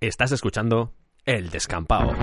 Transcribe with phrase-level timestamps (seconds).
[0.00, 0.92] Estás escuchando
[1.24, 2.14] El Descampado.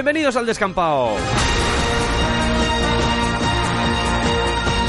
[0.00, 1.10] Bienvenidos al descampado.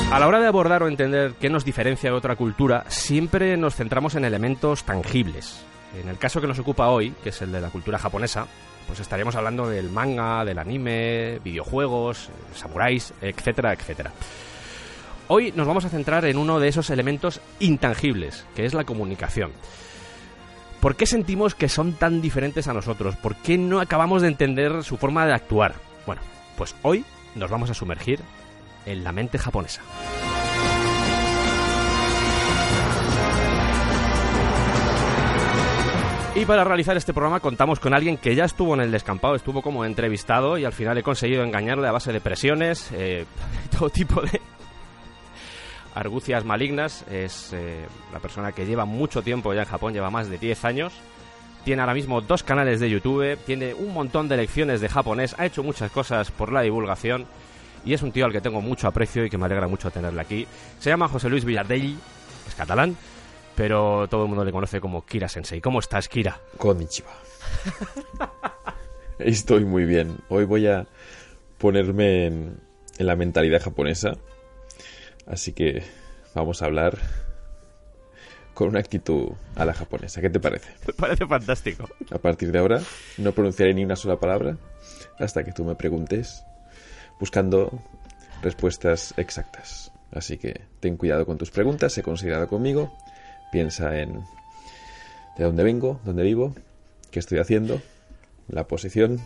[0.09, 3.75] A la hora de abordar o entender qué nos diferencia de otra cultura, siempre nos
[3.75, 5.65] centramos en elementos tangibles.
[6.01, 8.47] En el caso que nos ocupa hoy, que es el de la cultura japonesa,
[8.87, 14.13] pues estaríamos hablando del manga, del anime, videojuegos, samuráis, etcétera, etcétera.
[15.27, 19.51] Hoy nos vamos a centrar en uno de esos elementos intangibles, que es la comunicación.
[20.81, 23.15] ¿Por qué sentimos que son tan diferentes a nosotros?
[23.15, 25.75] ¿Por qué no acabamos de entender su forma de actuar?
[26.07, 26.23] Bueno,
[26.57, 28.19] pues hoy nos vamos a sumergir
[28.87, 29.83] en la mente japonesa.
[36.33, 39.61] Y para realizar este programa contamos con alguien que ya estuvo en el descampado, estuvo
[39.61, 43.25] como entrevistado y al final he conseguido engañarle a base de presiones, eh,
[43.77, 44.41] todo tipo de
[45.93, 47.05] argucias malignas.
[47.11, 50.65] Es eh, la persona que lleva mucho tiempo ya en Japón, lleva más de 10
[50.65, 50.93] años.
[51.63, 55.45] Tiene ahora mismo dos canales de YouTube, tiene un montón de lecciones de japonés, ha
[55.45, 57.27] hecho muchas cosas por la divulgación
[57.85, 60.21] y es un tío al que tengo mucho aprecio y que me alegra mucho tenerle
[60.21, 60.47] aquí.
[60.79, 61.95] Se llama José Luis Villardelli,
[62.47, 62.97] es catalán,
[63.55, 65.61] pero todo el mundo le conoce como Kira Sensei.
[65.61, 66.39] ¿Cómo estás, Kira?
[66.57, 67.11] Konnichiwa.
[69.19, 70.17] Estoy muy bien.
[70.29, 70.87] Hoy voy a
[71.59, 72.59] ponerme en
[72.97, 74.13] la mentalidad japonesa.
[75.31, 75.81] Así que
[76.35, 76.97] vamos a hablar
[78.53, 80.19] con una actitud a la japonesa.
[80.19, 80.69] ¿Qué te parece?
[80.85, 81.89] Me parece fantástico.
[82.11, 82.81] A partir de ahora
[83.17, 84.57] no pronunciaré ni una sola palabra
[85.19, 86.43] hasta que tú me preguntes
[87.17, 87.71] buscando
[88.41, 89.93] respuestas exactas.
[90.11, 92.93] Así que ten cuidado con tus preguntas, sé considerado conmigo,
[93.53, 94.25] piensa en
[95.37, 96.53] de dónde vengo, dónde vivo,
[97.09, 97.81] qué estoy haciendo,
[98.49, 99.21] la posición,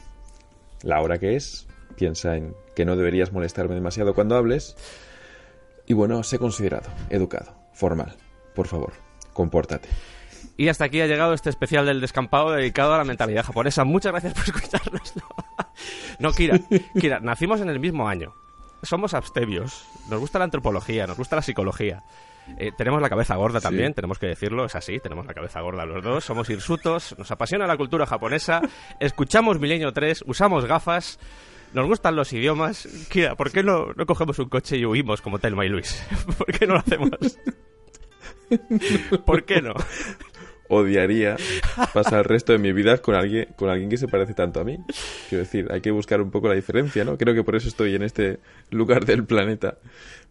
[0.83, 1.65] la hora que es,
[1.95, 4.75] piensa en que no deberías molestarme demasiado cuando hables
[5.87, 8.15] y bueno, sé considerado, educado, formal.
[8.53, 8.93] Por favor,
[9.33, 9.89] compórtate.
[10.57, 13.83] Y hasta aquí ha llegado este especial del descampado dedicado a la mentalidad japonesa.
[13.83, 15.13] Muchas gracias por escucharnos.
[16.19, 16.59] No, Kira,
[16.99, 18.33] Kira, nacimos en el mismo año.
[18.81, 19.85] Somos abstebios.
[20.09, 22.03] Nos gusta la antropología, nos gusta la psicología.
[22.57, 25.83] Eh, tenemos la cabeza gorda también, tenemos que decirlo, es así, tenemos la cabeza gorda
[25.85, 28.61] los dos, somos hirsutos, nos apasiona la cultura japonesa,
[28.99, 31.19] escuchamos Milenio 3, usamos gafas,
[31.75, 32.87] nos gustan los idiomas.
[33.09, 36.01] Kira, ¿por qué no, no cogemos un coche y huimos como Telma y Luis?
[36.37, 37.37] ¿Por qué no lo hacemos?
[39.25, 39.73] ¿Por qué no?
[40.67, 41.35] Odiaría
[41.93, 44.63] pasar el resto de mi vida con alguien, con alguien que se parece tanto a
[44.63, 44.77] mí.
[45.29, 47.17] Quiero decir, hay que buscar un poco la diferencia, ¿no?
[47.17, 48.39] Creo que por eso estoy en este
[48.71, 49.77] lugar del planeta.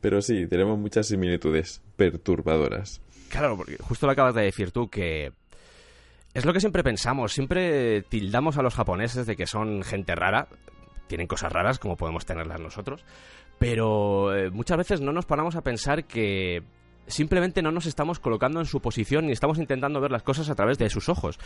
[0.01, 3.01] Pero sí, tenemos muchas similitudes perturbadoras.
[3.29, 5.33] Claro, porque justo lo acabas de decir tú, que
[6.35, 10.49] es lo que siempre pensamos, siempre tildamos a los japoneses de que son gente rara,
[11.07, 13.05] tienen cosas raras como podemos tenerlas nosotros,
[13.59, 16.63] pero eh, muchas veces no nos paramos a pensar que
[17.07, 20.55] simplemente no nos estamos colocando en su posición ni estamos intentando ver las cosas a
[20.55, 21.39] través de sus ojos.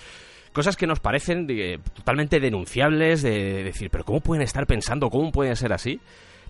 [0.53, 5.11] Cosas que nos parecen eh, totalmente denunciables, de decir, pero ¿cómo pueden estar pensando?
[5.11, 6.01] ¿Cómo pueden ser así?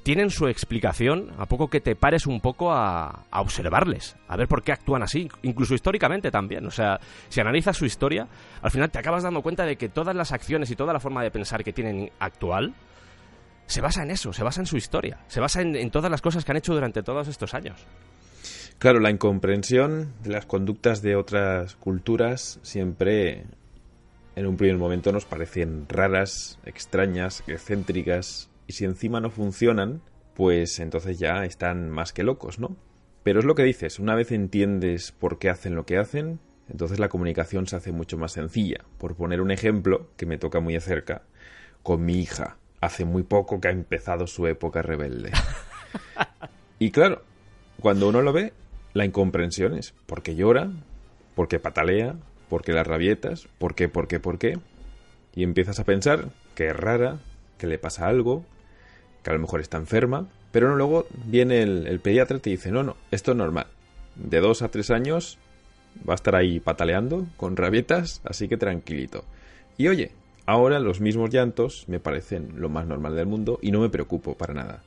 [0.05, 4.47] Tienen su explicación a poco que te pares un poco a, a, observarles, a ver
[4.47, 6.65] por qué actúan así, incluso históricamente también.
[6.67, 8.29] O sea, si analizas su historia,
[8.63, 11.23] al final te acabas dando cuenta de que todas las acciones y toda la forma
[11.23, 12.75] de pensar que tienen actual
[13.69, 16.45] se basa en eso, se basa en su historia, se basa en, todas las cosas
[16.45, 17.87] que han hecho durante todos estos años.
[18.79, 23.45] Claro, la incomprensión de las conductas de otras culturas siempre
[24.37, 30.01] en un primer momento nos parecen raras, extrañas, excéntricas, y si encima no funcionan,
[30.35, 32.77] pues entonces ya están más que locos, ¿no?
[33.23, 36.41] Pero es lo que dices, una vez entiendes por qué hacen lo que hacen,
[36.71, 38.85] entonces la comunicación se hace mucho más sencilla.
[38.97, 41.23] Por poner un ejemplo que me toca muy de cerca,
[41.83, 45.33] con mi hija hace muy poco que ha empezado su época rebelde.
[46.79, 47.23] y claro,
[47.81, 48.53] cuando uno lo ve,
[48.95, 50.71] la incomprensión es porque llora,
[51.35, 52.17] porque patalea,
[52.49, 54.59] porque las rabietas, por qué, por qué, por qué.
[55.35, 57.19] Y empiezas a pensar que es rara,
[57.59, 58.45] que le pasa algo,
[59.23, 62.51] que a lo mejor está enferma, pero no, luego viene el, el pediatra y te
[62.51, 63.67] dice, no, no, esto es normal.
[64.17, 65.39] De dos a tres años
[66.09, 69.25] va a estar ahí pataleando, con rabietas, así que tranquilito.
[69.77, 70.13] Y oye,
[70.49, 74.33] Ahora los mismos llantos me parecen lo más normal del mundo y no me preocupo
[74.33, 74.83] para nada.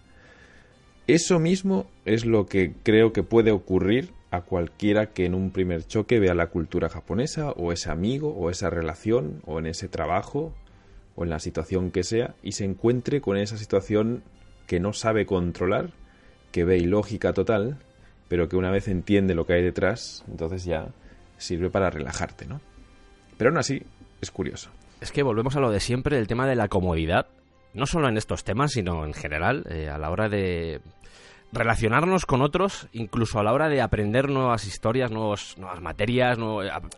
[1.06, 5.86] Eso mismo es lo que creo que puede ocurrir a cualquiera que en un primer
[5.86, 10.52] choque vea la cultura japonesa o ese amigo o esa relación o en ese trabajo
[11.16, 14.24] o en la situación que sea y se encuentre con esa situación
[14.66, 15.92] que no sabe controlar,
[16.52, 17.78] que ve ilógica total,
[18.30, 20.88] pero que una vez entiende lo que hay detrás, entonces ya
[21.38, 22.62] sirve para relajarte, ¿no?
[23.38, 23.84] Pero aún así
[24.22, 24.72] es curioso.
[25.01, 27.27] Es que volvemos a lo de siempre, el tema de la comodidad,
[27.74, 30.80] no solo en estos temas, sino en general, eh, a la hora de
[31.51, 36.38] relacionarnos con otros, incluso a la hora de aprender nuevas historias, nuevos, nuevas materias,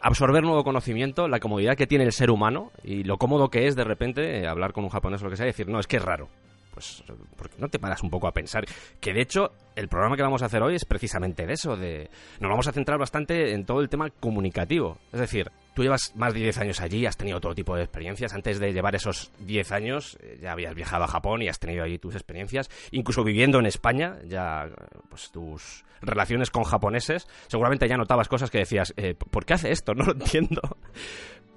[0.01, 3.75] absorber nuevo conocimiento, la comodidad que tiene el ser humano y lo cómodo que es
[3.75, 5.87] de repente eh, hablar con un japonés o lo que sea y decir, no, es
[5.87, 6.27] que es raro.
[6.73, 7.03] Pues,
[7.35, 8.65] porque no te paras un poco a pensar?
[8.99, 12.09] Que de hecho, el programa que vamos a hacer hoy es precisamente de eso, de...
[12.39, 14.97] Nos vamos a centrar bastante en todo el tema comunicativo.
[15.11, 18.33] Es decir, Tú llevas más de 10 años allí, has tenido todo tipo de experiencias.
[18.33, 21.83] Antes de llevar esos 10 años, eh, ya habías viajado a Japón y has tenido
[21.83, 22.69] allí tus experiencias.
[22.91, 24.69] Incluso viviendo en España, ya
[25.09, 29.71] pues tus relaciones con japoneses, seguramente ya notabas cosas que decías, eh, ¿por qué hace
[29.71, 29.93] esto?
[30.03, 30.61] No lo entiendo.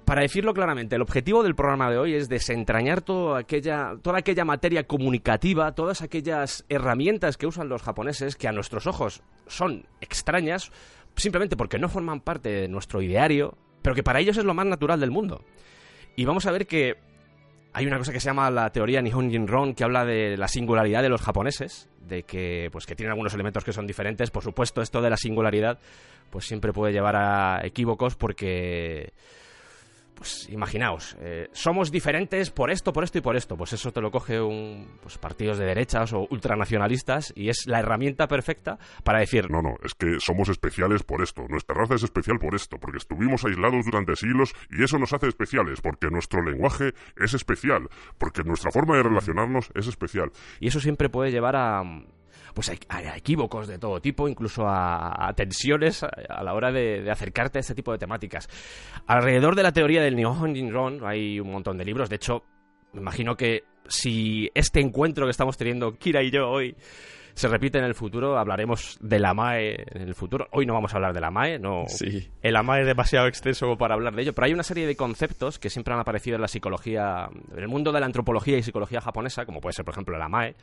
[0.07, 4.45] Para decirlo claramente, el objetivo del programa de hoy es desentrañar toda aquella, toda aquella
[4.45, 10.71] materia comunicativa, todas aquellas herramientas que usan los japoneses que a nuestros ojos son extrañas,
[11.17, 14.65] simplemente porque no forman parte de nuestro ideario, pero que para ellos es lo más
[14.65, 15.43] natural del mundo.
[16.15, 16.95] Y vamos a ver que
[17.73, 21.01] hay una cosa que se llama la teoría Nihon Jinron que habla de la singularidad
[21.01, 24.81] de los japoneses, de que pues que tienen algunos elementos que son diferentes, por supuesto,
[24.81, 25.79] esto de la singularidad
[26.29, 29.11] pues siempre puede llevar a equívocos porque
[30.17, 33.55] pues imaginaos, eh, somos diferentes por esto, por esto y por esto.
[33.55, 37.79] Pues eso te lo coge un pues, partidos de derechas o ultranacionalistas y es la
[37.79, 39.49] herramienta perfecta para decir...
[39.51, 41.43] No, no, es que somos especiales por esto.
[41.47, 45.27] Nuestra raza es especial por esto, porque estuvimos aislados durante siglos y eso nos hace
[45.27, 47.87] especiales, porque nuestro lenguaje es especial,
[48.17, 50.31] porque nuestra forma de relacionarnos es especial.
[50.59, 51.83] Y eso siempre puede llevar a,
[52.57, 52.79] pues hay,
[53.15, 57.91] equívocos de todo tipo, incluso a, tensiones a, la hora de, acercarte a este tipo
[57.91, 58.49] de temáticas.
[59.05, 62.45] Alrededor de la teoría del Nihon Jinron hay un montón de libros, de hecho,
[62.93, 66.75] me imagino que si este encuentro que estamos teniendo Kira y yo hoy
[67.35, 70.47] se repite en el futuro, hablaremos de la MAE en el futuro.
[70.51, 71.83] Hoy no vamos a hablar de la MAE, no.
[71.85, 72.27] Sí.
[72.41, 75.59] El AMAE es demasiado extenso para hablar de ello, pero hay una serie de conceptos
[75.59, 78.99] que siempre han aparecido en la psicología, en el mundo de la antropología y psicología
[78.99, 80.55] japonesa, como puede ser, por ejemplo, la MAE,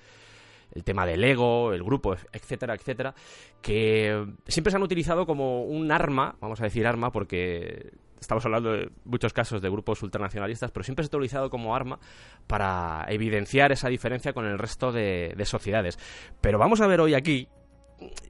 [0.74, 3.14] el tema del ego, el grupo, etcétera, etcétera,
[3.62, 7.92] que siempre se han utilizado como un arma, vamos a decir arma porque
[8.24, 11.98] estamos hablando de muchos casos de grupos ultranacionalistas, pero siempre se ha utilizado como arma
[12.46, 15.98] para evidenciar esa diferencia con el resto de, sociedades.
[16.40, 17.48] Pero vamos a ver hoy aquí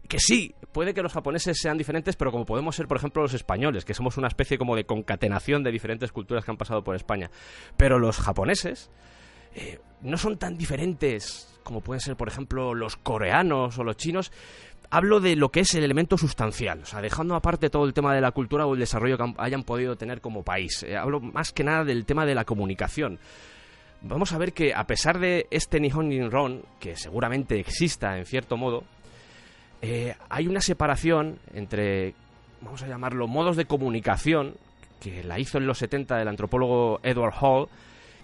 [0.09, 3.35] que sí, puede que los japoneses sean diferentes, pero como podemos ser, por ejemplo, los
[3.35, 6.95] españoles, que somos una especie como de concatenación de diferentes culturas que han pasado por
[6.95, 7.31] España.
[7.77, 8.91] Pero los japoneses
[9.55, 14.31] eh, no son tan diferentes como pueden ser, por ejemplo, los coreanos o los chinos,
[14.91, 18.15] hablo de lo que es el elemento sustancial, o sea, dejando aparte todo el tema
[18.15, 20.85] de la cultura o el desarrollo que hayan podido tener como país.
[20.85, 23.19] Eh, hablo más que nada del tema de la comunicación.
[24.03, 28.57] Vamos a ver que a pesar de este Nihon Jinron, que seguramente exista en cierto
[28.57, 28.85] modo,
[29.83, 32.15] eh, hay una separación entre,
[32.61, 34.55] vamos a llamarlo, modos de comunicación,
[35.01, 37.69] que la hizo en los 70 el antropólogo Edward Hall,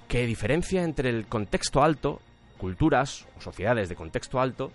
[0.07, 2.21] que diferencia entre el contexto alto
[2.61, 4.71] culturas o sociedades de contexto alto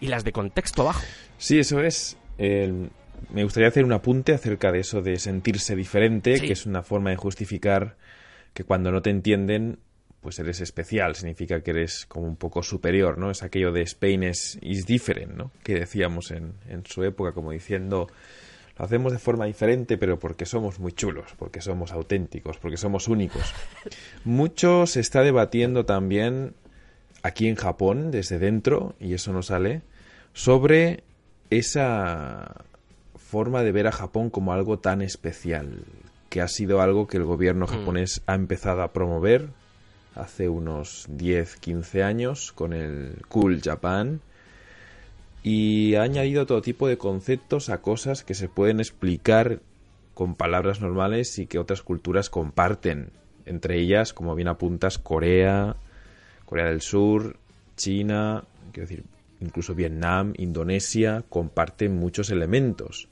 [0.00, 1.02] y las de contexto bajo.
[1.38, 2.16] Sí, eso es.
[2.38, 7.10] me gustaría hacer un apunte acerca de eso de sentirse diferente, que es una forma
[7.10, 7.96] de justificar
[8.54, 9.78] que cuando no te entienden,
[10.20, 13.30] pues eres especial, significa que eres como un poco superior, ¿no?
[13.30, 15.50] Es aquello de Spain is, is different, ¿no?
[15.62, 18.08] Que decíamos en, en su época, como diciendo,
[18.78, 23.08] lo hacemos de forma diferente, pero porque somos muy chulos, porque somos auténticos, porque somos
[23.08, 23.54] únicos.
[24.24, 26.54] Mucho se está debatiendo también
[27.22, 29.82] aquí en Japón, desde dentro, y eso no sale,
[30.32, 31.02] sobre
[31.50, 32.64] esa
[33.16, 35.84] forma de ver a Japón como algo tan especial,
[36.28, 37.68] que ha sido algo que el gobierno mm.
[37.68, 39.48] japonés ha empezado a promover
[40.14, 44.20] hace unos 10, 15 años con el Cool Japan
[45.42, 49.60] y ha añadido todo tipo de conceptos a cosas que se pueden explicar
[50.14, 53.10] con palabras normales y que otras culturas comparten,
[53.46, 55.76] entre ellas, como bien apuntas, Corea,
[56.50, 57.36] Corea del Sur,
[57.76, 58.42] China,
[58.72, 59.04] quiero decir,
[59.38, 63.08] incluso Vietnam, Indonesia, comparten muchos elementos.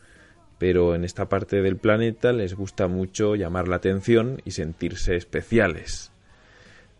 [0.59, 6.11] Pero en esta parte del planeta les gusta mucho llamar la atención y sentirse especiales.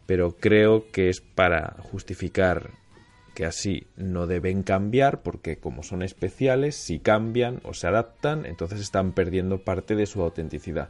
[0.07, 2.71] Pero creo que es para justificar
[3.35, 8.79] que así no deben cambiar porque como son especiales, si cambian o se adaptan, entonces
[8.79, 10.89] están perdiendo parte de su autenticidad.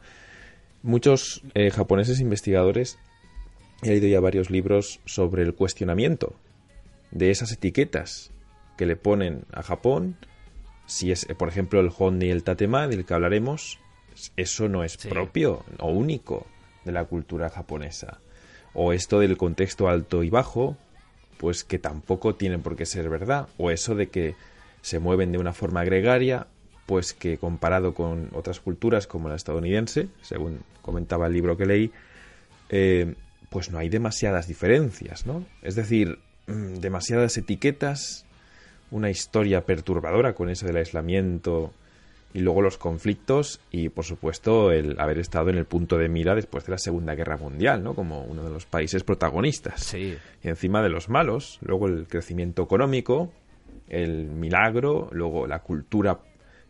[0.83, 2.99] Muchos eh, japoneses investigadores
[3.81, 6.35] he leído ya varios libros sobre el cuestionamiento
[7.11, 8.31] de esas etiquetas
[8.77, 10.15] que le ponen a Japón,
[10.85, 13.79] si es, por ejemplo, el Honda y el Tatema, del que hablaremos,
[14.37, 16.47] eso no es propio o único
[16.85, 18.19] de la cultura japonesa.
[18.73, 20.77] O esto del contexto alto y bajo,
[21.37, 23.47] pues que tampoco tienen por qué ser verdad.
[23.57, 24.35] O eso de que
[24.81, 26.47] se mueven de una forma gregaria,
[26.85, 31.91] pues que comparado con otras culturas como la estadounidense, según comentaba el libro que leí,
[32.69, 33.13] eh,
[33.49, 35.45] pues no hay demasiadas diferencias, ¿no?
[35.61, 38.25] Es decir, mm, demasiadas etiquetas,
[38.91, 41.73] una historia perturbadora con eso del aislamiento
[42.33, 46.35] y luego los conflictos y por supuesto el haber estado en el punto de mira
[46.35, 47.95] después de la Segunda Guerra Mundial, ¿no?
[47.95, 49.83] Como uno de los países protagonistas.
[49.83, 50.15] Sí.
[50.43, 53.31] Y encima de los malos, luego el crecimiento económico,
[53.87, 56.19] el milagro, luego la cultura,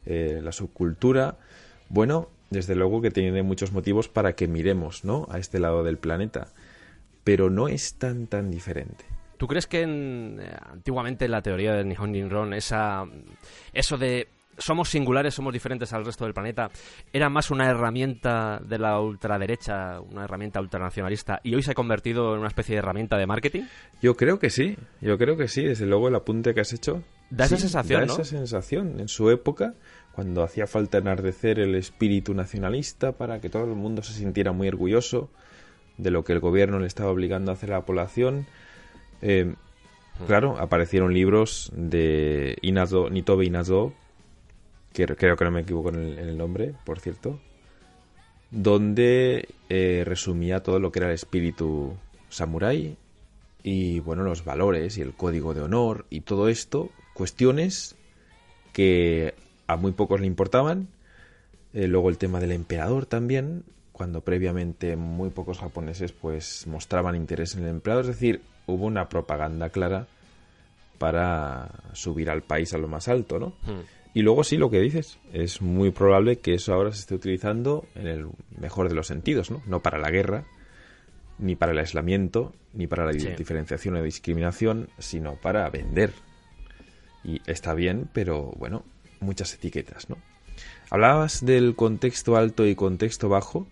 [0.06, 1.38] eh, la subcultura.
[1.90, 5.28] Bueno, desde luego que tiene muchos motivos para que miremos, ¿no?
[5.30, 6.48] A este lado del planeta.
[7.24, 9.06] Pero no es tan tan diferente.
[9.38, 13.06] ¿Tú crees que en, eh, antiguamente la teoría del Nihon Jinron, esa,
[13.74, 14.28] eso de
[14.60, 16.70] somos singulares, somos diferentes al resto del planeta,
[17.12, 22.34] era más una herramienta de la ultraderecha, una herramienta ultranacionalista, y hoy se ha convertido
[22.34, 23.64] en una especie de herramienta de marketing?
[24.02, 27.04] Yo creo que sí, yo creo que sí, desde luego el apunte que has hecho.
[27.30, 29.00] Da esa sensación, da esa sensación.
[29.00, 29.76] En su época,
[30.14, 34.68] cuando hacía falta enardecer el espíritu nacionalista para que todo el mundo se sintiera muy
[34.68, 35.30] orgulloso
[36.00, 38.48] de lo que el gobierno le estaba obligando a hacer a la población,
[39.22, 40.26] eh, hmm.
[40.28, 43.94] Claro, aparecieron libros de Inazo, Nitobe Inazo,
[44.92, 47.40] que creo que no me equivoco en el, nombre, por cierto,
[48.52, 51.96] donde eh, resumía todo lo que era el espíritu
[52.30, 52.98] samurái
[53.64, 57.96] y, bueno, los valores y el código de honor y todo esto, cuestiones
[58.74, 59.36] que
[59.68, 60.88] a muy pocos le importaban.
[61.74, 63.64] Eh, luego el tema del emperador también,
[64.00, 69.10] cuando previamente muy pocos japoneses pues mostraban interés en el emperador, es decir, hubo una
[69.10, 70.08] propaganda clara
[70.98, 73.48] para subir al país a lo más alto, ¿no?
[73.64, 73.82] Hmm.
[74.14, 77.88] Y luego sí, lo que dices, es muy probable que eso ahora se esté utilizando
[77.94, 78.28] en el
[78.58, 79.62] mejor de los sentidos, ¿no?
[79.68, 80.46] No para la guerra,
[81.38, 86.14] ni para el aislamiento, ni para la diferenciación o discriminación, sino para vender.
[87.26, 88.86] Y está bien, pero bueno,
[89.20, 90.16] muchas etiquetas, ¿no?
[90.90, 93.68] Hablabas del contexto alto y contexto bajo.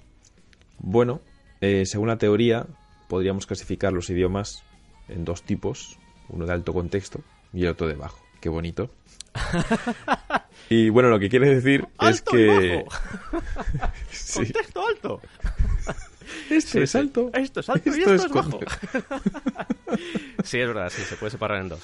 [0.79, 1.21] Bueno,
[1.61, 2.65] eh, según la teoría,
[3.07, 4.63] podríamos clasificar los idiomas
[5.07, 5.97] en dos tipos,
[6.29, 7.21] uno de alto contexto
[7.53, 8.19] y el otro de bajo.
[8.39, 8.89] Qué bonito.
[10.69, 12.85] y bueno, lo que quiere decir es que...
[14.33, 15.21] Contexto alto.
[16.49, 17.31] Esto es alto.
[17.33, 18.59] Esto es alto y esto es, bajo.
[20.43, 21.79] sí, es verdad, sí, se puede separar en dos.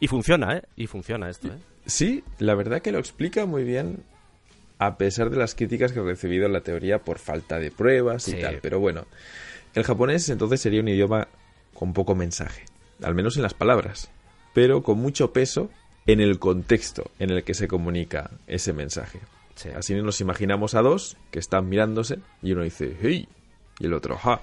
[0.00, 0.62] Y funciona, ¿eh?
[0.74, 1.58] Y funciona esto, ¿eh?
[1.86, 4.02] Sí, la verdad que lo explica muy bien
[4.86, 8.34] a pesar de las críticas que ha recibido la teoría por falta de pruebas y
[8.40, 8.58] tal.
[8.60, 9.06] Pero bueno,
[9.74, 11.28] el japonés entonces sería un idioma
[11.72, 12.64] con poco mensaje,
[13.02, 14.10] al menos en las palabras,
[14.54, 15.70] pero con mucho peso
[16.06, 19.20] en el contexto en el que se comunica ese mensaje.
[19.76, 23.28] Así nos imaginamos a dos que están mirándose y uno dice, hey,
[23.78, 24.40] y el otro, ja.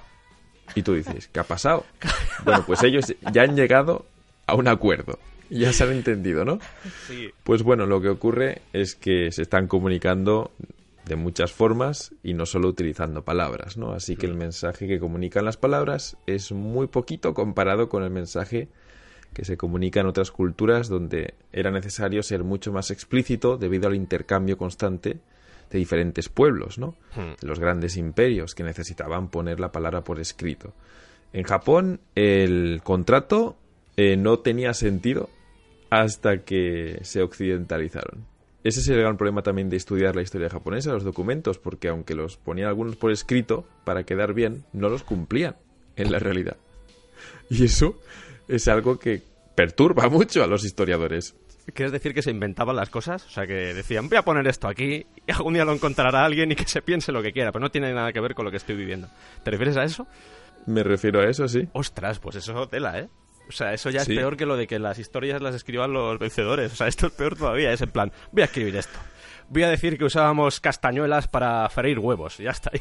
[0.76, 1.86] Y tú dices, ¿qué ha pasado?
[2.46, 4.06] bueno, pues ellos ya han llegado
[4.46, 5.20] a un acuerdo.
[5.60, 6.60] Ya se han entendido, ¿no?
[7.08, 7.30] Sí.
[7.44, 10.52] Pues bueno, lo que ocurre es que se están comunicando
[11.06, 13.94] de muchas formas y no solo utilizando palabras, ¿no?
[13.94, 18.70] Así que el mensaje que comunican las palabras es muy poquito comparado con el mensaje
[19.34, 23.96] que se comunica en otras culturas donde era necesario ser mucho más explícito debido al
[23.96, 25.20] intercambio constante
[25.72, 26.96] de diferentes pueblos, ¿no?
[27.16, 27.34] Hmm.
[27.42, 30.74] Los grandes imperios que necesitaban poner la palabra por escrito.
[31.34, 33.58] En Japón el contrato
[33.98, 35.30] eh, no tenía sentido
[35.90, 38.26] hasta que se occidentalizaron.
[38.64, 42.14] Ese es el gran problema también de estudiar la historia japonesa, los documentos, porque aunque
[42.14, 45.56] los ponían algunos por escrito para quedar bien, no los cumplían
[45.96, 46.58] en la realidad.
[47.50, 48.00] Y eso
[48.48, 49.22] es algo que
[49.56, 51.36] perturba mucho a los historiadores.
[51.74, 53.26] ¿Quieres decir que se inventaban las cosas?
[53.26, 56.52] O sea, que decían, voy a poner esto aquí y algún día lo encontrará alguien
[56.52, 58.52] y que se piense lo que quiera, pero no tiene nada que ver con lo
[58.52, 59.08] que estoy viviendo.
[59.44, 60.08] ¿Te refieres a eso?
[60.66, 61.68] Me refiero a eso, sí.
[61.74, 63.10] Ostras, pues eso tela, ¿eh?
[63.50, 66.20] O sea, eso ya es peor que lo de que las historias las escriban los
[66.20, 66.72] vencedores.
[66.72, 67.74] O sea, esto es peor todavía.
[67.74, 68.98] Es en plan, voy a escribir esto.
[69.50, 72.38] Voy a decir que usábamos castañuelas para freír huevos.
[72.38, 72.72] Ya está.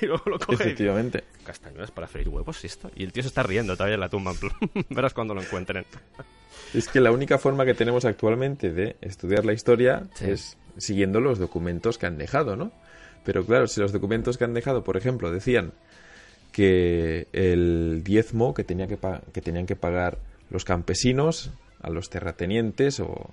[0.00, 0.62] Y, luego lo coge.
[0.62, 1.24] Efectivamente.
[1.42, 2.62] ¿Castañuelas para freír huevos?
[2.62, 2.90] ¿Y esto?
[2.94, 4.32] Y el tío se está riendo todavía en la tumba.
[4.90, 5.86] Verás cuando lo encuentren.
[6.74, 11.38] Es que la única forma que tenemos actualmente de estudiar la historia es siguiendo los
[11.38, 12.72] documentos que han dejado, ¿no?
[13.24, 15.72] Pero claro, si los documentos que han dejado, por ejemplo, decían
[16.56, 18.96] que el diezmo que, tenía que,
[19.34, 20.16] que tenían que pagar
[20.48, 21.50] los campesinos
[21.82, 23.30] a los terratenientes o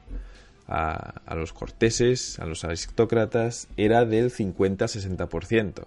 [0.67, 5.85] a, a los corteses, a los aristócratas, era del 50-60%.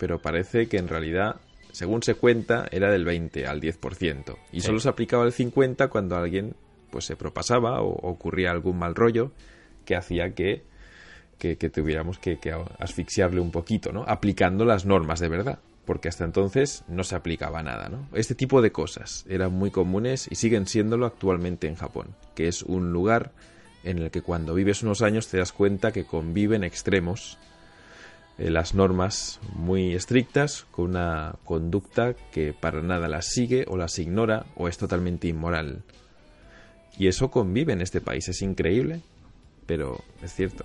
[0.00, 1.36] Pero parece que en realidad,
[1.70, 4.36] según se cuenta, era del 20 al 10%.
[4.50, 6.56] Y solo se aplicaba el 50 cuando alguien
[6.90, 9.30] pues se propasaba o ocurría algún mal rollo
[9.84, 10.64] que hacía que,
[11.38, 14.02] que, tuviéramos que, que, asfixiarle un poquito, ¿no?
[14.08, 18.06] Aplicando las normas de verdad, porque hasta entonces no se aplicaba nada, ¿no?
[18.12, 22.62] Este tipo de cosas eran muy comunes y siguen siéndolo actualmente en Japón, que es
[22.62, 23.32] un lugar
[23.82, 27.38] en el que cuando vives unos años te das cuenta que conviven extremos
[28.38, 33.98] eh, las normas muy estrictas con una conducta que para nada las sigue o las
[33.98, 35.82] ignora o es totalmente inmoral.
[36.98, 39.00] Y eso convive en este país, es increíble,
[39.66, 40.64] pero es cierto.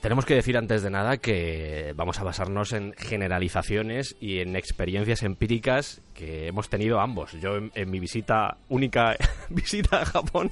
[0.00, 5.24] Tenemos que decir antes de nada que vamos a basarnos en generalizaciones y en experiencias
[5.24, 7.32] empíricas que hemos tenido ambos.
[7.40, 9.16] Yo en, mi visita, única
[9.48, 10.50] visita a Japón,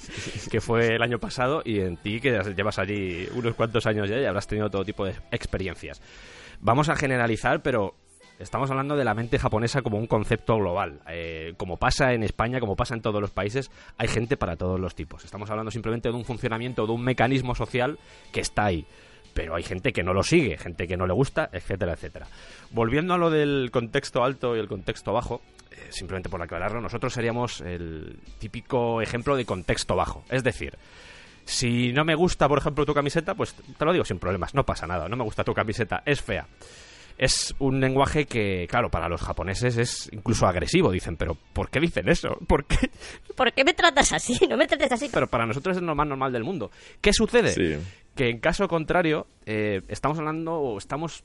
[0.50, 4.18] que fue el año pasado, y en ti, que llevas allí unos cuantos años ya
[4.18, 6.02] y habrás tenido todo tipo de experiencias.
[6.60, 7.94] Vamos a generalizar, pero
[8.38, 11.00] Estamos hablando de la mente japonesa como un concepto global.
[11.08, 14.78] Eh, como pasa en España, como pasa en todos los países, hay gente para todos
[14.78, 15.24] los tipos.
[15.24, 17.98] Estamos hablando simplemente de un funcionamiento, de un mecanismo social
[18.32, 18.86] que está ahí
[19.36, 22.26] pero hay gente que no lo sigue, gente que no le gusta, etcétera, etcétera.
[22.70, 27.12] Volviendo a lo del contexto alto y el contexto bajo, eh, simplemente por aclararlo, nosotros
[27.12, 30.24] seríamos el típico ejemplo de contexto bajo.
[30.30, 30.78] Es decir,
[31.44, 34.64] si no me gusta, por ejemplo, tu camiseta, pues te lo digo sin problemas, no
[34.64, 36.46] pasa nada, no me gusta tu camiseta, es fea.
[37.18, 40.90] Es un lenguaje que, claro, para los japoneses es incluso agresivo.
[40.90, 42.38] Dicen, pero ¿por qué dicen eso?
[42.46, 42.90] ¿Por qué?
[43.34, 44.38] ¿Por qué me tratas así?
[44.48, 45.08] No me trates así.
[45.12, 46.70] Pero para nosotros es lo más normal del mundo.
[47.00, 47.52] ¿Qué sucede?
[47.52, 47.76] Sí
[48.16, 51.22] que en caso contrario, eh, estamos hablando, o estamos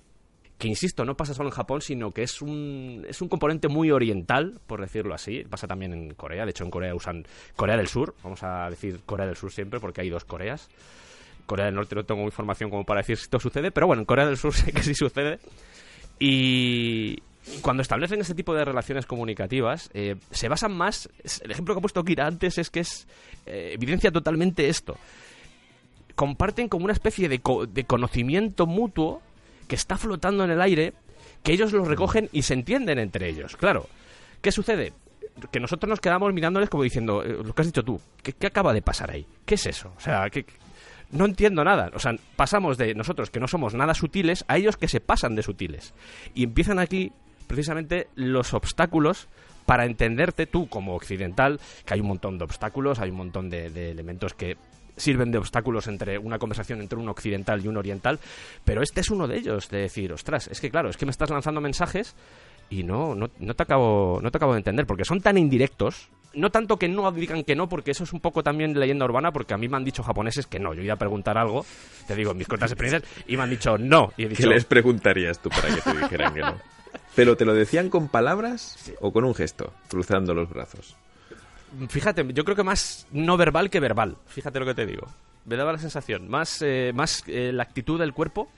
[0.57, 3.89] que insisto, no pasa solo en Japón, sino que es un, es un componente muy
[3.89, 5.43] oriental, por decirlo así.
[5.49, 8.99] Pasa también en Corea, de hecho en Corea usan Corea del Sur, vamos a decir
[9.03, 10.69] Corea del Sur siempre porque hay dos Coreas.
[11.47, 14.05] Corea del Norte no tengo información como para decir si esto sucede, pero bueno, en
[14.05, 15.39] Corea del Sur sé que sí sucede.
[16.23, 17.17] Y
[17.61, 21.09] cuando establecen este tipo de relaciones comunicativas, eh, se basan más.
[21.41, 23.07] El ejemplo que ha puesto Kira antes es que es
[23.47, 24.97] eh, evidencia totalmente esto
[26.21, 29.23] comparten como una especie de, de conocimiento mutuo
[29.67, 30.93] que está flotando en el aire,
[31.41, 33.55] que ellos lo recogen y se entienden entre ellos.
[33.55, 33.87] Claro,
[34.41, 34.93] ¿qué sucede?
[35.51, 38.71] Que nosotros nos quedamos mirándoles como diciendo, eh, lo que has dicho tú, ¿qué, acaba
[38.71, 39.25] de pasar ahí?
[39.45, 39.93] ¿Qué es eso?
[39.97, 40.45] O sea, que
[41.11, 41.91] no entiendo nada.
[41.93, 45.35] O sea, pasamos de nosotros que no somos nada sutiles a ellos que se pasan
[45.35, 45.93] de sutiles.
[46.33, 47.11] Y empiezan aquí
[47.47, 49.27] precisamente los obstáculos
[49.65, 53.91] para entenderte tú como occidental, que hay un montón de obstáculos, hay un montón de
[53.91, 54.57] elementos que
[54.97, 58.19] sirven de obstáculos entre una conversación entre un occidental y un oriental,
[58.63, 61.11] pero este es uno de ellos, de decir, ostras, es que claro, es que me
[61.11, 62.15] estás lanzando mensajes
[62.69, 66.09] y no, no, no, te acabo, no te acabo de entender, porque son tan indirectos,
[66.33, 69.31] no tanto que no digan que no, porque eso es un poco también leyenda urbana,
[69.31, 70.73] porque a mí me han dicho japoneses que no.
[70.73, 71.65] Yo iba a preguntar algo,
[72.07, 74.13] te digo, en mis cortas experiencias, y me han dicho no.
[74.17, 76.57] Y he dicho, ¿Qué les preguntarías tú para que te dijeran que no?
[77.15, 80.95] ¿Pero te lo decían con palabras o con un gesto, cruzando los brazos?
[81.89, 84.17] Fíjate, yo creo que más no verbal que verbal.
[84.27, 85.07] Fíjate lo que te digo.
[85.45, 86.29] Me daba la sensación.
[86.29, 88.49] Más, eh, más eh, la actitud del cuerpo,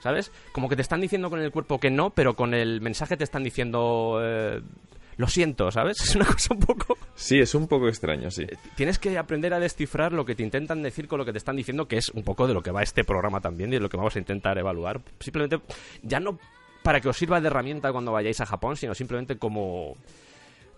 [0.00, 0.30] ¿sabes?
[0.52, 3.24] Como que te están diciendo con el cuerpo que no, pero con el mensaje te
[3.24, 4.20] están diciendo...
[4.22, 4.60] Eh,
[5.16, 6.00] lo siento, ¿sabes?
[6.02, 6.96] Es una cosa un poco...
[7.14, 8.46] Sí, es un poco extraño, sí.
[8.74, 11.56] Tienes que aprender a descifrar lo que te intentan decir con lo que te están
[11.56, 13.88] diciendo, que es un poco de lo que va este programa también y de lo
[13.88, 15.00] que vamos a intentar evaluar.
[15.20, 15.60] Simplemente,
[16.02, 16.38] ya no
[16.82, 19.96] para que os sirva de herramienta cuando vayáis a Japón, sino simplemente como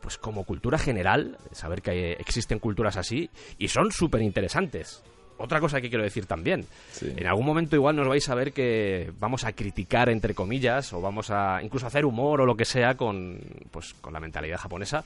[0.00, 5.02] pues como cultura general, saber que existen culturas así y son súper interesantes.
[5.38, 6.66] Otra cosa que quiero decir también,
[7.00, 11.00] en algún momento igual nos vais a ver que vamos a criticar entre comillas o
[11.00, 13.38] vamos a incluso hacer humor o lo que sea con
[13.70, 15.04] pues con la mentalidad japonesa.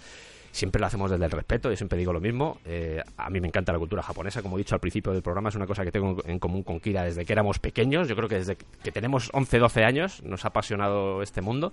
[0.50, 2.58] Siempre lo hacemos desde el respeto, yo siempre digo lo mismo.
[2.66, 5.48] Eh, a mí me encanta la cultura japonesa, como he dicho al principio del programa,
[5.48, 8.06] es una cosa que tengo en común con Kira desde que éramos pequeños.
[8.06, 11.72] Yo creo que desde que tenemos 11, 12 años nos ha apasionado este mundo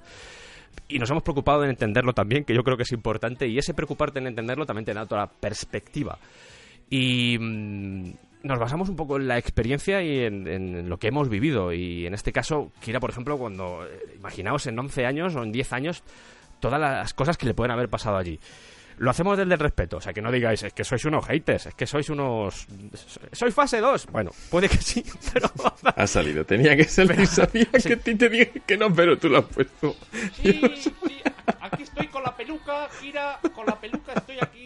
[0.88, 3.74] y nos hemos preocupado en entenderlo también, que yo creo que es importante, y ese
[3.74, 6.18] preocuparte en entenderlo también te da toda la perspectiva.
[6.90, 8.12] Y mm,
[8.44, 11.74] nos basamos un poco en la experiencia y en, lo que hemos vivido.
[11.74, 15.52] Y en este caso, Kira, por ejemplo, cuando, eh, imaginaos en 11 años o en
[15.52, 16.04] 10 años,
[16.60, 18.40] todas las cosas que le pueden haber pasado allí
[19.00, 19.98] lo hacemos desde el respeto.
[19.98, 22.68] O sea, que no digáis, es que sois unos haters, es que sois unos.
[23.32, 24.08] Soy fase 2.
[24.08, 25.50] Bueno, puede que sí, pero.
[25.96, 27.26] ha salido, tenía que salir.
[27.26, 29.96] Sabía que ti te dije que no, pero tú lo has puesto.
[30.42, 30.94] Sí, sí,
[31.62, 34.66] aquí estoy con la peluca, gira, con la peluca estoy aquí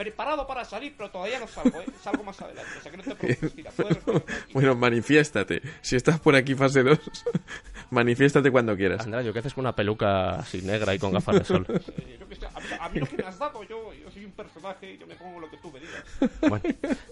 [0.00, 1.84] preparado para salir, pero todavía no salgo, ¿eh?
[2.02, 2.70] Salgo más adelante.
[2.78, 3.70] O sea que no te preocupes, mira,
[4.54, 5.60] Bueno, manifiéstate.
[5.82, 6.98] Si estás por aquí fase 2,
[7.90, 9.04] manifiéstate cuando quieras.
[9.04, 11.66] Andrea, ¿qué haces con una peluca así negra y con gafas de sol?
[12.80, 15.38] a, mí, lo que me has dado, yo, yo soy un personaje, yo me pongo
[15.38, 16.02] lo que tú me digas.
[16.48, 16.64] Bueno,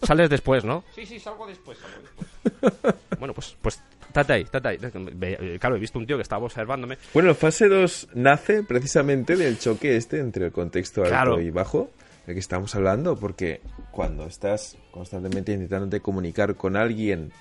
[0.03, 0.83] sales después, ¿no?
[0.95, 2.95] Sí, sí, salgo después, salgo después.
[3.19, 4.79] Bueno, pues, pues Tate ahí, tate ahí.
[5.59, 6.97] Claro, he visto un tío que estaba observándome.
[7.13, 11.91] Bueno, fase 2 nace precisamente del choque este entre el contexto alto y bajo
[12.29, 17.33] el que estamos hablando, porque cuando estás constantemente intentando comunicar con alguien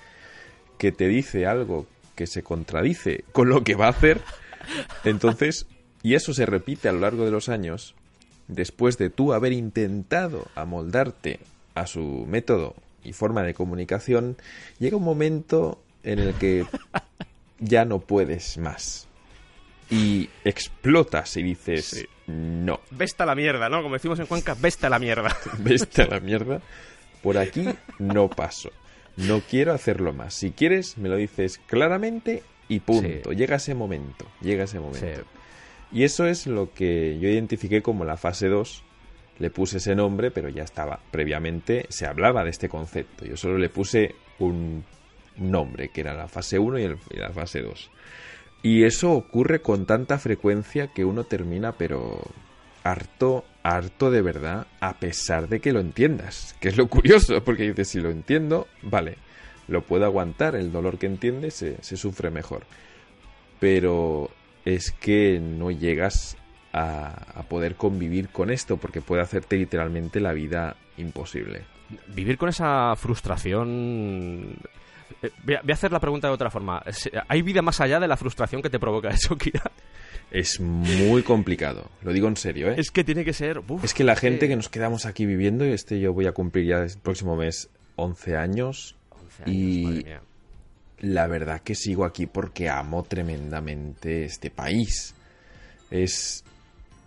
[0.78, 4.22] que te dice algo que se contradice con lo que va a hacer,
[5.04, 5.66] entonces,
[6.02, 7.94] y eso se repite a lo largo de los años,
[8.48, 11.40] después de tú haber intentado amoldarte
[11.74, 12.74] a su método
[13.04, 14.38] y forma de comunicación,
[14.78, 16.64] llega un momento en el que
[17.58, 19.07] ya no puedes más.
[19.90, 22.80] Y explotas y dices, no.
[22.90, 23.82] Vesta la mierda, ¿no?
[23.82, 25.34] Como decimos en Cuenca, vesta la mierda.
[25.58, 26.60] Vesta la mierda.
[27.22, 27.66] Por aquí
[27.98, 28.70] no paso.
[29.16, 30.34] No quiero hacerlo más.
[30.34, 33.32] Si quieres, me lo dices claramente y punto.
[33.32, 34.26] Llega ese momento.
[34.40, 35.24] Llega ese momento.
[35.90, 38.84] Y eso es lo que yo identifiqué como la fase 2.
[39.38, 41.00] Le puse ese nombre, pero ya estaba.
[41.10, 43.24] Previamente se hablaba de este concepto.
[43.24, 44.84] Yo solo le puse un
[45.36, 47.90] nombre, que era la fase 1 y, la fase 2.
[48.62, 52.22] Y eso ocurre con tanta frecuencia que uno termina, pero
[52.82, 56.56] harto, harto de verdad, a pesar de que lo entiendas.
[56.60, 59.16] Que es lo curioso, porque dices, si lo entiendo, vale,
[59.68, 62.64] lo puedo aguantar, el dolor que entiende se, sufre mejor.
[63.60, 64.30] Pero
[64.64, 66.36] es que no llegas
[66.72, 71.62] a, poder convivir con esto, porque puede hacerte literalmente la vida imposible.
[72.08, 74.56] Vivir con esa frustración
[75.44, 76.82] voy a, hacer la pregunta de otra forma.
[77.28, 79.70] ¿Hay vida más allá de la frustración que te provoca eso, Kira?
[80.30, 82.74] Es muy complicado, lo digo en serio, ¿eh?
[82.76, 83.62] Es que tiene que ser...
[83.82, 84.56] es que la gente que...
[84.56, 88.36] nos quedamos aquí viviendo, y este yo voy a cumplir ya el próximo mes 11
[88.36, 90.04] años, 11 años y
[91.00, 95.14] la verdad que sigo aquí porque amo tremendamente este país.
[95.90, 96.44] Es...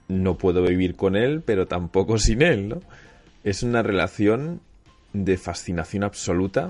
[0.08, 2.82] No puedo vivir con él, pero tampoco sin él, ¿no?
[3.46, 4.62] Es una relación
[5.14, 6.70] de fascinación absoluta,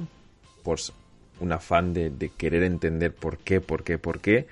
[0.63, 0.93] pues
[1.41, 4.47] un afán de, querer entender por qué, por qué, por qué,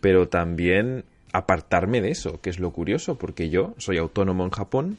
[0.00, 4.98] pero también apartarme de eso, que es lo curioso, porque yo soy autónomo en Japón,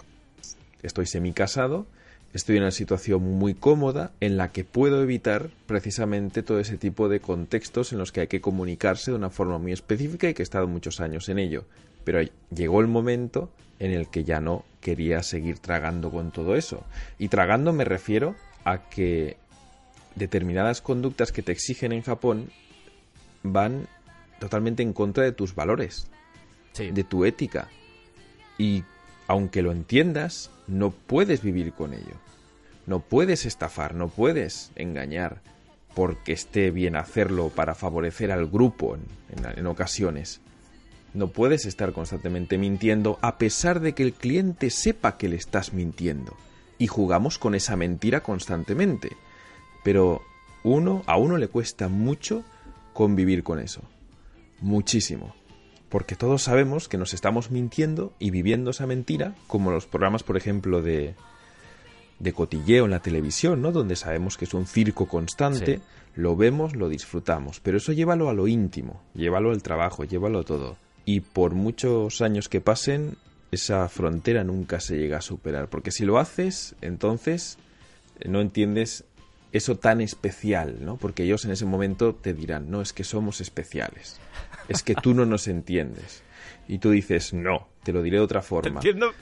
[0.81, 1.85] estoy semicasado,
[2.33, 7.09] estoy en una situación muy cómoda en la que puedo evitar precisamente todo ese tipo
[7.09, 10.41] de contextos en los que hay que comunicarse de una forma muy específica y que
[10.41, 11.65] he estado muchos años en ello.
[12.03, 12.19] Pero
[12.53, 16.83] llegó el momento en el que ya no quería seguir tragando con todo eso.
[17.19, 19.37] Y tragando me refiero a que
[20.15, 22.49] determinadas conductas que te exigen en Japón
[23.43, 23.88] van
[24.39, 26.08] totalmente en contra de tus valores,
[26.78, 27.69] de tu ética.
[28.58, 28.84] Y
[29.28, 32.15] aunque lo entiendas, no puedes vivir con ello.
[32.86, 35.41] No puedes estafar, no puedes engañar
[35.95, 40.41] porque esté bien hacerlo para favorecer al grupo en, en ocasiones.
[41.13, 45.71] No puedes estar constantemente mintiendo a pesar de que el cliente sepa que le estás
[45.73, 46.36] mintiendo.
[46.80, 49.15] Y jugamos con esa mentira constantemente.
[49.83, 50.21] Pero
[50.63, 52.43] uno, a uno le cuesta mucho
[52.93, 53.81] convivir con eso.
[54.61, 55.35] Muchísimo.
[55.89, 60.37] Porque todos sabemos que nos estamos mintiendo y viviendo esa mentira, como los programas, por
[60.37, 61.15] ejemplo, de,
[62.19, 63.71] de cotilleo en la televisión, ¿no?
[63.71, 65.81] Donde sabemos que es un circo constante,
[66.15, 67.59] lo vemos, lo disfrutamos.
[67.59, 70.77] Pero eso llévalo a lo íntimo, llévalo al trabajo, llévalo a todo.
[71.05, 73.17] Y por muchos años que pasen,
[73.51, 75.67] esa frontera nunca se llega a superar.
[75.67, 77.57] Porque si lo haces, entonces
[78.25, 79.03] no entiendes
[79.53, 80.97] eso tan especial, ¿no?
[80.97, 84.19] Porque ellos en ese momento te dirán, no, es que somos especiales,
[84.67, 86.23] es que tú no nos entiendes.
[86.67, 88.79] Y tú dices, no, te lo diré de otra forma.
[88.79, 89.13] Te entiendo,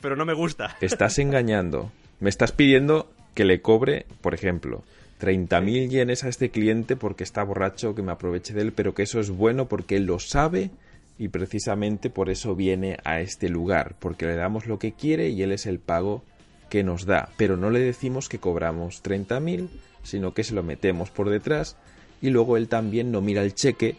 [0.00, 0.76] pero no me gusta.
[0.80, 1.90] Estás engañando.
[2.20, 4.84] Me estás pidiendo que le cobre, por ejemplo,
[5.20, 9.04] 30.000 yenes a este cliente porque está borracho, que me aproveche de él, pero que
[9.04, 10.70] eso es bueno porque él lo sabe
[11.18, 15.42] y precisamente por eso viene a este lugar, porque le damos lo que quiere y
[15.42, 16.24] él es el pago
[16.68, 19.68] que nos da, pero no le decimos que cobramos 30.000,
[20.02, 21.76] sino que se lo metemos por detrás
[22.20, 23.96] y luego él también no mira el cheque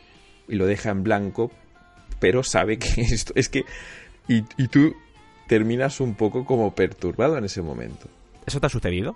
[0.48, 1.52] y lo deja en blanco,
[2.20, 3.66] pero sabe que esto es que...
[4.28, 4.96] Y, tú
[5.48, 8.08] terminas un poco como perturbado en ese momento.
[8.46, 9.16] ¿Eso te ha sucedido?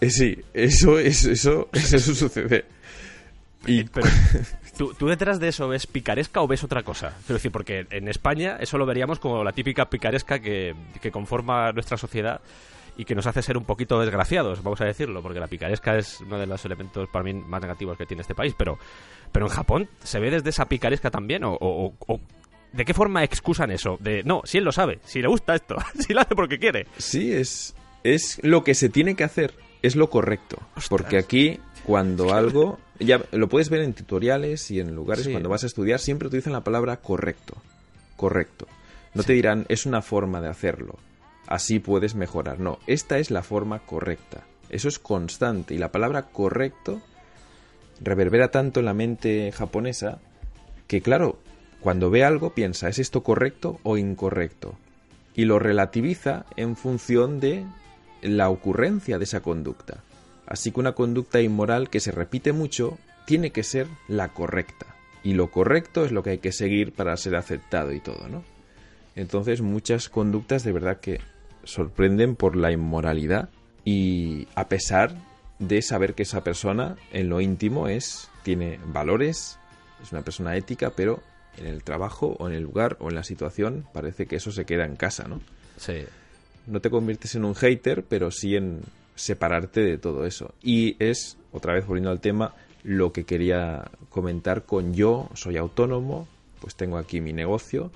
[0.00, 2.64] Eh, sí, eso, eso, eso, eso sucede.
[3.66, 3.82] Y...
[3.82, 4.06] Pero,
[4.98, 7.16] ¿tú, detrás de eso ves picaresca o ves otra cosa?
[7.26, 11.72] Quiero decir, porque en España eso lo veríamos como la típica picaresca que, que conforma
[11.72, 12.40] nuestra sociedad
[12.96, 16.20] y que nos hace ser un poquito desgraciados, vamos a decirlo, porque la picaresca es
[16.20, 18.78] uno de los elementos para mí más negativos que tiene este país, pero,
[19.32, 21.92] pero en Japón se ve desde esa picaresca también, o,
[22.72, 23.96] ¿de qué forma excusan eso?
[24.00, 26.86] De, no, si él lo sabe, si le gusta esto, si lo hace porque quiere.
[26.98, 32.32] Sí, es, es lo que se tiene que hacer, es lo correcto, porque aquí cuando
[32.32, 36.28] algo, ya lo puedes ver en tutoriales y en lugares cuando vas a estudiar, siempre
[36.28, 37.54] utilizan la palabra correcto,
[38.16, 38.66] correcto.
[39.14, 40.98] No te dirán, es una forma de hacerlo
[41.46, 42.60] así puedes mejorar.
[42.60, 44.44] No, esta es la forma correcta.
[44.70, 47.02] Eso es constante y la palabra correcto
[48.00, 50.20] reverbera tanto en la mente japonesa
[50.86, 51.38] que claro,
[51.80, 54.76] cuando ve algo piensa, ¿es esto correcto o incorrecto?
[55.34, 57.64] y lo relativiza en función de
[58.22, 60.02] la ocurrencia de esa conducta.
[60.46, 64.86] Así que una conducta inmoral que se repite mucho tiene que ser la correcta.
[65.22, 68.44] Y lo correcto es lo que hay que seguir para ser aceptado y todo, ¿no?
[69.16, 71.20] Entonces muchas conductas de verdad que
[71.64, 73.50] sorprenden por la inmoralidad
[73.84, 75.14] y a pesar
[75.58, 79.58] de saber que esa persona en lo íntimo es tiene valores,
[80.02, 81.22] es una persona ética, pero
[81.56, 84.64] en el trabajo o en el lugar o en la situación parece que eso se
[84.64, 85.40] queda en casa, ¿no?
[85.76, 86.04] Sí.
[86.66, 88.80] No te conviertes en un hater, pero sí en
[89.14, 90.54] separarte de todo eso.
[90.62, 96.28] Y es, otra vez volviendo al tema, lo que quería comentar con yo, soy autónomo,
[96.60, 97.90] pues tengo aquí mi negocio,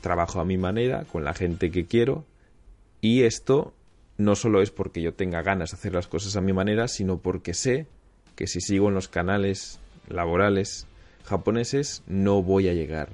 [0.00, 2.24] trabajo a mi manera, con la gente que quiero,
[3.06, 3.72] y esto
[4.18, 7.18] no solo es porque yo tenga ganas de hacer las cosas a mi manera, sino
[7.18, 7.86] porque sé
[8.34, 10.88] que si sigo en los canales laborales
[11.24, 13.10] japoneses no voy a llegar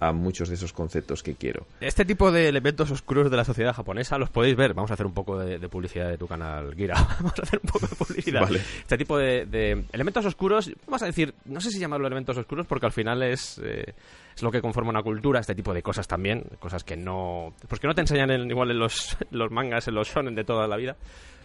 [0.00, 1.66] a muchos de esos conceptos que quiero.
[1.80, 4.72] Este tipo de elementos oscuros de la sociedad japonesa los podéis ver.
[4.72, 6.94] Vamos a hacer un poco de, publicidad de tu canal, Gira.
[7.20, 8.40] Vamos a hacer un poco de publicidad.
[8.40, 8.60] Vale.
[8.80, 12.86] Este tipo de, elementos oscuros, vamos a decir, no sé si llamarlo elementos oscuros porque
[12.86, 13.92] al final es, eh,
[14.42, 17.52] lo que conforma una cultura, este tipo de cosas también, cosas que no...
[17.68, 19.16] Pues que no te enseñan igual en los,
[19.50, 20.96] mangas, en los shonen de toda la vida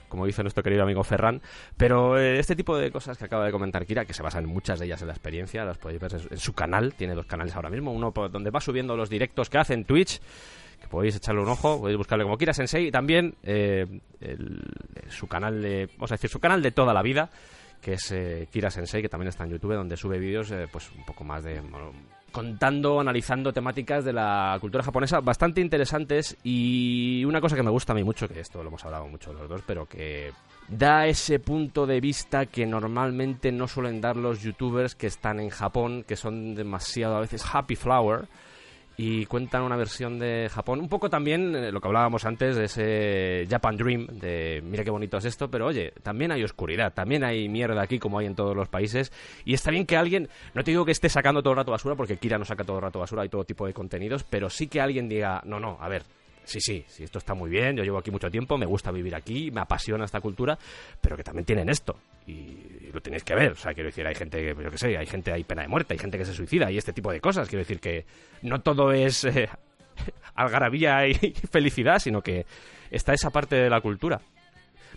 [0.08, 1.42] como dice nuestro querido amigo Ferran.
[1.76, 4.80] Pero eh, este tipo de cosas que acaba de comentar Kira, que se basan muchas
[4.80, 7.70] de ellas en la experiencia, las podéis ver en su canal, tiene dos canales ahora
[7.70, 10.22] mismo, uno donde va subiendo los directos que hace en Twitch,
[10.80, 14.00] que podéis echarle un ojo, podéis buscarle como Kira Sensei, y también eh,
[15.10, 17.30] su canal de, vamos a decir, su canal de toda la vida,
[17.82, 21.04] que es eh, Kira Sensei, que también está en YouTube, donde sube vídeos pues un
[21.04, 21.62] poco más de
[22.36, 27.94] contando, analizando temáticas de la cultura japonesa bastante interesantes y una cosa que me gusta
[27.94, 30.34] a mí mucho, que esto lo hemos hablado mucho los dos, pero que
[30.68, 35.50] da ese punto de vista que normalmente no suelen dar los youtubers que están en
[35.50, 38.28] Japón, que son demasiado a veces happy flower
[38.98, 42.66] y cuentan una versión de Japón, un poco también eh, lo que hablábamos antes de
[42.66, 47.24] ese Japan Dream, de mira qué bonito es esto, pero oye, también hay oscuridad, también
[47.24, 49.12] hay mierda aquí como hay en todos los países,
[49.44, 51.96] y está bien que alguien, no te digo que esté sacando todo el rato basura,
[51.96, 54.68] porque Kira no saca todo el rato basura, hay todo tipo de contenidos, pero sí
[54.68, 56.04] que alguien diga, no, no, a ver,
[56.46, 59.16] sí, sí, sí, esto está muy bien, yo llevo aquí mucho tiempo, me gusta vivir
[59.16, 60.58] aquí, me apasiona esta cultura,
[61.02, 61.98] pero que también tienen esto.
[62.28, 63.52] Y lo tenéis que ver.
[63.52, 65.68] O sea, quiero decir, hay gente que, yo qué sé, hay gente, hay pena de
[65.68, 67.48] muerte, hay gente que se suicida y este tipo de cosas.
[67.48, 68.06] Quiero decir que
[68.42, 69.50] no todo es eh,
[70.36, 71.14] algarabía y
[71.52, 72.46] felicidad, sino que
[72.92, 74.22] está esa parte de la cultura.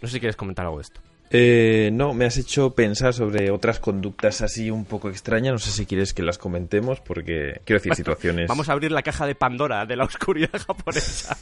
[0.01, 1.01] No sé si quieres comentar algo de esto.
[1.31, 5.53] Eh, no, me has hecho pensar sobre otras conductas así un poco extrañas.
[5.53, 8.49] No sé si quieres que las comentemos, porque quiero decir situaciones.
[8.49, 11.37] Vamos a abrir la caja de Pandora de la oscuridad japonesa.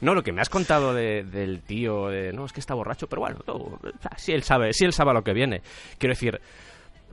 [0.00, 3.22] No, lo que me has contado del tío, de, no, es que está borracho, pero
[3.22, 3.38] bueno,
[4.16, 5.62] si él sabe, si él sabe lo que viene.
[5.98, 6.40] Quiero decir,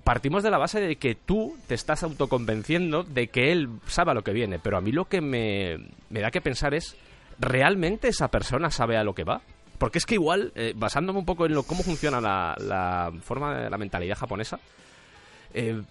[0.04, 4.14] partimos de la base de que tú te estás autoconvenciendo de que él sabe a
[4.14, 5.78] lo que viene, pero a mí lo que me,
[6.10, 6.96] me da que pensar es,
[7.40, 9.42] ¿realmente esa persona sabe a lo que va?
[9.78, 13.56] Porque es que igual, eh, basándome un poco en lo, cómo funciona la, la forma
[13.56, 14.60] de la mentalidad japonesa,
[15.54, 15.82] eh,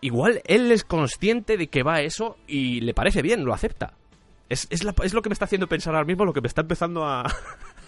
[0.00, 3.94] igual él es consciente de que va a eso y le parece bien, lo acepta.
[4.48, 7.04] Es, es, lo que me está haciendo pensar ahora mismo, lo que me está empezando
[7.06, 7.24] a,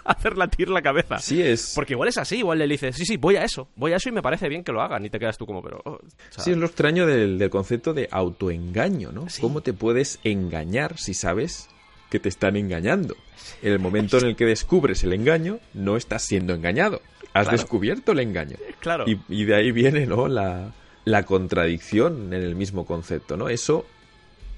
[0.04, 1.18] hacer latir la cabeza.
[1.18, 1.72] Sí es.
[1.74, 4.08] Porque igual es así, igual le dices, sí, sí, voy a eso, voy a eso
[4.08, 5.80] y me parece bien que lo hagan y te quedas tú como, pero...
[5.84, 5.98] Oh,
[6.30, 9.26] sí, es lo extraño del, concepto de autoengaño, ¿no?
[9.40, 11.68] ¿Cómo te puedes engañar si sabes
[12.10, 13.16] que te están engañando.
[13.62, 17.00] En el momento en el que descubres el engaño, no estás siendo engañado.
[17.32, 18.56] Has descubierto el engaño.
[18.80, 19.04] Claro.
[19.06, 20.26] Y, de ahí viene ¿no?
[20.28, 20.72] la,
[21.04, 23.36] la contradicción en el mismo concepto.
[23.36, 23.48] ¿no?
[23.48, 23.86] Eso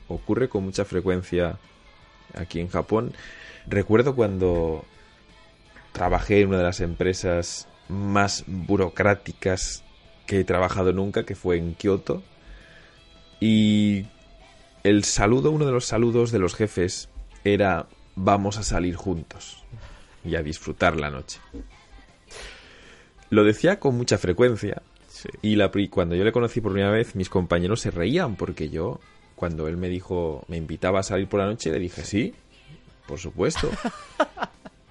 [0.09, 1.59] ocurre con mucha frecuencia
[2.35, 3.13] aquí en Japón.
[3.67, 4.85] Recuerdo cuando
[5.93, 9.83] trabajé en una de las empresas más burocráticas
[10.27, 12.23] que he trabajado nunca, que fue en Kioto.
[13.41, 14.07] Y
[14.85, 17.09] el saludo, uno de los saludos de los jefes
[17.45, 19.65] era vamos a salir juntos
[20.25, 21.41] y a disfrutar la noche.
[23.31, 24.83] Lo decía con mucha frecuencia
[25.43, 29.01] y la, cuando yo le conocí por primera vez mis compañeros se reían porque yo
[29.39, 32.35] cuando él me dijo me invitaba a salir por la noche le dije sí,
[33.07, 33.71] por supuesto.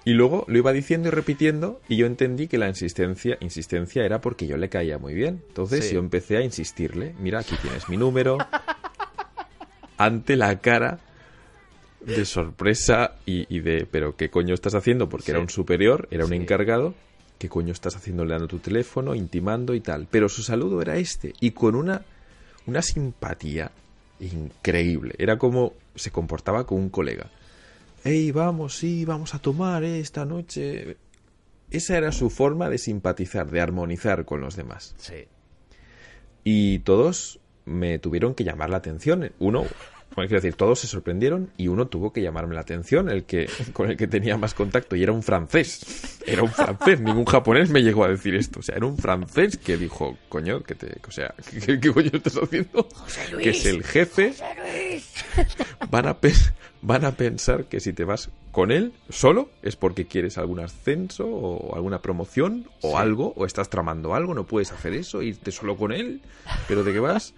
[0.04, 4.22] Y luego lo iba diciendo y repitiendo y yo entendí que la insistencia, insistencia era
[4.22, 5.42] porque yo le caía muy bien.
[5.48, 8.38] Entonces yo empecé a insistirle, mira, aquí tienes mi número.
[9.98, 11.00] Ante la cara
[12.00, 15.10] de sorpresa y, de, pero ¿qué coño estás haciendo?
[15.10, 16.94] Porque era un superior, era un encargado.
[17.38, 18.24] ¿Qué coño estás haciendo?
[18.24, 20.08] Le dando tu teléfono, intimando y tal.
[20.10, 21.34] Pero su saludo era este.
[21.38, 22.06] Y con una,
[22.66, 23.72] una simpatía
[24.20, 25.14] increíble.
[25.18, 27.30] Era como se comportaba con un colega.
[28.04, 30.96] Hey, vamos, sí, vamos a tomar eh, esta noche.
[31.70, 34.94] Esa era su forma de simpatizar, de armonizar con los demás.
[34.98, 35.26] Sí.
[36.44, 39.32] Y todos me tuvieron que llamar la atención.
[39.38, 39.66] Uno,
[40.18, 43.48] Bueno, quiero decir, todos se sorprendieron y uno tuvo que llamarme la atención, el que
[43.72, 46.18] con el que tenía más contacto, y era un francés.
[46.26, 48.58] Era un francés, ningún japonés me llegó a decir esto.
[48.58, 51.32] O sea, era un francés que dijo, coño, que te, o sea,
[51.64, 52.88] ¿qué, qué coño estás haciendo?
[53.40, 54.34] que es el jefe.
[55.88, 56.16] Van a,
[56.82, 61.26] van a pensar que si te vas con él solo es porque quieres algún ascenso
[61.26, 65.76] o alguna promoción o algo, o estás tramando algo, no puedes hacer eso, irte solo
[65.76, 66.22] con él,
[66.66, 67.34] pero ¿de qué vas?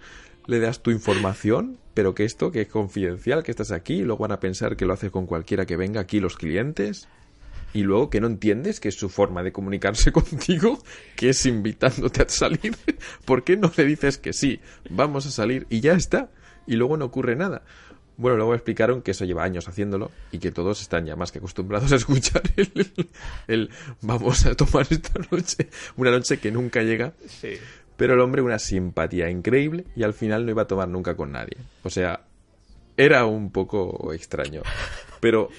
[0.47, 4.21] Le das tu información, pero que esto, que es confidencial, que estás aquí, y luego
[4.21, 7.07] van a pensar que lo haces con cualquiera que venga aquí los clientes,
[7.73, 10.79] y luego que no entiendes que es su forma de comunicarse contigo,
[11.15, 12.75] que es invitándote a salir.
[13.25, 16.31] ¿Por qué no le dices que sí, vamos a salir y ya está?
[16.67, 17.63] Y luego no ocurre nada.
[18.17, 21.39] Bueno, luego explicaron que eso lleva años haciéndolo y que todos están ya más que
[21.39, 22.91] acostumbrados a escuchar el,
[23.47, 23.69] el
[24.01, 27.13] vamos a tomar esta noche, una noche que nunca llega.
[27.25, 27.53] Sí.
[28.01, 31.33] Pero el hombre una simpatía increíble y al final no iba a tomar nunca con
[31.33, 31.57] nadie.
[31.83, 32.25] O sea,
[32.97, 34.63] era un poco extraño.
[35.19, 35.49] Pero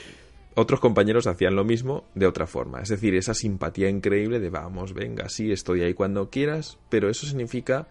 [0.56, 2.80] otros compañeros hacían lo mismo de otra forma.
[2.82, 7.28] Es decir, esa simpatía increíble de vamos, venga, sí, estoy ahí cuando quieras, pero eso
[7.28, 7.86] significa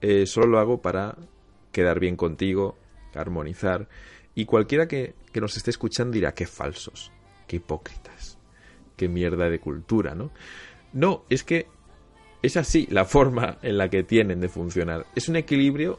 [0.00, 1.16] eh, solo lo hago para
[1.70, 2.76] quedar bien contigo,
[3.14, 3.88] armonizar.
[4.34, 7.12] Y cualquiera que, que nos esté escuchando dirá, qué falsos,
[7.46, 8.36] qué hipócritas,
[8.96, 10.32] qué mierda de cultura, ¿no?
[10.92, 11.68] No, es que
[12.46, 15.06] es así la forma en la que tienen de funcionar.
[15.14, 15.98] Es un equilibrio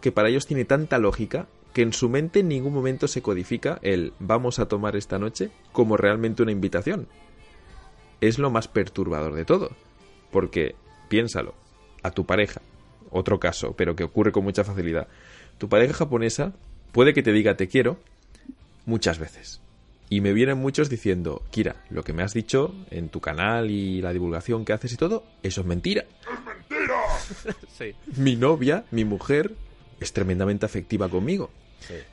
[0.00, 3.78] que para ellos tiene tanta lógica que en su mente en ningún momento se codifica
[3.82, 7.08] el vamos a tomar esta noche como realmente una invitación.
[8.20, 9.70] Es lo más perturbador de todo.
[10.30, 10.74] Porque,
[11.08, 11.54] piénsalo,
[12.02, 12.60] a tu pareja,
[13.10, 15.08] otro caso, pero que ocurre con mucha facilidad,
[15.58, 16.52] tu pareja japonesa
[16.92, 17.98] puede que te diga te quiero
[18.86, 19.60] muchas veces.
[20.10, 24.00] Y me vienen muchos diciendo, Kira, lo que me has dicho en tu canal y
[24.00, 26.04] la divulgación que haces y todo, eso es mentira.
[27.76, 27.94] Sí.
[28.16, 29.54] Mi novia, mi mujer,
[30.00, 31.50] es tremendamente afectiva conmigo.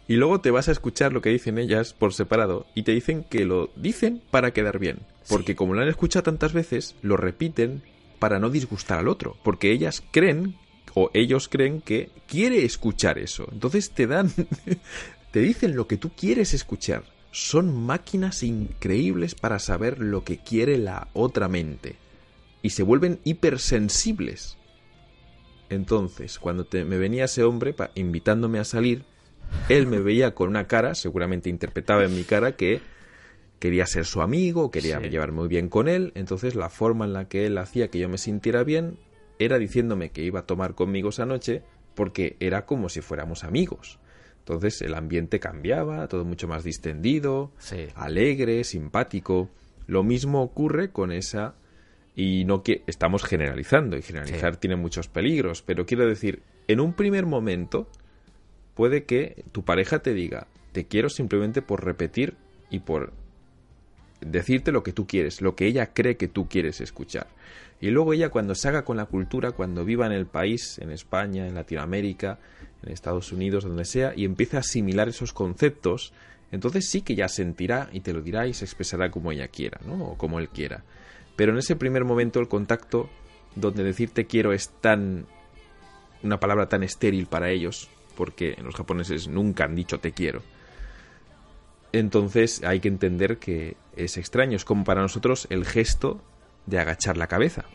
[0.08, 3.23] Y luego te vas a escuchar lo que dicen ellas por separado y te dicen
[3.23, 4.99] que lo dicen para quedar bien.
[5.27, 7.81] Porque como lo han escuchado tantas veces, lo repiten
[8.19, 9.36] para no disgustar al otro.
[9.43, 10.55] Porque ellas creen
[10.93, 13.47] o ellos creen que quiere escuchar eso.
[13.51, 14.31] Entonces te dan,
[15.31, 17.03] te dicen lo que tú quieres escuchar.
[17.38, 21.98] Son máquinas increíbles para saber lo que quiere la otra mente.
[22.62, 24.58] Y se vuelven hipersensibles.
[25.69, 29.04] Entonces, cuando te- me venía ese hombre pa- invitándome a salir,
[29.67, 32.80] él me veía con una cara, seguramente interpretaba en mi cara que
[33.60, 35.10] quería ser su amigo, quería Sí.
[35.10, 38.08] llevar muy bien con él, entonces la forma en la que él hacía que yo
[38.08, 38.98] me sintiera bien
[39.39, 41.63] era diciéndome que iba a tomar conmigo esa noche
[41.95, 44.00] porque era como si fuéramos amigos.
[44.47, 47.88] Entonces el ambiente cambiaba, todo mucho más distendido, Sí.
[47.95, 49.49] alegre, simpático.
[49.88, 51.55] Lo mismo ocurre con esa
[52.15, 54.60] y no que estamos generalizando y generalizar Sí.
[54.62, 57.88] tiene muchos peligros, pero quiero decir, en un primer momento
[58.75, 62.36] puede que tu pareja te diga, te quiero simplemente por repetir
[62.69, 63.13] y por
[64.21, 67.27] decirte lo que tú quieres, lo que ella cree que tú quieres escuchar.
[67.81, 70.91] Y luego ella cuando se haga con la cultura, cuando viva en el país, en
[70.91, 72.39] España, en Latinoamérica,
[72.86, 76.13] en Estados Unidos, donde sea, y empiece a asimilar esos conceptos,
[76.52, 79.80] entonces sí que ya sentirá y te lo dirá y se expresará como ella quiera,
[79.86, 80.12] ¿no?
[80.12, 80.84] O como él quiera.
[81.36, 83.10] Pero en ese primer momento el contacto,
[83.56, 85.26] donde decir te quiero es tan...
[86.24, 90.41] una palabra tan estéril para ellos, porque los japoneses nunca han dicho te quiero.
[91.91, 96.21] Entonces hay que entender que es extraño, es como para nosotros el gesto
[96.65, 97.65] de agachar la cabeza.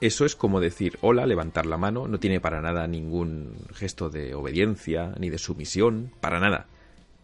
[0.00, 4.34] Eso es como decir hola, levantar la mano, no tiene para nada ningún gesto de
[4.34, 6.66] obediencia ni de sumisión, para nada.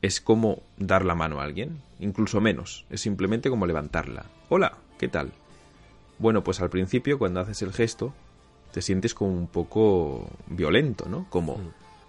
[0.02, 4.26] Es como dar la mano a alguien, incluso menos, es simplemente como levantarla.
[4.50, 5.32] Hola, ¿qué tal?
[6.18, 8.12] Bueno, pues al principio cuando haces el gesto
[8.72, 11.26] te sientes como un poco violento, ¿no?
[11.30, 11.58] Como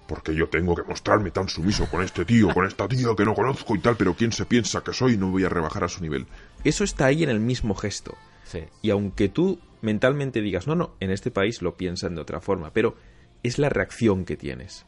[0.05, 3.33] Porque yo tengo que mostrarme tan sumiso con este tío, con esta tía que no
[3.33, 5.15] conozco y tal, pero ¿quién se piensa que soy?
[5.15, 6.27] No voy a rebajar a su nivel.
[6.65, 8.15] eso está ahí en el mismo gesto.
[8.43, 8.63] Sí.
[8.81, 12.71] Y aunque tú mentalmente digas, no, no, en este país lo piensan de otra forma,
[12.73, 12.95] pero
[13.43, 14.85] es la reacción que tienes.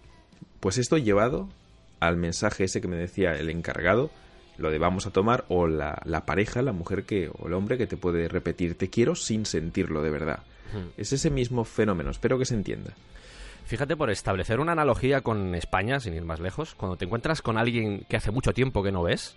[0.59, 1.49] Pues esto llevado
[1.99, 4.09] al mensaje ese que me decía el encargado,
[4.57, 7.77] lo de vamos a tomar, o la, la pareja, la mujer que, o el hombre
[7.77, 10.39] que te puede repetir te quiero sin sentirlo de verdad.
[10.97, 12.93] Es ese mismo fenómeno, espero que se entienda.
[13.65, 17.57] Fíjate, por establecer una analogía con España, sin ir más lejos, cuando te encuentras con
[17.57, 19.35] alguien que hace mucho tiempo que no ves,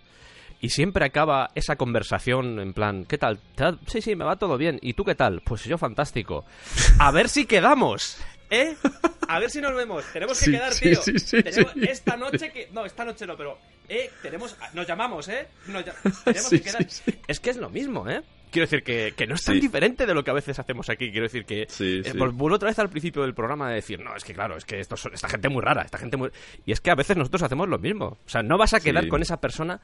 [0.62, 3.38] y siempre acaba esa conversación en plan, ¿qué tal?
[3.54, 4.78] ¿Te va- Sí, sí, me va todo bien.
[4.80, 5.42] ¿Y tú qué tal?
[5.44, 6.46] Pues yo fantástico.
[6.98, 8.16] A ver si quedamos.
[8.48, 8.74] ¿Eh?
[9.28, 10.04] A ver si nos vemos.
[10.12, 11.02] Tenemos que Sí, quedar, sí, tío.
[11.02, 11.72] sí, Tenemos-.
[11.88, 12.68] Esta noche que...
[12.72, 13.58] No, esta noche no, pero...
[13.88, 14.56] Eh, tenemos...
[14.74, 15.48] Nos llamamos, ¿eh?
[15.66, 15.84] Nos
[16.24, 16.86] Tenemos que quedar...
[17.26, 18.22] Es que es lo mismo, ¿eh?
[18.50, 21.10] Quiero decir que, que no es tan diferente de lo que a veces hacemos aquí.
[21.10, 21.62] Quiero decir que.
[21.62, 21.66] Eh,
[22.12, 24.66] vol- Vuelvo otra vez al principio del programa de decir, no, es que claro, es
[24.66, 26.30] que estos son- esta gente muy rara, esta gente muy.
[26.66, 28.18] Y es que a veces nosotros hacemos lo mismo.
[28.26, 29.80] O sea, no vas a quedar con esa persona.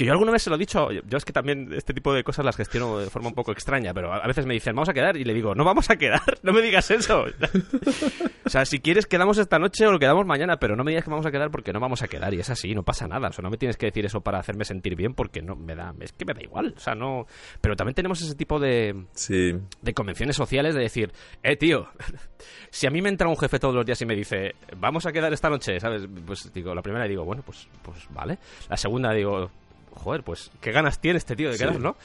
[0.00, 2.24] Que yo alguna vez se lo he dicho, yo es que también este tipo de
[2.24, 4.88] cosas las gestiono de forma un poco extraña, pero a a veces me dicen, vamos
[4.88, 7.26] a quedar, y le digo, no vamos a quedar, no me digas eso.
[8.46, 11.04] o sea, si quieres quedamos esta noche o lo quedamos mañana, pero no me digas
[11.04, 13.28] que vamos a quedar porque no vamos a quedar, y es así, no pasa nada.
[13.28, 15.74] O sea, no me tienes que decir eso para hacerme sentir bien porque no me
[15.74, 16.72] da, es que me da igual.
[16.78, 17.26] O sea, no.
[17.60, 21.88] Pero también tenemos ese tipo de, Sí, de convenciones sociales de decir, eh, tío,
[22.70, 25.12] si a mí me entra un jefe todos los días y me dice, vamos a
[25.12, 26.08] quedar esta noche, ¿sabes?
[26.24, 28.38] Pues digo, la primera digo, bueno, pues, pues vale.
[28.70, 29.50] La segunda digo,
[29.94, 31.64] joder, pues qué ganas tiene este tío de Sí.
[31.64, 31.96] quedar, ¿no?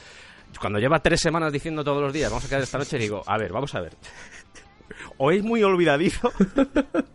[0.60, 3.36] Cuando lleva tres semanas diciendo todos los días, vamos a quedar esta noche, digo, a
[3.38, 3.92] ver, vamos a ver.
[5.18, 6.30] O es muy olvidadizo,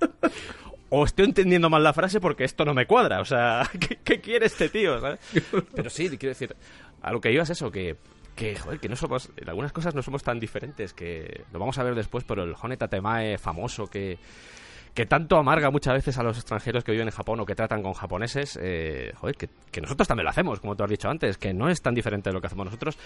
[0.90, 3.22] o estoy entendiendo mal la frase porque esto no me cuadra.
[3.22, 5.00] O sea, ¿qué, qué quiere este tío?
[5.00, 5.20] ¿sabes?
[5.74, 6.56] Pero sí, quiero decir,
[7.02, 7.96] a lo que iba es eso, que,
[8.36, 11.78] que, joder, que no somos, en algunas cosas no somos tan diferentes, que lo vamos
[11.78, 14.18] a ver después, pero el Honeta Temae famoso que,
[14.94, 17.82] que tanto amarga muchas veces a los extranjeros que viven en Japón o que tratan
[17.82, 21.54] con japoneses, eh, joder, que, nosotros también lo hacemos, como tú has dicho antes, que
[21.54, 22.98] no es tan diferente de lo que hacemos nosotros,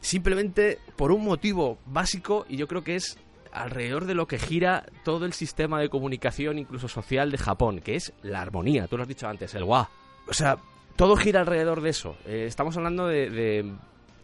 [0.00, 3.18] simplemente por un motivo básico, y yo creo que es
[3.52, 7.96] alrededor de lo que gira todo el sistema de comunicación, incluso social de Japón, que
[7.96, 9.88] es la armonía, tú lo has dicho antes, el wa.
[10.28, 10.58] O sea,
[10.96, 12.16] todo gira alrededor de eso.
[12.26, 13.72] Eh, estamos hablando de-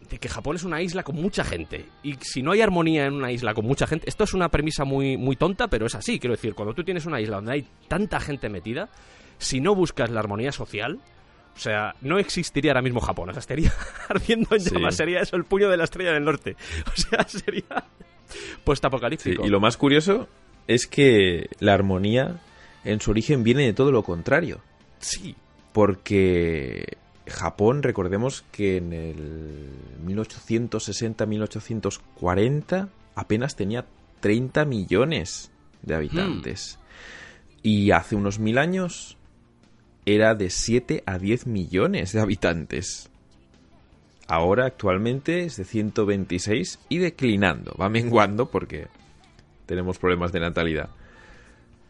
[0.09, 1.85] de que Japón es una isla con mucha gente.
[2.03, 4.85] Y si no hay armonía en una isla con mucha gente, esto es una premisa
[4.85, 6.19] muy, muy tonta, pero es así.
[6.19, 8.89] Quiero decir, cuando tú tienes una isla donde hay tanta gente metida,
[9.37, 10.99] si no buscas la armonía social,
[11.55, 13.29] o sea, no existiría ahora mismo Japón.
[13.29, 13.71] O sea, estaría
[14.09, 14.69] ardiendo en Sí.
[14.73, 14.95] llamas.
[14.95, 16.55] Sería eso el puño de la estrella del norte.
[16.87, 17.63] O sea, sería
[18.29, 18.39] sí.
[18.63, 19.45] post-apocalíptico.
[19.45, 20.27] Y lo más curioso
[20.67, 22.39] es que la armonía
[22.83, 24.61] en su origen viene de todo lo contrario.
[24.99, 25.35] Sí.
[25.73, 26.97] Porque
[27.27, 29.69] Japón, recordemos que en el
[30.05, 33.85] 1860-1840 apenas tenía
[34.19, 35.51] 30 millones
[35.81, 36.79] de habitantes.
[37.63, 39.17] Y hace unos mil años
[40.05, 43.09] era de 7 a 10 millones de habitantes.
[44.27, 47.75] Ahora actualmente es de 126 y declinando.
[47.79, 48.87] Va menguando porque
[49.65, 50.89] tenemos problemas de natalidad.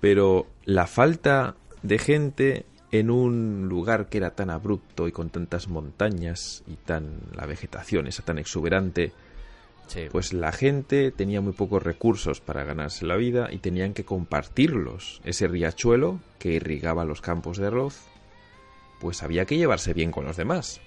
[0.01, 5.67] Pero la falta de gente en un lugar que era tan abrupto y con tantas
[5.67, 9.11] montañas y tan la vegetación esa tan exuberante,
[9.87, 10.01] Sí.
[10.11, 15.21] pues la gente tenía muy pocos recursos para ganarse la vida y tenían que compartirlos.
[15.23, 18.01] Ese riachuelo que irrigaba los campos de arroz,
[18.99, 20.81] pues había que llevarse bien con los demás.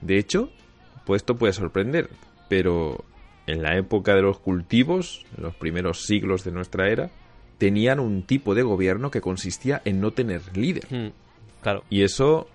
[0.00, 0.50] De hecho,
[1.04, 2.08] pues esto puede sorprender,
[2.48, 3.04] pero
[3.46, 7.10] en la época de los cultivos, en los primeros siglos de nuestra era,
[7.58, 10.86] tenían un tipo de gobierno que consistía en no tener líder.
[10.90, 11.12] Mm,
[11.60, 11.84] claro.
[11.90, 12.48] Y eso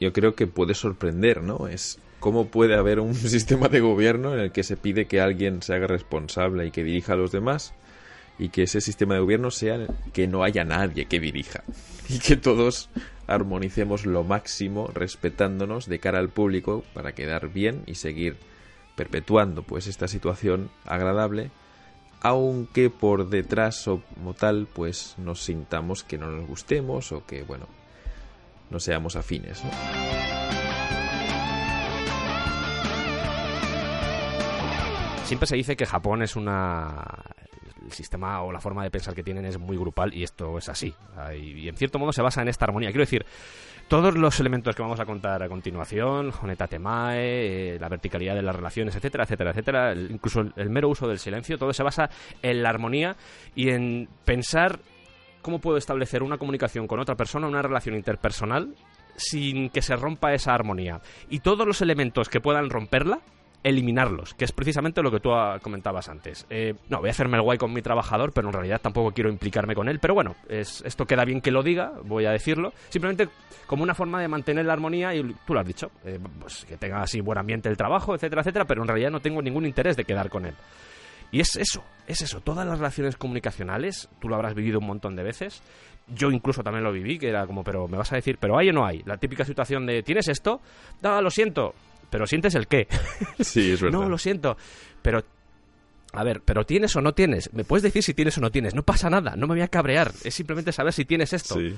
[0.00, 1.68] yo creo que puede sorprender, ¿no?
[1.68, 5.62] Es cómo puede haber un sistema de gobierno en el que se pide que alguien
[5.62, 7.74] se haga responsable y que dirija a los demás
[8.38, 11.64] y que ese sistema de gobierno sea que no haya nadie que dirija
[12.08, 12.88] y que todos
[13.26, 18.36] armonicemos lo máximo respetándonos de cara al público para quedar bien y seguir
[18.96, 21.50] perpetuando pues esta situación agradable
[22.20, 27.42] aunque por detrás o como tal pues nos sintamos que no nos gustemos o que
[27.42, 27.66] bueno
[28.72, 29.62] no seamos afines.
[29.62, 29.70] ¿no?
[35.24, 37.06] Siempre se dice que Japón es una...
[37.84, 40.68] El sistema o la forma de pensar que tienen es muy grupal y esto es
[40.68, 40.94] así.
[41.36, 42.90] Y en cierto modo se basa en esta armonía.
[42.90, 43.26] Quiero decir,
[43.88, 48.42] todos los elementos que vamos a contar a continuación, Honeta Temae, eh, la verticalidad de
[48.42, 52.08] las relaciones, etcétera, etcétera, etcétera, incluso el mero uso del silencio, todo se basa
[52.40, 53.16] en la armonía
[53.54, 54.78] y en pensar
[55.42, 58.74] cómo puedo establecer una comunicación con otra persona, una relación interpersonal,
[59.16, 61.00] sin que se rompa esa armonía.
[61.28, 63.20] Y todos los elementos que puedan romperla,
[63.62, 66.46] eliminarlos, que es precisamente lo que tú ah, comentabas antes.
[66.50, 69.30] Eh, no, voy a hacerme el guay con mi trabajador, pero en realidad tampoco quiero
[69.30, 69.98] implicarme con él.
[70.00, 72.72] Pero bueno, es, esto queda bien que lo diga, voy a decirlo.
[72.88, 73.28] Simplemente
[73.66, 76.76] como una forma de mantener la armonía, y tú lo has dicho, eh, pues que
[76.76, 79.96] tenga así buen ambiente el trabajo, etcétera, etcétera, pero en realidad no tengo ningún interés
[79.96, 80.54] de quedar con él.
[81.32, 82.40] Y es eso, es eso.
[82.40, 85.62] Todas las relaciones comunicacionales, tú lo habrás vivido un montón de veces.
[86.14, 88.68] Yo incluso también lo viví, que era como, pero me vas a decir, pero hay
[88.68, 89.02] o no hay.
[89.06, 90.60] La típica situación de, ¿tienes esto?
[91.00, 91.74] No, lo siento.
[92.10, 92.86] Pero sientes el qué.
[93.40, 93.98] Sí, es verdad.
[93.98, 94.56] no, lo siento.
[95.00, 95.24] Pero,
[96.12, 97.50] a ver, pero tienes o no tienes.
[97.54, 98.74] Me puedes decir si tienes o no tienes.
[98.74, 100.12] No pasa nada, no me voy a cabrear.
[100.22, 101.54] Es simplemente saber si tienes esto.
[101.54, 101.74] Sí.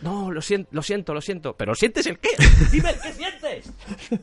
[0.00, 1.54] No, lo siento, lo siento, lo siento.
[1.54, 2.30] Pero sientes el qué.
[2.72, 3.72] Dime, ¿qué sientes?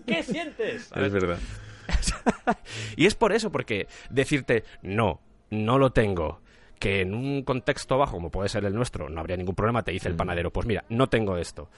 [0.05, 0.91] ¿Qué sientes?
[0.91, 1.07] A ver.
[1.07, 1.39] Es verdad.
[2.95, 5.19] y es por eso, porque decirte, no,
[5.49, 6.41] no lo tengo,
[6.79, 9.91] que en un contexto bajo, como puede ser el nuestro, no habría ningún problema, te
[9.91, 10.17] dice el Mm.
[10.17, 11.69] panadero, pues mira, no tengo esto.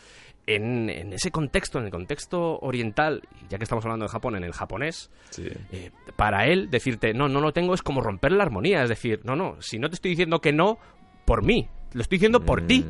[0.48, 4.44] En, en ese contexto, en el contexto oriental, ya que estamos hablando de Japón, en
[4.44, 5.48] el japonés, Sí.
[5.72, 8.84] eh, para él decirte no, no lo tengo es como romper la armonía.
[8.84, 10.78] Es decir, no, no, si no te estoy diciendo que no,
[11.26, 12.86] por mí, lo estoy diciendo por Mm, ti.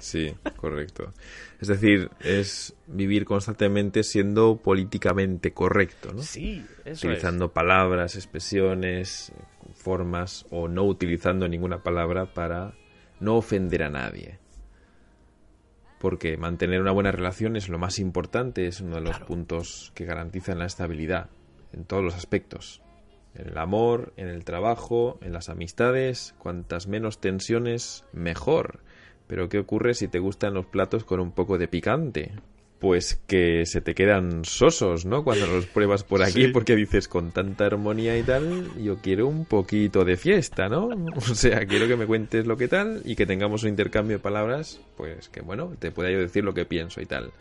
[0.00, 1.12] Sí, correcto.
[1.60, 6.22] Es decir, es vivir constantemente siendo políticamente correcto, ¿no?
[6.22, 9.32] Sí, eso utilizando palabras, expresiones,
[9.74, 12.74] formas o no utilizando ninguna palabra para
[13.20, 14.38] no ofender a nadie.
[15.98, 19.26] Porque mantener una buena relación es lo más importante, es uno de los Claro.
[19.26, 21.30] puntos que garantizan la estabilidad
[21.72, 22.82] en todos los aspectos.
[23.38, 28.80] En el amor, en el trabajo, en las amistades, cuantas menos tensiones, mejor.
[29.26, 32.32] Pero ¿qué ocurre si te gustan los platos con un poco de picante?
[32.78, 35.24] Pues que se te quedan sosos, ¿no?
[35.24, 36.48] Cuando los pruebas por aquí, Sí.
[36.48, 40.88] porque dices con tanta armonía y tal, yo quiero un poquito de fiesta, ¿no?
[41.16, 44.22] O sea, quiero que me cuentes lo que tal y que tengamos un intercambio de
[44.22, 47.32] palabras, pues que bueno, te pueda yo decir lo que pienso y tal.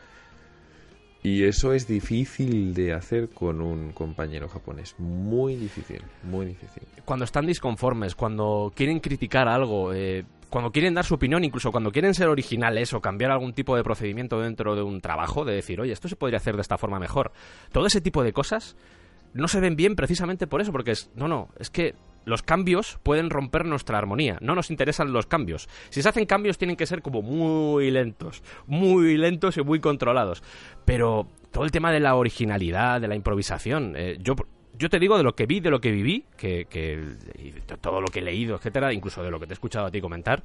[1.25, 4.93] Y eso es difícil de hacer con un compañero japonés.
[4.99, 6.83] Muy difícil, muy difícil.
[7.03, 11.91] Cuando están disconformes, cuando quieren criticar algo, eh, cuando quieren dar su opinión, incluso cuando
[11.91, 15.81] quieren ser originales o cambiar algún tipo de procedimiento dentro de un trabajo, de decir,
[15.81, 17.31] oye, esto se podría hacer de esta forma mejor.
[17.71, 18.77] Todo ese tipo de cosas
[19.33, 21.95] no se ven bien precisamente por eso, porque es, no, no, es que
[22.25, 25.69] los cambios pueden romper nuestra armonía, no nos interesan los cambios.
[25.89, 30.43] Si se hacen cambios tienen que ser como muy lentos, muy lentos y muy controlados.
[30.83, 34.35] Pero todo el tema de la originalidad, de la improvisación, eh, yo,
[34.77, 36.67] yo te digo de lo que vi, de lo que viví, que,
[37.81, 40.01] todo lo que he leído, etcétera, incluso de lo que te he escuchado a ti
[40.01, 40.43] comentar,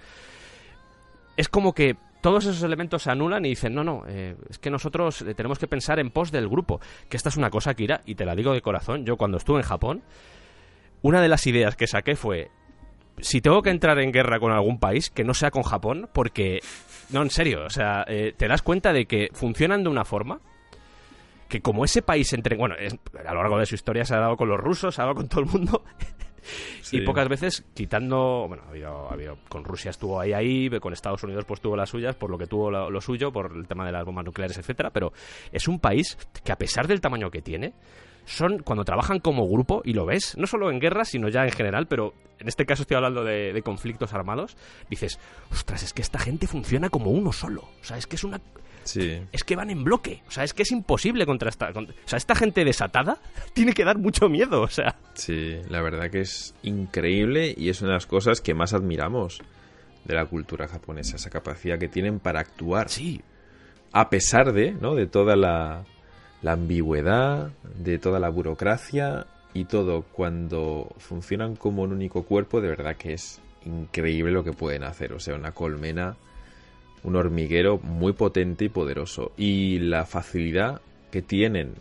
[1.36, 4.70] es como que todos esos elementos se anulan y dicen, no, no, eh, es que
[4.70, 6.80] nosotros eh, tenemos que pensar en pos del grupo.
[7.08, 9.58] Que esta es una cosa, Kira, y te la digo de corazón, yo cuando estuve
[9.58, 10.02] en Japón,
[11.02, 12.50] una de las ideas que saqué fue,
[13.18, 16.60] si tengo que entrar en guerra con algún país, que no sea con Japón, porque,
[17.10, 20.40] no, en serio, o sea, eh, te das cuenta de que funcionan de una forma
[21.48, 22.56] que como ese país entre...
[22.56, 22.96] Bueno, es-
[23.26, 25.16] a lo largo de su historia se ha dado con los rusos, se ha dado
[25.16, 25.82] con todo el mundo,
[26.80, 26.96] Sí.
[26.96, 30.92] y pocas veces quitando, bueno, ha habido, ha habido- con Rusia estuvo ahí ahí, con
[30.92, 33.66] Estados Unidos pues tuvo las suyas, por lo que tuvo lo, lo suyo, por el
[33.68, 35.12] tema de las bombas nucleares, etcétera, pero
[35.52, 37.74] es un país que a pesar del tamaño que tiene,
[38.24, 41.52] son cuando trabajan como grupo y lo ves, no solo en guerra, sino ya en
[41.52, 44.56] general, pero en este caso estoy hablando de, de conflictos armados,
[44.88, 45.18] dices,
[45.50, 48.40] ostras, es que esta gente funciona como uno solo, o sea, es que es una
[48.82, 49.20] Sí.
[49.30, 50.22] es que van en bloque.
[50.26, 51.74] O sea, es que es imposible contrastar.
[51.74, 53.18] con- O sea, esta gente desatada
[53.52, 54.62] tiene que dar mucho miedo.
[54.62, 58.54] O sea, Sí, la verdad que es increíble y es una de las cosas que
[58.54, 59.42] más admiramos
[60.06, 62.88] de la cultura japonesa, esa capacidad que tienen para actuar.
[62.88, 63.20] sí.
[63.92, 64.94] A pesar de, ¿no?
[64.94, 65.84] De toda la,
[66.42, 72.68] la ambigüedad, de toda la burocracia y todo, cuando funcionan como un único cuerpo, de
[72.68, 75.12] verdad que es increíble lo que pueden hacer.
[75.12, 76.16] O sea, una colmena,
[77.02, 79.32] un hormiguero muy potente y poderoso.
[79.36, 80.80] Y la facilidad
[81.10, 81.74] que tienen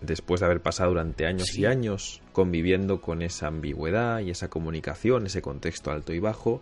[0.00, 1.62] después de haber pasado durante años Sí.
[1.62, 6.60] y años conviviendo con esa ambigüedad y esa comunicación, ese contexto alto y bajo,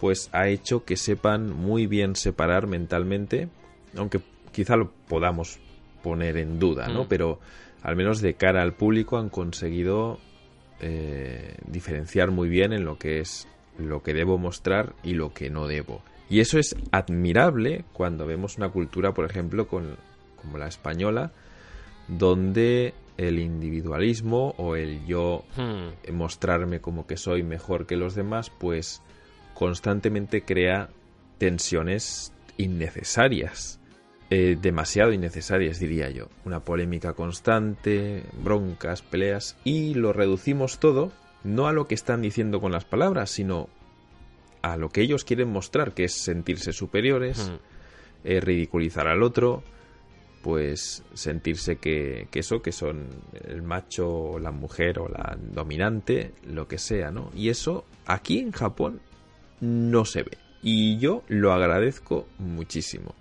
[0.00, 3.48] pues ha hecho que sepan muy bien separar mentalmente,
[3.96, 4.20] aunque
[4.52, 5.58] quizá lo podamos
[6.02, 7.04] poner en duda, ¿no?
[7.04, 7.08] Mm.
[7.08, 7.40] Pero
[7.82, 10.18] al menos de cara al público han conseguido
[10.80, 15.50] eh, diferenciar muy bien en lo que es lo que debo mostrar y lo que
[15.50, 16.02] no debo.
[16.28, 19.96] Y eso es admirable cuando vemos una cultura, por ejemplo, con,
[20.36, 21.32] como la española,
[22.08, 26.14] donde el individualismo o el yo Hmm.
[26.14, 29.02] mostrarme como que soy mejor que los demás, pues
[29.54, 30.90] constantemente crea
[31.38, 33.77] tensiones innecesarias.
[34.30, 36.28] Eh, demasiado innecesarias, diría yo.
[36.44, 41.12] Una polémica constante, broncas, peleas, y lo reducimos todo
[41.44, 43.68] no a lo que están diciendo con las palabras, sino
[44.60, 47.56] a lo que ellos quieren mostrar, que es sentirse superiores, Hmm.
[48.24, 49.62] eh, ridiculizar al otro,
[50.42, 53.06] pues sentirse que, que eso, que son
[53.46, 57.30] el macho o la mujer o la dominante, lo que sea, ¿no?
[57.34, 59.00] Y eso aquí en Japón
[59.60, 60.38] no se ve.
[60.62, 63.14] Y yo lo agradezco muchísimo.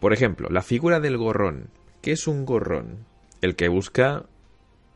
[0.00, 1.70] Por ejemplo, la figura del gorrón.
[2.02, 3.06] ¿Qué es un gorrón?
[3.40, 4.24] El que busca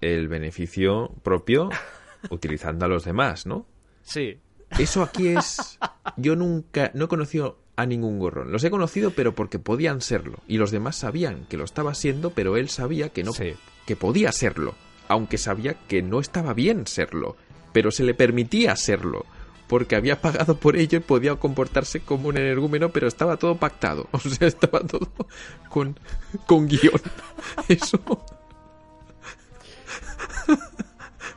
[0.00, 1.70] el beneficio propio
[2.30, 3.66] utilizando a los demás, ¿no?
[4.02, 4.38] Sí.
[4.78, 5.78] Eso aquí es.
[6.16, 6.90] Yo nunca.
[6.94, 8.52] No he conocido a ningún gorrón.
[8.52, 10.38] Los he conocido, pero porque podían serlo.
[10.46, 13.32] Y los demás sabían que lo estaba siendo, pero él sabía que no.
[13.32, 13.54] Sí.
[13.86, 14.74] que podía serlo.
[15.08, 17.36] Aunque sabía que no estaba bien serlo.
[17.72, 19.26] Pero se le permitía serlo.
[19.72, 24.06] Porque había pagado por ello y podía comportarse como un energúmeno, pero estaba todo pactado.
[24.12, 25.08] O sea, estaba todo
[25.70, 25.98] con,
[26.46, 27.00] con guion.
[27.68, 27.98] Eso.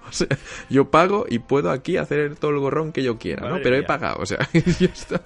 [0.09, 0.27] O sea,
[0.69, 3.59] yo pago y puedo aquí hacer todo el gorrón que yo quiera, ¿no?
[3.63, 5.21] Pero he pagado, o sea, ya está.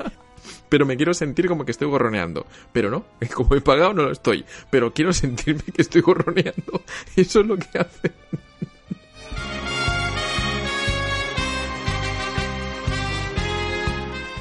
[0.70, 2.45] Pero me quiero sentir como que estoy gorroneando.
[2.72, 4.45] Pero no, como he pagado no lo estoy.
[4.70, 6.84] Pero quiero sentirme que estoy gorroneando.
[7.16, 8.12] Eso es lo que hace.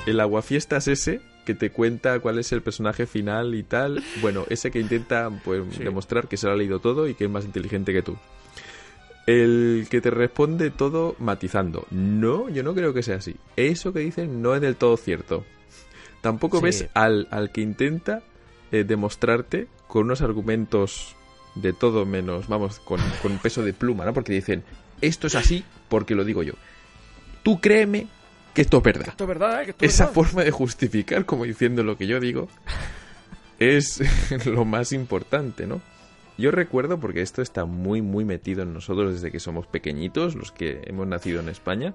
[0.09, 4.03] El aguafiestas ese que te cuenta cuál es el personaje final y tal.
[4.21, 5.83] Bueno, ese que intenta pues, Sí.
[5.85, 8.17] demostrar que se lo ha leído todo y que es más inteligente que tú.
[9.27, 11.87] El que te responde todo matizando.
[11.91, 13.37] No, yo no creo que sea así.
[13.57, 15.45] Eso que dicen no es del todo cierto.
[16.23, 16.65] Tampoco Sí.
[16.65, 18.23] ves al, al que intenta
[18.73, 21.15] eh, demostrarte con unos argumentos
[21.55, 24.13] de todo menos, vamos, con, con peso de pluma, ¿no?
[24.13, 24.63] Porque dicen,
[25.01, 26.53] esto es así porque lo digo yo.
[27.43, 28.07] Tú créeme
[28.59, 29.09] que esto es verdad.
[29.09, 29.65] Esto es verdad, ¿eh?
[29.67, 30.15] Que esto es Esa verdad.
[30.15, 32.49] forma de justificar, como diciendo lo que yo digo,
[33.61, 34.03] es
[34.47, 35.81] lo más importante, ¿no?
[36.37, 40.51] Yo recuerdo, porque esto está muy, muy metido en nosotros desde que somos pequeñitos, los
[40.51, 41.95] que hemos nacido en España.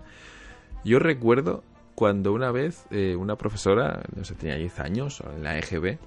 [0.86, 5.58] Yo recuerdo cuando una vez eh, una profesora, no sé, tenía 10 años, en la
[5.58, 5.98] EGB,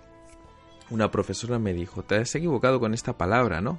[0.88, 3.78] una profesora me dijo, te has equivocado con esta palabra, ¿no?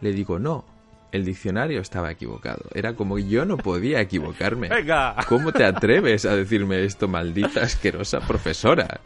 [0.00, 0.64] Le digo, no,
[1.12, 2.68] el diccionario estaba equivocado.
[2.74, 4.68] Era como yo no podía equivocarme.
[4.70, 5.16] ¡Venga!
[5.28, 9.00] ¿Cómo te atreves a decirme esto, maldita asquerosa profesora?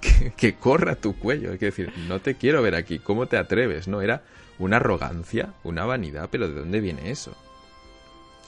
[0.00, 1.52] Que, que corra tu cuello.
[1.52, 2.98] Es decir, no te quiero ver aquí.
[2.98, 3.88] ¿Cómo te atreves?
[3.88, 4.22] No, era
[4.58, 7.36] una arrogancia, una vanidad, pero ¿de dónde viene eso?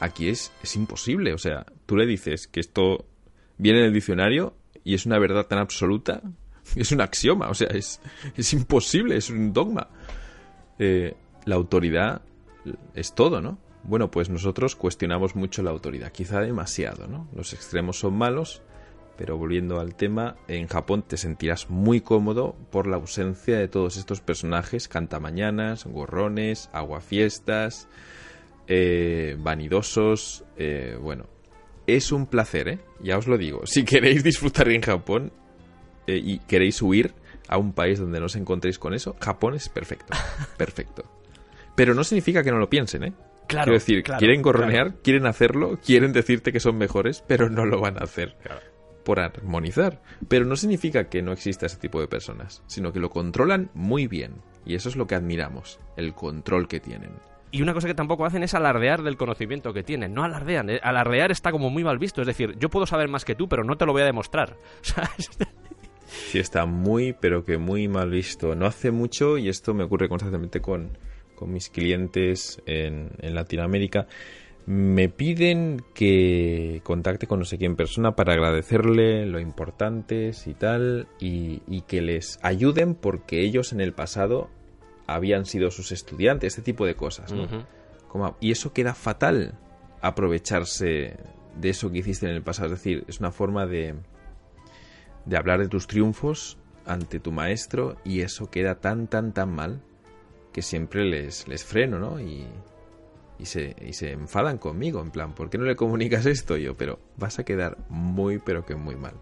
[0.00, 1.32] Aquí es, es imposible.
[1.32, 3.07] O sea, tú le dices que esto
[3.59, 6.22] viene en el diccionario y es una verdad tan absoluta.
[6.76, 8.00] Es un axioma, o sea, es,
[8.36, 9.88] es imposible, es un dogma.
[10.78, 12.22] Eh, la autoridad
[12.94, 13.58] es todo, ¿no?
[13.84, 17.28] Bueno, pues nosotros cuestionamos mucho la autoridad, quizá demasiado, ¿no?
[17.34, 18.62] Los extremos son malos,
[19.16, 23.96] pero volviendo al tema, en Japón te sentirás muy cómodo por la ausencia de todos
[23.96, 27.88] estos personajes cantamañanas, gorrones, aguafiestas,
[28.68, 31.26] eh, vanidosos, eh, bueno.
[31.86, 32.78] Es un placer, ¿eh?
[33.02, 33.66] Ya os lo digo.
[33.66, 35.32] Si queréis disfrutar en Japón
[36.06, 37.12] eh, y queréis huir
[37.48, 40.14] a un país donde no os encontréis con eso, Japón es perfecto.
[40.56, 41.21] Perfecto.
[41.74, 43.12] Pero no significa que no lo piensen, ¿eh?
[43.48, 45.00] Claro, Quiero decir, claro, quieren gorronear, claro.
[45.02, 48.60] quieren hacerlo, quieren decirte que son mejores, pero no lo van a hacer Claro.
[49.04, 50.00] por armonizar.
[50.28, 54.06] Pero no significa que no exista ese tipo de personas, sino que lo controlan muy
[54.06, 54.36] bien.
[54.64, 57.10] Y eso es lo que admiramos, el control que tienen.
[57.50, 60.14] Y una cosa que tampoco hacen es alardear del conocimiento que tienen.
[60.14, 60.70] No alardean.
[60.70, 62.22] eh, Alardear está como muy mal visto.
[62.22, 64.56] Es decir, yo puedo saber más que tú, pero no te lo voy a demostrar.
[66.06, 68.54] Sí, está muy, pero que muy mal visto.
[68.54, 70.98] No hace mucho, y esto me ocurre constantemente con,
[71.43, 74.07] con mis clientes en, en Latinoamérica,
[74.64, 81.09] me piden que contacte con no sé quién persona para agradecerle lo importantes y tal,
[81.18, 84.51] y, y que les ayuden porque ellos en el pasado
[85.09, 87.47] habían sido sus estudiantes, este tipo de cosas, ¿no?
[88.07, 89.55] Como- y eso queda fatal,
[90.01, 91.16] aprovecharse
[91.61, 92.66] de eso que hiciste en el pasado.
[92.72, 93.97] Es decir, es una forma de,
[95.26, 99.80] de hablar de tus triunfos ante tu maestro y eso queda tan, tan, tan mal
[100.53, 102.20] que siempre les, les freno, ¿no?
[102.20, 102.46] Y,
[103.38, 106.57] y, se, y se enfadan conmigo, en plan, ¿por qué no le comunicas esto?
[106.57, 109.14] Yo, pero vas a quedar muy, pero que muy mal.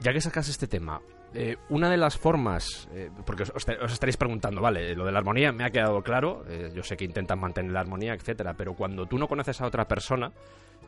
[0.00, 1.00] Ya que sacas este tema,
[1.32, 5.52] eh, una de las formas, eh, porque os, estaréis preguntando, vale, lo de la armonía
[5.52, 9.06] me ha quedado claro, eh, yo sé que intentan mantener la armonía, etcétera, pero cuando
[9.06, 10.32] tú no conoces a otra persona,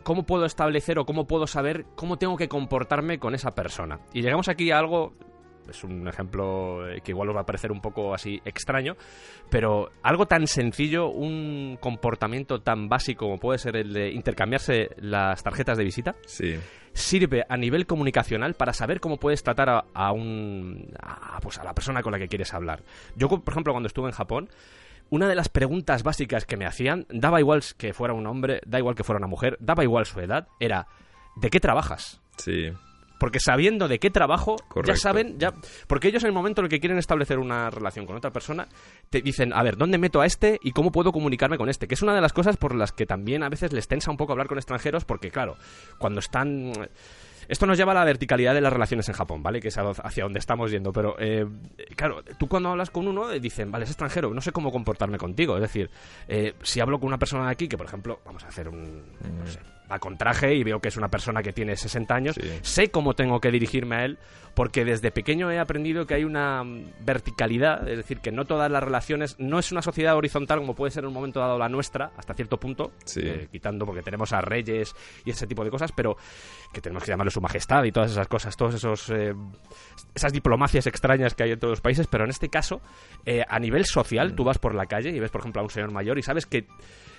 [0.02, 4.00] ¿cómo puedo establecer o cómo puedo saber cómo tengo que comportarme con esa persona?
[4.12, 5.12] Y llegamos aquí a algo,
[5.68, 8.96] es un ejemplo eh, que igual os va a parecer un poco así extraño,
[9.50, 15.42] pero algo tan sencillo, un comportamiento tan básico como puede ser el de intercambiarse las
[15.42, 16.58] tarjetas de visita, Sí.
[16.92, 21.64] sirve a nivel comunicacional para saber cómo puedes tratar a, a un a, pues a
[21.64, 22.82] la persona con la que quieres hablar.
[23.16, 24.48] Yo, por ejemplo, cuando estuve en Japón,
[25.10, 28.78] una de las preguntas básicas que me hacían, daba igual que fuera un hombre, da
[28.78, 30.86] igual que fuera una mujer, daba igual su edad, era
[31.36, 32.20] ¿de qué trabajas?
[32.38, 32.72] Sí.
[33.22, 35.54] Porque sabiendo de qué trabajo, ya saben, ya.
[35.86, 38.66] Porque ellos en el momento en el que quieren establecer una relación con otra persona,
[39.10, 41.86] te dicen, a ver, ¿dónde meto a este y cómo puedo comunicarme con este?
[41.86, 44.16] Que es una de las cosas por las que también a veces les tensa un
[44.16, 45.54] poco hablar con extranjeros, porque claro,
[45.98, 46.72] cuando están.
[47.46, 49.60] Esto nos lleva a la verticalidad de las relaciones en Japón, ¿vale?
[49.60, 50.92] Que es hacia donde estamos yendo.
[50.92, 51.46] Pero, eh,
[51.94, 55.18] claro, tú cuando hablas con uno, eh, dicen, vale, es extranjero, no sé cómo comportarme
[55.18, 55.54] contigo.
[55.54, 55.90] Es decir,
[56.26, 59.12] eh, si hablo con una persona de aquí, que por ejemplo, vamos a hacer un.
[59.38, 59.60] No sé,
[59.92, 62.48] va con traje y veo que es una persona que tiene 60 años, Sí.
[62.62, 64.18] sé cómo tengo que dirigirme a él,
[64.54, 68.70] porque desde pequeño he aprendido que hay una mm, verticalidad, es decir, que no todas
[68.70, 71.68] las relaciones, no es una sociedad horizontal como puede ser en un momento dado la
[71.68, 73.20] nuestra, hasta cierto punto, Sí.
[73.22, 76.16] eh, quitando porque tenemos a reyes y ese tipo de cosas, pero
[76.72, 79.34] que tenemos que llamarle su majestad y todas esas cosas, todos esos eh,
[80.14, 82.80] esas diplomacias extrañas que hay en todos los países, pero en este caso,
[83.24, 85.70] eh, a nivel social, tú vas por la calle y ves, por ejemplo, a un
[85.70, 86.66] señor mayor y sabes que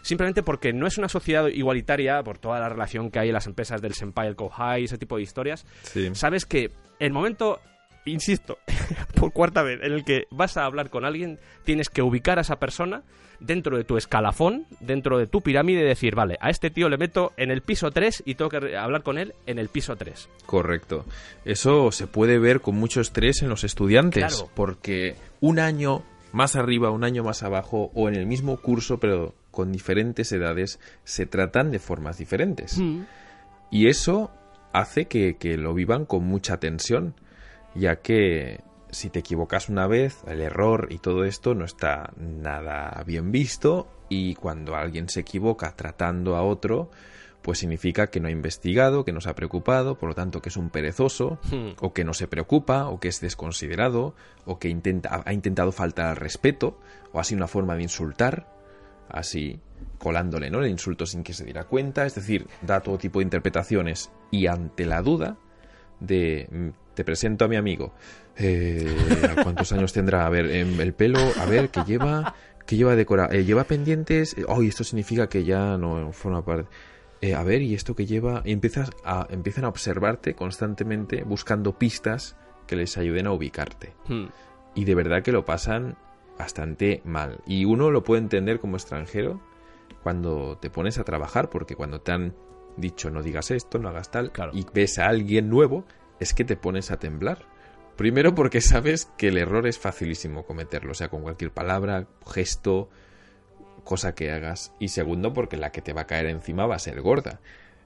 [0.03, 3.47] simplemente porque no es una sociedad igualitaria, por toda la relación que hay en las
[3.47, 6.11] empresas del senpai, el kohai, ese tipo de historias, Sí.
[6.13, 7.59] sabes que el momento,
[8.05, 8.59] insisto,
[9.15, 12.41] por cuarta vez, en el que vas a hablar con alguien, tienes que ubicar a
[12.41, 13.01] esa persona
[13.39, 16.97] dentro de tu escalafón, dentro de tu pirámide y decir, vale, a este tío le
[16.97, 20.29] meto en el piso 3 y tengo que hablar con él en el piso 3.
[20.45, 21.03] Correcto.
[21.43, 24.49] Eso se puede ver con mucho estrés en los estudiantes, Claro.
[24.55, 26.03] porque un año
[26.33, 30.79] más arriba, un año más abajo, o en el mismo curso, pero con diferentes edades,
[31.05, 32.81] se tratan de formas diferentes.
[33.71, 34.31] Y eso
[34.73, 37.13] hace que, que lo vivan con mucha tensión,
[37.75, 43.03] ya que si te equivocas una vez, el error y todo esto no está nada
[43.05, 46.89] bien visto y cuando alguien se equivoca tratando a otro,
[47.43, 50.49] pues significa que no ha investigado, que no se ha preocupado, por lo tanto que
[50.49, 51.73] es un perezoso, Hmm.
[51.79, 54.15] o que no se preocupa, o que es desconsiderado,
[54.45, 56.79] o que intenta, ha intentado faltar al respeto,
[57.11, 58.47] o sido una forma de insultar,
[59.09, 59.59] así
[59.97, 60.59] colándole ¿no?
[60.61, 64.47] el insulto sin que se diera cuenta, es decir, da todo tipo de interpretaciones y
[64.47, 65.37] ante la duda
[65.99, 67.93] de mm, te presento a mi amigo,
[68.37, 68.87] eh,
[69.29, 70.25] ¿a ¿cuántos años tendrá?
[70.25, 72.35] A ver, em, el pelo, a ver, que lleva,
[72.65, 76.69] que lleva decora, eh, lleva pendientes, eh, oh, esto significa que ya no forma parte.
[77.23, 81.77] Eh, a ver, y esto que lleva, y empiezas a, empiezan a observarte constantemente buscando
[81.77, 82.35] pistas
[82.67, 84.25] que les ayuden a ubicarte Hmm.
[84.75, 85.95] y de verdad que lo pasan
[86.37, 87.39] bastante mal.
[87.45, 89.39] Y uno lo puede entender como extranjero
[90.01, 92.35] cuando te pones a trabajar, porque cuando te han
[92.75, 94.51] dicho no digas esto, no hagas tal, Claro.
[94.53, 95.85] y ves a alguien nuevo,
[96.19, 97.45] es que te pones a temblar.
[97.95, 102.89] Primero porque sabes que el error es facilísimo cometerlo, o sea, con cualquier palabra, gesto,
[103.83, 104.73] cosa que hagas.
[104.79, 107.39] Y segundo porque la que te va a caer encima va a ser gorda,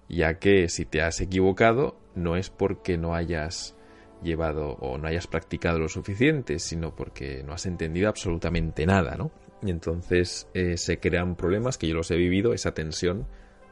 [0.09, 3.75] ya que si te has equivocado no es porque no hayas
[4.23, 9.31] llevado o no hayas practicado lo suficiente, sino porque no has entendido absolutamente nada, ¿no?
[9.61, 13.27] Y entonces eh, se crean problemas que yo los he vivido, esa tensión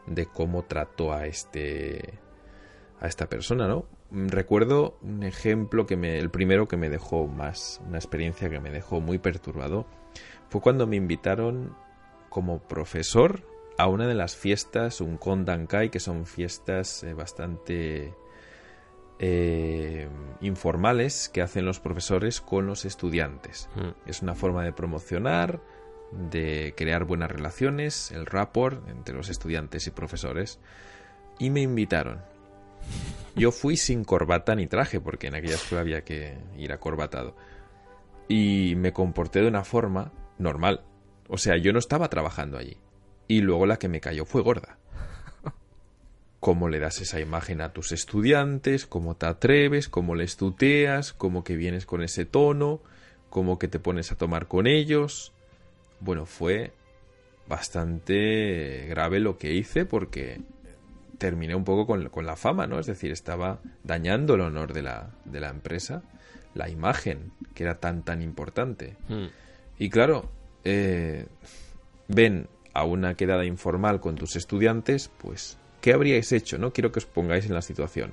[0.08, 2.20] de cómo trato a este
[3.00, 3.88] a esta persona, ¿no?
[4.12, 8.72] Recuerdo un ejemplo que me el primero que me dejó más una experiencia que me
[8.72, 9.86] dejó muy perturbado
[10.50, 11.76] fue cuando me invitaron
[12.36, 13.44] como profesor
[13.78, 18.14] a una de las fiestas, un Kondankai, que son fiestas eh, bastante
[19.20, 20.10] eh,
[20.42, 23.70] informales que hacen los profesores con los estudiantes.
[23.76, 23.92] Hmm.
[24.06, 25.62] Es una forma de promocionar,
[26.12, 30.60] de crear buenas relaciones, el rapport entre los estudiantes y profesores.
[31.40, 32.22] Y me invitaron.
[33.34, 37.34] Yo fui sin corbata ni traje, porque en aquella escuela había que ir acorbatado.
[38.28, 40.84] Y me comporté de una forma normal.
[41.28, 42.78] O sea, yo no estaba trabajando allí.
[43.28, 44.78] Y luego la que me cayó fue gorda.
[46.40, 48.86] ¿Cómo le das esa imagen a tus estudiantes?
[48.86, 49.90] ¿Cómo te atreves?
[49.90, 51.14] ¿Cómo les tuteas?
[51.14, 52.82] ¿Cómo que vienes con ese tono?
[53.30, 55.34] ¿Cómo que te pones a tomar con ellos?
[56.00, 56.74] Bueno, fue
[57.48, 60.42] bastante grave lo que hice porque
[61.18, 62.80] terminé un poco con, con la fama, ¿no?
[62.80, 66.04] Es decir, estaba dañando el honor de la, de la empresa,
[66.54, 68.96] la imagen, que era tan, tan importante.
[69.08, 69.28] Hmm.
[69.78, 70.30] Y claro,
[70.66, 71.28] eh,
[72.08, 76.58] ven a una quedada informal con tus estudiantes, pues, ¿qué habríais hecho?
[76.58, 78.12] No quiero que os pongáis en la situación.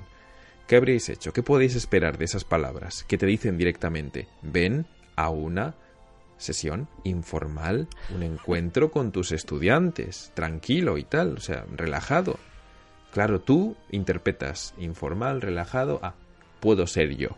[0.68, 1.32] ¿Qué habríais hecho?
[1.32, 4.28] ¿Qué podéis esperar de esas palabras que te dicen directamente?
[4.42, 4.86] Ven
[5.16, 5.74] a una
[6.36, 12.38] sesión informal, un encuentro con tus estudiantes, tranquilo y tal, o sea, relajado.
[13.12, 16.14] Claro, tú interpretas informal, relajado, ah,
[16.60, 17.30] puedo ser yo,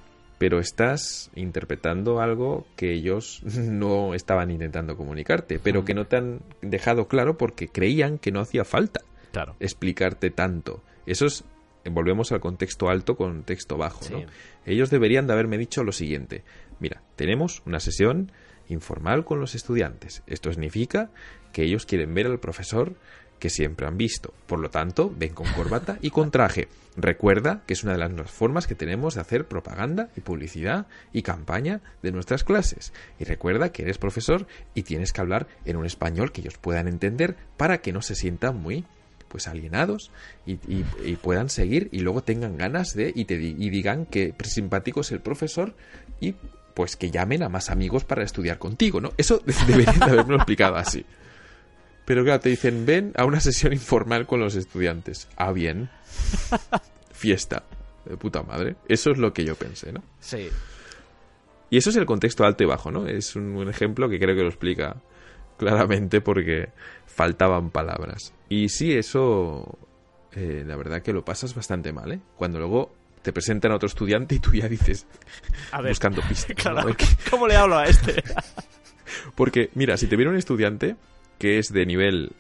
[0.45, 6.40] pero estás interpretando algo que ellos no estaban intentando comunicarte, pero que no te han
[6.61, 9.01] dejado claro porque creían que no hacía falta
[9.32, 9.57] Claro.
[9.59, 10.82] explicarte tanto.
[11.07, 11.45] Eso es,
[11.90, 14.26] volvemos al contexto alto, contexto bajo, ¿no?
[14.66, 16.45] Ellos deberían de haberme dicho lo siguiente.
[16.78, 18.30] Mira, tenemos una sesión
[18.68, 20.22] informal con los estudiantes.
[20.26, 21.11] Esto significa
[21.55, 22.97] que ellos quieren ver al profesor
[23.45, 24.32] que siempre han visto.
[24.47, 26.68] Por lo tanto, ven con corbata y con traje.
[26.97, 31.20] Recuerda que es una de las formas que tenemos de hacer propaganda y publicidad y
[31.20, 32.95] campaña de nuestras clases.
[33.18, 36.88] Y recuerda que eres profesor y tienes que hablar en un español que ellos puedan
[36.88, 38.86] entender para que no se sientan muy
[39.28, 40.11] pues alienados
[40.47, 40.57] y,
[41.16, 45.20] puedan seguir y luego tengan ganas de y te y digan que simpático es el
[45.20, 45.74] profesor
[46.18, 46.34] y
[46.72, 49.12] pues que llamen a más amigos para estudiar contigo, ¿no?
[49.18, 51.05] Eso deberían de haberme explicado así.
[52.05, 55.28] Pero claro, te dicen, ven a una sesión informal con los estudiantes.
[55.36, 55.90] Ah, bien.
[57.12, 57.64] Fiesta.
[58.05, 58.76] De puta madre.
[58.88, 60.02] Eso es lo que yo pensé, ¿no?
[60.20, 60.48] Sí.
[61.70, 63.07] Y eso es el contexto alto y bajo, ¿no?
[63.07, 64.96] Es un, un ejemplo que creo que lo explica
[65.57, 66.68] claramente porque
[67.07, 68.32] faltaban palabras.
[68.48, 69.78] Y sí, eso,
[70.32, 72.20] eh, la verdad que lo pasas bastante mal, ¿eh?
[72.36, 72.92] Cuando luego
[73.22, 75.07] te presentan a otro estudiante y tú ya dices,
[75.72, 76.55] A ver, buscando pistas.
[76.62, 76.94] claro,
[77.30, 78.22] ¿cómo le hablo a este?
[79.34, 80.96] Porque, mira, si te viene un estudiante
[81.39, 82.32] que es de nivel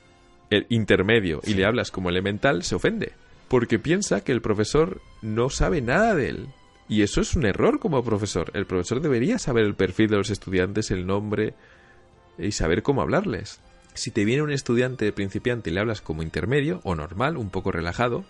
[0.50, 3.12] eh, intermedio y le hablas como elemental, se ofende.
[3.48, 6.48] Porque piensa que el profesor no sabe nada de él.
[6.88, 8.50] Y eso es un error como profesor.
[8.54, 11.54] El profesor debería saber el perfil de los estudiantes, el nombre
[12.38, 13.60] y saber cómo hablarles.
[13.94, 17.70] Si te viene un estudiante principiante y le hablas como intermedio o normal, un poco
[17.70, 18.24] relajado,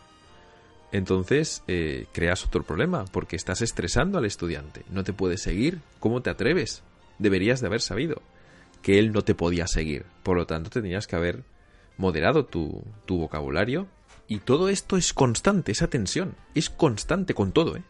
[0.93, 4.83] entonces eh, creas otro problema porque estás estresando al estudiante.
[4.91, 5.81] No te puede seguir.
[5.99, 6.83] ¿Cómo te atreves?
[7.19, 8.23] Deberías de haber sabido
[8.85, 10.05] que él no te podía seguir.
[10.23, 11.43] Por lo tanto, tenías que haber
[11.97, 13.89] moderado tu, vocabulario.
[14.29, 16.35] Y todo esto es constante, esa tensión.
[16.55, 17.83] Es constante con todo, ¿eh?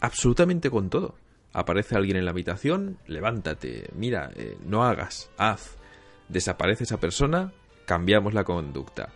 [0.00, 1.16] Absolutamente con todo.
[1.52, 5.76] Aparece alguien en la habitación, levántate, mira, eh, no hagas, haz.
[6.28, 7.52] Desaparece esa persona,
[7.84, 9.08] cambiamos la conducta.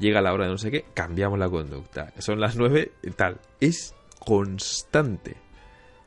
[0.00, 2.12] Llega la hora de no sé qué, cambiamos la conducta.
[2.18, 3.38] Son las nueve, tal.
[3.60, 5.36] Es constante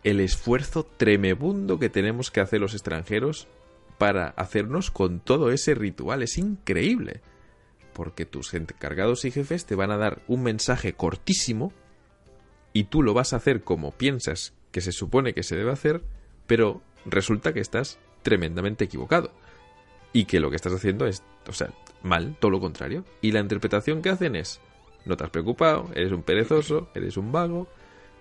[0.04, 3.48] el esfuerzo tremebundo que tenemos que hacer los extranjeros
[3.98, 6.24] para hacernos con todo ese ritual.
[6.24, 7.22] Es increíble.
[7.94, 11.72] Porque tus encargados y jefes te van a dar un mensaje cortísimo
[12.74, 16.02] y tú lo vas a hacer como piensas que se supone que se debe hacer,
[16.46, 19.32] pero resulta que estás tremendamente equivocado.
[20.12, 21.70] Y que lo que estás haciendo es, o sea,
[22.04, 23.06] mal, todo lo contrario.
[23.22, 24.60] Y la interpretación que hacen es,
[25.06, 27.70] no te has preocupado, eres un perezoso, eres un vago,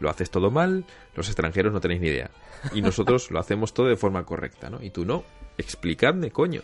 [0.01, 0.85] lo haces todo mal,
[1.17, 2.31] los extranjeros no tenéis ni idea.
[2.73, 4.83] Y nosotros lo hacemos todo de forma correcta, ¿no?
[4.83, 5.25] Y tú no,
[5.59, 6.63] explicadme, coño.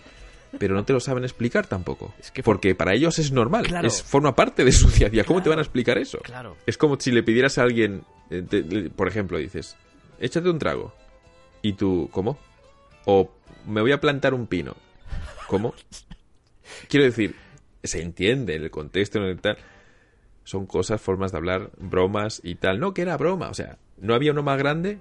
[0.59, 2.13] Pero no te lo saben explicar tampoco.
[2.19, 3.87] Es que porque para ellos es normal, Claro.
[3.87, 5.25] es, forma parte de su día a día.
[5.25, 6.19] ¿Cómo te van a explicar eso?
[6.23, 6.57] Claro.
[6.67, 9.77] Es como si le pidieras a alguien, eh, te- le- por ejemplo, dices,
[10.19, 10.93] échate un trago.
[11.63, 12.37] Y tú, ¿cómo?
[13.05, 13.31] O
[13.67, 14.75] me voy a plantar un pino.
[15.47, 15.73] ¿Cómo?
[16.89, 17.37] Quiero decir,
[17.85, 19.57] se entiende en el contexto, en el tal.
[20.43, 22.81] Son cosas, formas de hablar, bromas y tal.
[22.81, 23.51] No, que era broma.
[23.51, 24.99] O sea, no había uno más grande.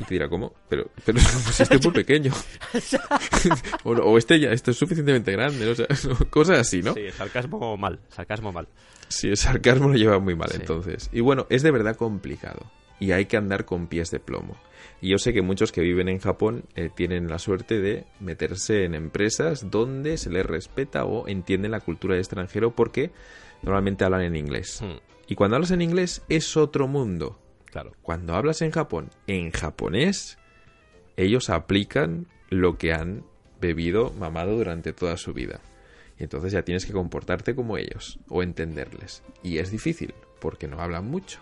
[0.00, 0.52] Y te dirá, ¿cómo?
[0.68, 2.32] Pero, pero si este es muy pequeño.
[3.84, 5.68] o, este ya, esto es suficientemente grande.
[5.68, 5.86] O sea,
[6.30, 6.94] cosas así, ¿no?
[6.94, 8.68] Sí, sarcasmo mal, sarcasmo mal.
[9.08, 10.58] Sí, el sarcasmo lo lleva muy mal Sí.
[10.60, 11.10] entonces.
[11.12, 12.70] Y bueno, es de verdad complicado.
[13.00, 14.56] Y hay que andar con pies de plomo.
[15.00, 18.84] Y yo sé que muchos que viven en Japón eh, tienen la suerte de meterse
[18.84, 23.10] en empresas donde se les respeta o entienden la cultura del extranjero porque
[23.62, 24.80] normalmente hablan en inglés.
[24.82, 27.38] Hmm, Y cuando hablas en inglés es otro mundo.
[27.74, 27.92] Claro.
[28.02, 30.38] Cuando hablas en Japón, en japonés,
[31.16, 33.24] ellos aplican lo que han
[33.60, 35.60] bebido, mamado durante toda su vida.
[36.16, 39.24] Y entonces ya tienes que comportarte como ellos o entenderles.
[39.42, 41.40] Y es difícil, porque no hablan mucho.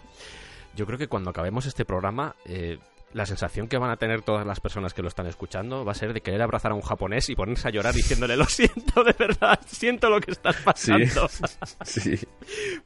[0.74, 2.78] Yo creo que cuando acabemos este programa, eh,
[3.15, 5.95] la sensación que van a tener todas las personas que lo están escuchando va a
[5.95, 9.13] ser de querer abrazar a un japonés y ponerse a llorar diciéndole lo siento de
[9.19, 11.29] verdad, siento lo que estás pasando.
[11.85, 12.19] Sí.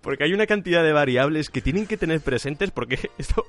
[0.00, 3.42] Porque hay una cantidad de variables que tienen que tener presentes porque esto...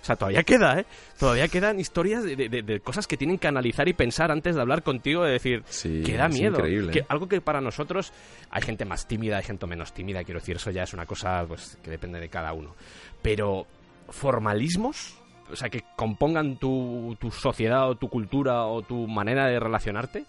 [0.00, 0.86] O sea, todavía queda, ¿eh?
[1.18, 4.62] Todavía quedan historias de, de- de cosas que tienen que analizar y pensar antes de
[4.62, 6.56] hablar contigo, de decir, Sí, que da miedo.
[6.56, 6.90] increíble.
[6.92, 8.14] Que algo que para nosotros
[8.50, 11.44] hay gente más tímida, hay gente menos tímida, quiero decir, eso ya es una cosa
[11.46, 12.74] pues, que depende de cada uno.
[13.20, 13.66] Pero
[14.08, 15.14] formalismos,
[15.50, 20.20] o sea, que compongan tu, tu sociedad o tu cultura o tu manera de relacionarte,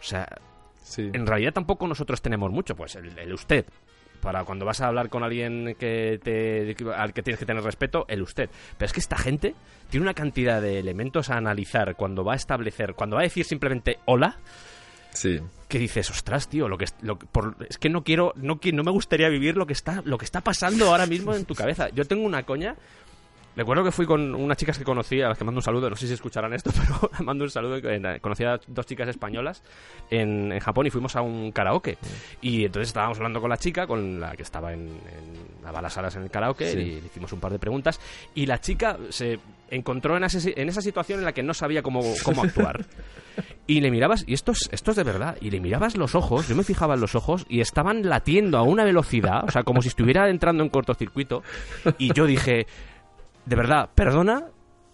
[0.00, 0.26] o sea,
[0.82, 1.10] Sí.
[1.12, 3.66] en realidad tampoco nosotros tenemos mucho, pues el, el usted.
[4.22, 8.04] Para cuando vas a hablar con alguien que te, al que tienes que tener respeto,
[8.08, 8.50] el usted.
[8.76, 9.54] Pero es que esta gente
[9.90, 13.44] tiene una cantidad de elementos a analizar cuando va a establecer, cuando va a decir
[13.44, 14.38] simplemente hola,
[15.12, 15.38] Sí.
[15.68, 18.58] que dices, ostras, tío, lo que, es- lo, que- por- es que no quiero, no,
[18.72, 21.54] no me gustaría vivir lo que está, lo que está pasando ahora mismo en tu
[21.54, 21.88] cabeza.
[21.90, 22.74] Yo tengo una coña.
[23.58, 25.96] Recuerdo que fui con unas chicas que conocí, a las que mando un saludo, no
[25.96, 26.70] sé si escucharán esto,
[27.10, 27.82] pero mando un saludo.
[27.82, 29.62] que- Conocí a dos chicas españolas
[30.10, 31.98] en, en Japón y fuimos a un karaoke.
[32.40, 35.98] Y entonces estábamos hablando con la chica, con la que estaba en, en daba las
[35.98, 36.78] alas en el karaoke, Sí.
[36.78, 38.00] y le hicimos un par de preguntas.
[38.34, 39.40] Y la chica se
[39.70, 42.86] encontró en, ese- en esa situación en la que no sabía cómo, cómo actuar.
[43.68, 46.48] Y le mirabas, y esto es, esto es de verdad, y le mirabas los ojos,
[46.48, 49.80] yo me fijaba en los ojos, y estaban latiendo a una velocidad, o sea, como
[49.82, 51.42] si estuviera entrando en cortocircuito,
[51.98, 52.66] y yo dije,
[53.48, 54.44] de verdad, perdona,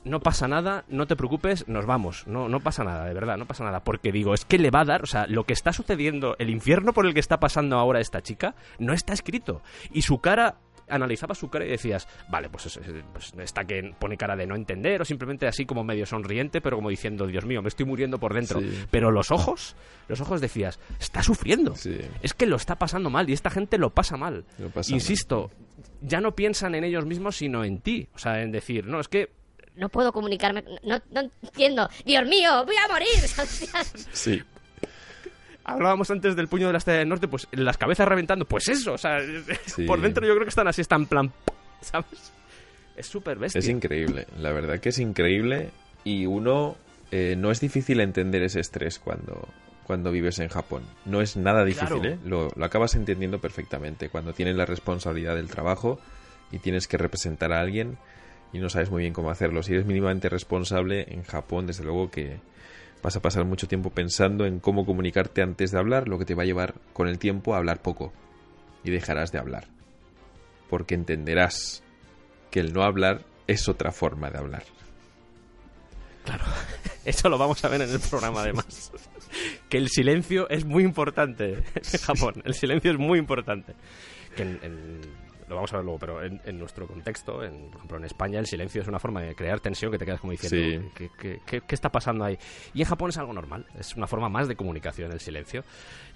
[0.05, 3.47] no pasa nada, no te preocupes, nos vamos, no, no pasa nada, de verdad, no
[3.47, 5.73] pasa nada, porque digo, es que le va a dar, o sea, lo que está
[5.73, 10.03] sucediendo, el infierno por el que está pasando ahora esta chica, no está escrito, y
[10.03, 14.19] su cara analizabas su cara y decías, vale, pues, es- es- pues está que pone
[14.19, 17.63] cara de no entender o simplemente así como medio sonriente, pero como diciendo, Dios mío,
[17.63, 18.61] me estoy muriendo por dentro.
[18.61, 18.85] Sí.
[18.91, 19.77] Pero los ojos,
[20.09, 21.75] los ojos decías, está sufriendo.
[21.75, 21.99] Sí.
[22.21, 24.45] Es que lo está pasando mal y esta gente lo pasa mal.
[24.59, 25.51] Lo pasa Insisto,
[26.03, 28.09] ya no piensan en ellos mismos, sino en ti.
[28.15, 29.31] O sea, en decir, no, es que
[29.77, 30.63] No puedo comunicarme.
[30.85, 31.89] No, no entiendo.
[32.05, 33.09] Dios mío, voy a morir.
[34.13, 34.43] Sí.
[35.65, 38.93] hablábamos antes del puño de la estrella del norte, pues las cabezas reventando, pues eso,
[38.93, 39.19] o sea,
[39.67, 39.85] Sí.
[39.87, 41.33] por dentro yo creo que están así, están en plan,
[41.81, 42.33] ¿sabes?
[42.97, 43.59] Es súper bestia.
[43.59, 45.71] Es increíble, la verdad que es increíble
[46.05, 46.77] y uno
[47.11, 49.49] eh, no es difícil entender ese estrés cuando,
[49.85, 50.83] cuando vives en Japón.
[51.05, 52.05] No es nada difícil, Claro.
[52.05, 52.19] ¿eh?
[52.25, 54.09] Lo, lo acabas entendiendo perfectamente.
[54.09, 55.99] Cuando tienes la responsabilidad del trabajo
[56.51, 57.99] y tienes que representar a alguien
[58.53, 59.63] y no sabes muy bien cómo hacerlo.
[59.63, 62.41] Si eres mínimamente responsable en Japón, desde luego que
[63.03, 66.35] vas a pasar mucho tiempo pensando en cómo comunicarte antes de hablar, lo que te
[66.35, 68.13] va a llevar con el tiempo a hablar poco
[68.83, 69.67] y dejarás de hablar.
[70.71, 71.83] Porque entenderás
[72.51, 74.63] que el no hablar es otra forma de hablar.
[77.05, 78.91] Eso lo vamos a ver en el programa además.
[79.69, 82.43] que el silencio es muy importante en Japón.
[82.45, 83.75] El silencio es muy importante.
[84.37, 87.77] Que en- en- lo vamos a ver luego, pero en, en nuestro contexto, en, por
[87.77, 90.31] ejemplo en España, el silencio es una forma de crear tensión que te quedas como
[90.33, 90.91] diciendo, Sí.
[90.97, 92.39] ¿qué, qué- qué- qué está pasando ahí?
[92.73, 95.63] Y en Japón es algo normal, es una forma más de comunicación el silencio.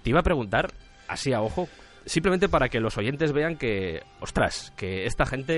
[0.03, 0.73] Te iba a preguntar,
[1.09, 1.69] así a ojo,
[2.07, 5.53] simplemente para que los oyentes vean que, ostras, que esta gente,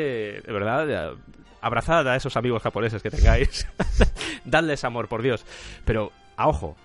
[0.45, 1.15] de verdad,
[1.61, 3.67] abrazad a esos amigos japoneses que tengáis,
[4.45, 5.45] dadles amor, por Dios.
[5.85, 6.77] Pero, a ojo,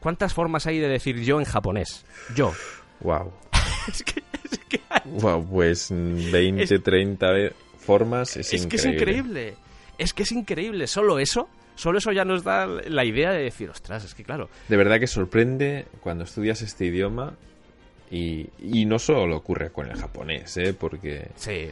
[0.00, 2.04] ¿cuántas formas hay de decir yo en japonés?
[2.34, 2.52] Yo.
[3.00, 3.32] Wow.
[3.88, 8.66] es que, es que hay- Wow, pues mm, 20, Es- 30 ve- formas es, es
[8.66, 9.54] que es increíble.
[9.98, 10.86] Es que es increíble.
[10.86, 14.48] Solo eso, solo eso ya nos da la idea de decir, ostras, es que claro.
[14.68, 17.34] De verdad que sorprende cuando estudias este idioma
[18.12, 20.74] y, y no solo ocurre con el japonés, ¿eh?
[20.74, 21.68] porque Sí,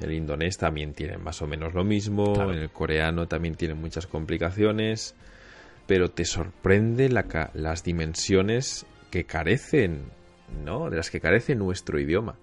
[0.00, 2.52] el indonés también tiene más o menos lo mismo, Claro.
[2.52, 5.16] el coreano también tiene muchas complicaciones,
[5.86, 10.04] pero te sorprende la las dimensiones que carecen,
[10.64, 10.88] ¿no?
[10.88, 12.36] De las que carece nuestro idioma.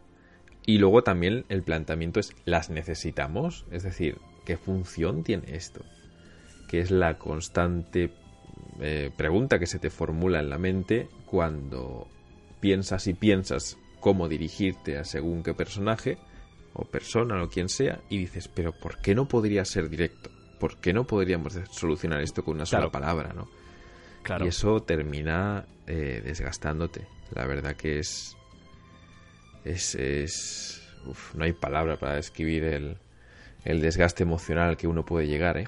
[0.65, 3.65] Y luego también el planteamiento es, ¿las necesitamos?
[3.71, 5.85] Es decir, ¿qué función tiene esto?
[6.67, 8.11] Que es la constante
[8.81, 12.09] eh, pregunta que se te formula en la mente cuando
[12.59, 16.17] piensas y piensas cómo dirigirte a según qué personaje
[16.73, 20.29] o persona o quien sea y dices, pero ¿por qué no podría ser directo?
[20.59, 23.47] ¿Por qué no podríamos solucionar esto con una sola palabra, no?
[24.23, 24.45] claro.
[24.45, 27.07] Y eso termina eh, desgastándote.
[27.33, 28.35] La verdad que es.
[29.63, 29.95] Es.
[29.95, 32.97] es uf, no hay palabra para describir el,
[33.63, 35.67] el desgaste emocional al que uno puede llegar, ¿eh?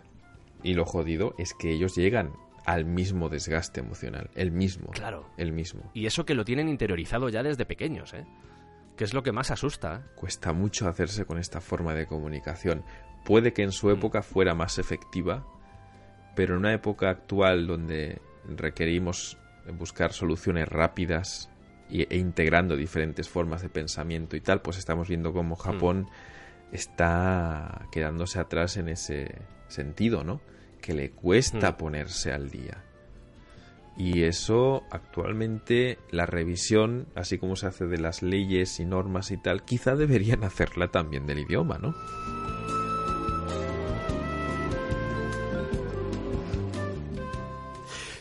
[0.63, 2.33] Y lo jodido es que ellos llegan
[2.69, 4.29] al mismo desgaste emocional.
[4.35, 4.91] El mismo.
[4.91, 5.27] Claro.
[5.37, 5.89] El mismo.
[5.95, 8.27] Y eso que lo tienen interiorizado ya desde pequeños, ¿eh?
[8.95, 10.05] Que es lo que más asusta.
[10.15, 12.83] Cuesta mucho hacerse con esta forma de comunicación.
[13.25, 15.47] Puede que en su época fuera más efectiva,
[16.35, 19.39] pero en una época actual donde requerimos
[19.73, 21.49] buscar soluciones rápidas
[21.89, 26.07] e integrando diferentes formas de pensamiento y tal, pues estamos viendo cómo Japón
[26.71, 30.39] está quedándose atrás en ese sentido, ¿no?
[30.81, 31.77] Que le cuesta Hmm.
[31.77, 32.83] ponerse al día.
[33.97, 39.37] Y eso actualmente la revisión, así como se hace de las leyes y normas y
[39.37, 41.93] tal, quizá deberían hacerla también del idioma, ¿no?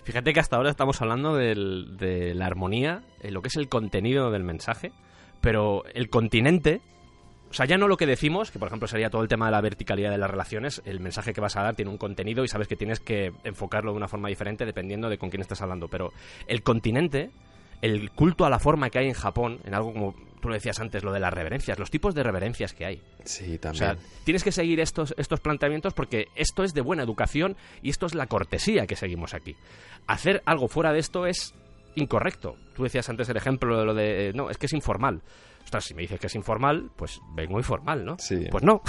[0.05, 4.31] Fíjate que hasta ahora estamos hablando del- de la armonía, lo que es el contenido
[4.31, 4.93] del mensaje,
[5.43, 6.81] pero el continente,
[7.51, 9.53] o sea, ya no lo que decimos, que por ejemplo sería todo el tema de
[9.53, 12.49] la verticalidad de las relaciones, el mensaje que vas a dar tiene un contenido y
[12.49, 15.89] sabes que tienes que enfocarlo de una forma diferente dependiendo de con quién estás hablando,
[15.89, 16.13] pero
[16.47, 17.31] el continente,
[17.81, 20.79] el culto a la forma que hay en Japón, en algo como tú lo decías
[20.79, 23.03] antes, lo de las reverencias, los tipos de reverencias que hay.
[23.25, 23.79] Sí, O también.
[23.79, 28.07] sea, tienes que seguir estos, estos planteamientos porque esto es de buena educación y esto
[28.07, 29.57] es la cortesía que seguimos aquí.
[30.07, 31.55] Hacer algo fuera de esto es
[31.97, 32.57] incorrecto.
[32.77, 35.23] Tú decías antes el ejemplo de lo de, eh, no, es que es informal.
[35.69, 38.17] Ostras, si me dices que es informal, pues vengo informal, ¿no?
[38.19, 38.47] Sí.
[38.51, 38.81] Pues no.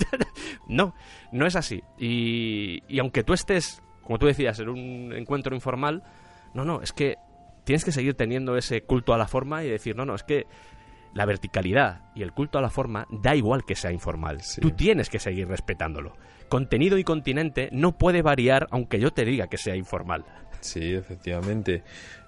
[0.68, 0.94] no,
[1.32, 1.82] no es así.
[1.98, 6.02] Y, y aunque tú estés, como tú decías, en un encuentro informal,
[6.54, 7.16] no, no, es que
[7.64, 10.46] tienes que seguir teniendo ese culto a la forma y decir, no, no, es que
[11.12, 14.40] la verticalidad y el culto a la forma da igual que sea informal.
[14.40, 14.62] Sí.
[14.62, 16.16] Tú tienes que seguir respetándolo.
[16.48, 20.24] Contenido y continente no puede variar aunque yo te diga que sea informal.
[20.60, 21.84] Sí, efectivamente.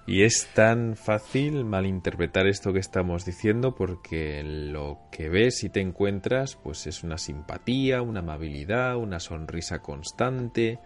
[0.07, 5.81] Y es tan fácil malinterpretar esto que estamos diciendo porque lo que ves y te
[5.81, 10.79] encuentras pues es una simpatía, una amabilidad, una sonrisa constante,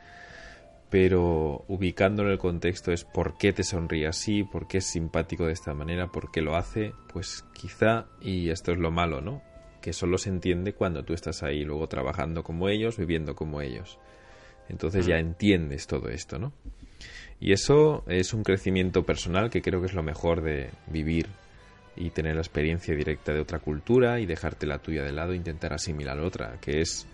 [0.89, 5.45] pero ubicándolo en el contexto es por qué te sonríe así, por qué es simpático
[5.45, 9.43] de esta manera, por qué lo hace, pues quizá, y esto es lo malo, ¿no?
[9.81, 13.99] que solo se entiende cuando tú estás ahí luego trabajando como ellos, viviendo como ellos.
[14.69, 16.53] Entonces ya entiendes todo esto, ¿no?
[17.41, 21.25] Y eso es un crecimiento personal que creo que es lo mejor de vivir
[21.95, 25.37] y tener la experiencia directa de otra cultura y dejarte la tuya de lado e
[25.37, 27.07] intentar asimilar otra, que es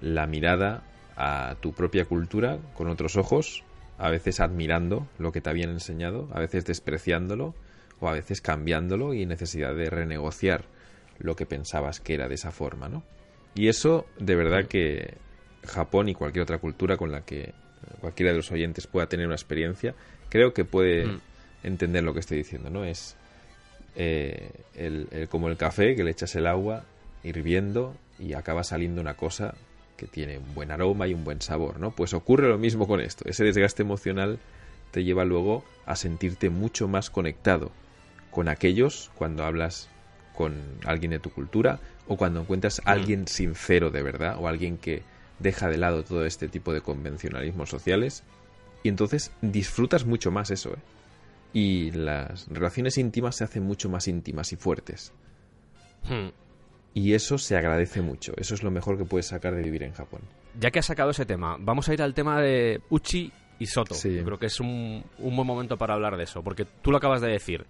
[0.00, 0.82] la mirada
[1.16, 3.62] a tu propia cultura con otros ojos,
[3.98, 7.54] a veces admirando lo que te habían enseñado, a veces despreciándolo
[8.00, 10.64] o a veces cambiándolo y necesidad de renegociar
[11.20, 13.04] lo que pensabas que era de esa forma, ¿no?
[13.54, 15.18] Y eso, de verdad que
[15.64, 17.54] Japón y cualquier otra cultura con la que
[18.00, 19.94] cualquiera de los oyentes pueda tener una experiencia,
[20.28, 21.18] creo que puede Mm.
[21.64, 22.84] entender lo que estoy diciendo, ¿no?
[22.84, 23.16] Es
[23.96, 26.84] eh, el, el- como el café, que le echas el agua
[27.24, 29.54] hirviendo y acaba saliendo una cosa
[29.96, 31.90] que tiene un buen aroma y un buen sabor, ¿no?
[31.90, 33.24] Pues ocurre lo mismo con esto.
[33.28, 34.38] Ese desgaste emocional
[34.92, 37.72] te lleva luego a sentirte mucho más conectado
[38.30, 39.88] con aquellos cuando hablas
[40.34, 44.78] con alguien de tu cultura o cuando encuentras a alguien sincero de verdad o alguien
[44.78, 45.02] que
[45.38, 48.24] deja de lado todo este tipo de convencionalismos sociales
[48.82, 50.78] y entonces disfrutas mucho más eso, ¿eh?
[51.52, 55.12] Y las relaciones íntimas se hacen mucho más íntimas y fuertes.
[56.04, 56.28] Hmm.
[56.92, 58.34] Y eso se agradece mucho.
[58.36, 60.20] Eso es lo mejor que puedes sacar de vivir en Japón.
[60.60, 63.94] Ya que has sacado ese tema, vamos a ir al tema de Uchi y Soto.
[63.94, 64.14] Sí.
[64.14, 66.98] Yo creo que es un, un buen momento para hablar de eso, porque tú lo
[66.98, 67.66] acabas de decir.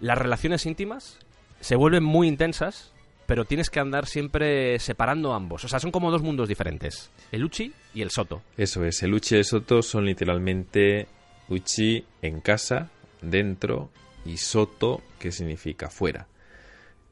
[0.00, 1.18] Las relaciones íntimas
[1.60, 2.94] se vuelven muy intensas,
[3.30, 5.64] pero tienes que andar siempre separando ambos.
[5.64, 7.12] O sea, son como dos mundos diferentes.
[7.30, 8.42] El Uchi y el Soto.
[8.56, 11.06] Eso es, el uchi y el soto son literalmente
[11.48, 12.90] uchi en casa,
[13.22, 13.92] dentro,
[14.24, 16.26] y soto, que significa fuera.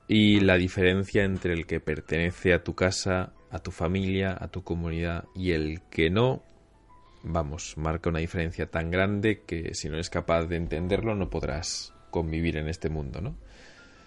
[0.08, 4.64] Y la diferencia entre el que pertenece a tu casa, a tu familia, a tu
[4.64, 6.42] comunidad, y el que no,
[7.22, 11.94] vamos, marca una diferencia tan grande que si no eres capaz de entenderlo no podrás
[12.10, 13.36] convivir en este mundo, ¿no?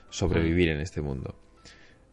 [0.10, 1.41] Sobrevivir en este mundo.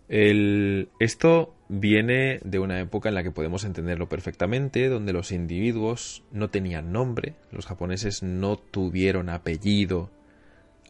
[0.09, 6.23] El- esto viene de una época en la que podemos entenderlo perfectamente, donde los individuos
[6.33, 10.11] no tenían nombre, los japoneses no tuvieron apellido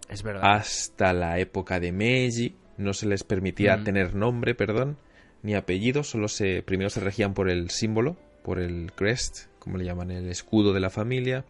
[0.08, 0.42] Es verdad.
[0.54, 3.84] hasta la época de Meiji, no se les permitía Mm.
[3.84, 4.96] tener nombre, perdón,
[5.42, 9.84] ni apellido, solo se primero se regían por el símbolo, por el crest, como le
[9.84, 11.44] llaman, el escudo de la familia,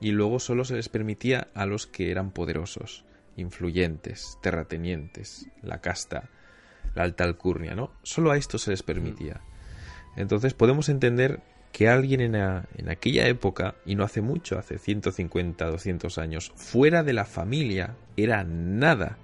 [0.00, 3.04] y luego solo se les permitía a los que eran poderosos,
[3.36, 6.30] influyentes, terratenientes, la casta,
[6.94, 7.92] la alta alcurnia, ¿no?
[8.02, 9.40] Solo a esto se les permitía.
[10.16, 11.40] Entonces podemos entender
[11.72, 17.12] que alguien en, aquella época, y no hace mucho, hace 150, 200 años, fuera de
[17.12, 19.18] la familia, era nada.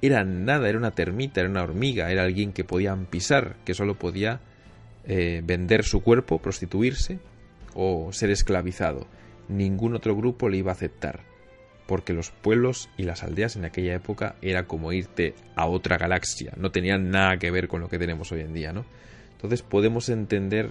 [0.00, 3.96] Era nada, era una termita, era una hormiga, era alguien que podían pisar, que solo
[3.96, 4.40] podía
[5.04, 7.20] eh, vender su cuerpo, prostituirse
[7.74, 9.06] o ser esclavizado.
[9.48, 11.20] Ningún otro grupo le iba a aceptar,
[11.86, 16.52] porque los pueblos y las aldeas en aquella época era como irte a otra galaxia,
[16.56, 18.84] no tenían nada que ver con lo que tenemos hoy en día, ¿no?
[19.32, 20.70] Entonces podemos entender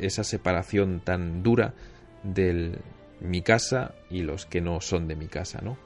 [0.00, 1.74] esa separación tan dura
[2.22, 2.78] del
[3.20, 5.76] mi casa y los que no son de mi casa, ¿no?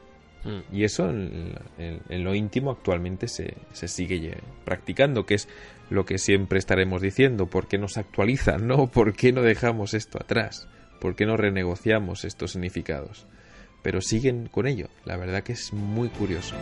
[0.45, 0.61] Hmm.
[0.73, 5.49] Y eso en, en- en lo íntimo actualmente se, se sigue practicando, que es
[5.91, 7.47] lo que siempre estaremos diciendo.
[7.47, 8.67] ¿Por qué nos actualizan?
[8.69, 8.87] ¿No?
[8.87, 10.69] ¿Por qué no dejamos esto atrás?
[11.01, 13.27] ¿Por qué no renegociamos estos significados?
[13.87, 14.89] Pero siguen con ello.
[15.05, 16.57] La verdad que es muy curioso.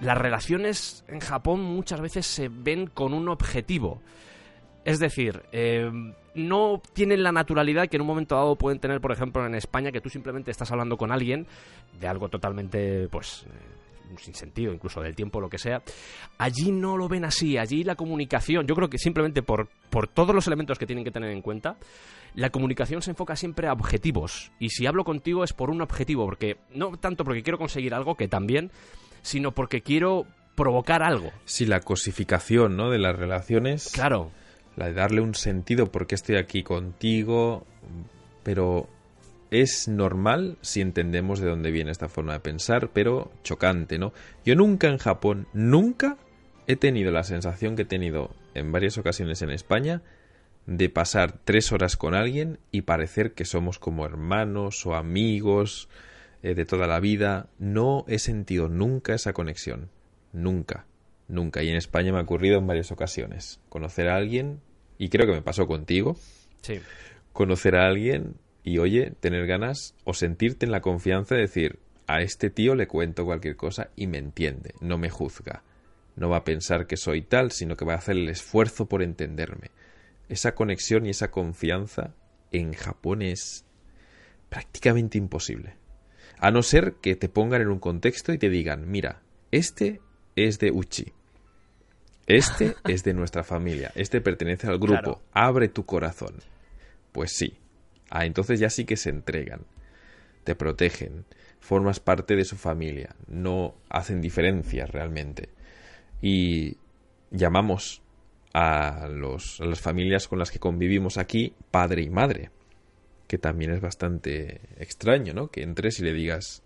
[0.00, 4.00] las relaciones en Japón muchas veces se ven con un objetivo.
[4.86, 5.90] Es decir, eh,
[6.34, 9.92] no tienen la naturalidad que en un momento dado pueden tener, por ejemplo, en España,
[9.92, 11.46] que tú simplemente estás hablando con alguien
[12.00, 13.44] de algo totalmente, pues,
[14.18, 15.82] sin sentido, incluso del tiempo, lo que sea.
[16.38, 17.58] Allí no lo ven así.
[17.58, 21.10] Allí la comunicación, yo creo que simplemente por, por todos los elementos que tienen que
[21.10, 21.76] tener en cuenta,
[22.34, 24.52] la comunicación se enfoca siempre a objetivos.
[24.58, 28.14] Y si hablo contigo es por un objetivo, porque no tanto porque quiero conseguir algo,
[28.14, 28.70] que también,
[29.22, 31.32] sino porque quiero provocar algo.
[31.44, 32.90] Sí, la cosificación ¿no?
[32.90, 33.90] de las relaciones.
[33.92, 34.30] Claro.
[34.76, 37.66] la de darle un sentido porque estoy aquí contigo,
[38.42, 38.88] pero
[39.50, 44.12] es normal si entendemos de dónde viene esta forma de pensar, pero chocante, ¿no?
[44.44, 46.16] Yo nunca en Japón, nunca
[46.66, 50.02] he tenido la sensación que he tenido en varias ocasiones en España
[50.66, 55.88] de pasar tres horas con alguien y parecer que somos como hermanos o amigos
[56.42, 57.48] eh, de toda la vida.
[57.58, 59.88] No he sentido nunca esa conexión.
[60.32, 60.86] Nunca.
[61.26, 61.62] Nunca.
[61.62, 63.60] Y en España me ha ocurrido en varias ocasiones.
[63.68, 64.60] Conocer a alguien,
[64.96, 66.16] y creo que me pasó contigo,
[66.62, 66.80] Sí.
[67.32, 72.20] conocer a alguien y, oye, tener ganas o sentirte en la confianza de decir, a
[72.22, 75.62] este tío le cuento cualquier cosa y me entiende, no me juzga.
[76.16, 79.02] No va a pensar que soy tal, sino que va a hacer el esfuerzo por
[79.02, 79.70] entenderme.
[80.28, 82.14] Esa conexión y esa confianza
[82.52, 83.64] en Japón es
[84.48, 85.76] prácticamente imposible.
[86.38, 90.00] A no ser que te pongan en un contexto y te digan, mira, este
[90.36, 91.12] es de Uchi.
[92.26, 93.92] Este es de nuestra familia.
[93.94, 95.00] Este pertenece al grupo.
[95.00, 95.22] Claro.
[95.32, 96.34] Abre tu corazón.
[97.12, 97.59] Pues sí.
[98.10, 99.62] Ah, entonces ya sí que se entregan.
[100.44, 101.24] Te protegen.
[101.60, 103.14] Formas parte de su familia.
[103.28, 105.48] No hacen diferencias realmente.
[106.20, 106.76] Y
[107.30, 108.02] llamamos
[108.52, 112.50] a, los, a las familias con las que convivimos aquí padre y madre.
[113.28, 115.48] Que también es bastante extraño, ¿no?
[115.48, 116.64] Que entres y le digas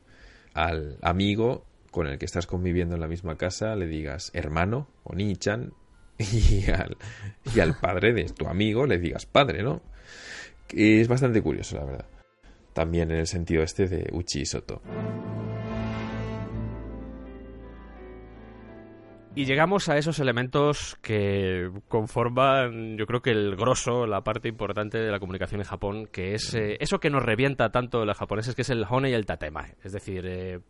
[0.55, 5.15] al amigo con el que estás conviviendo en la misma casa, le digas hermano o
[5.15, 5.75] ni-chan
[6.19, 6.97] y al,
[7.55, 9.83] y al padre de tu amigo le digas padre, ¿no?
[10.67, 12.07] Que es bastante curioso, la verdad.
[12.73, 14.83] También en el sentido este de Uchi y Soto.
[19.37, 24.99] Y llegamos a esos elementos que conforman, yo creo que el grosso, la parte importante
[24.99, 28.17] de la comunicación en Japón, que es eh, eso que nos revienta tanto a los
[28.17, 29.75] japoneses, que es el hone y el tatemae.
[29.83, 30.61] Es decir, eh,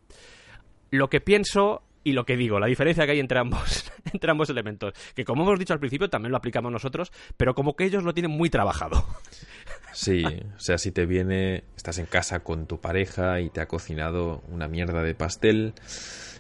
[0.91, 4.51] lo que pienso y lo que digo, la diferencia que hay entre ambos, entre ambos
[4.51, 4.93] elementos.
[5.15, 8.13] Que como hemos dicho al principio, también lo aplicamos nosotros, pero como que ellos lo
[8.13, 9.05] tienen muy trabajado.
[9.93, 10.23] Sí,
[10.57, 14.43] o sea, si te viene, estás en casa con tu pareja y te ha cocinado
[14.49, 15.73] una mierda de pastel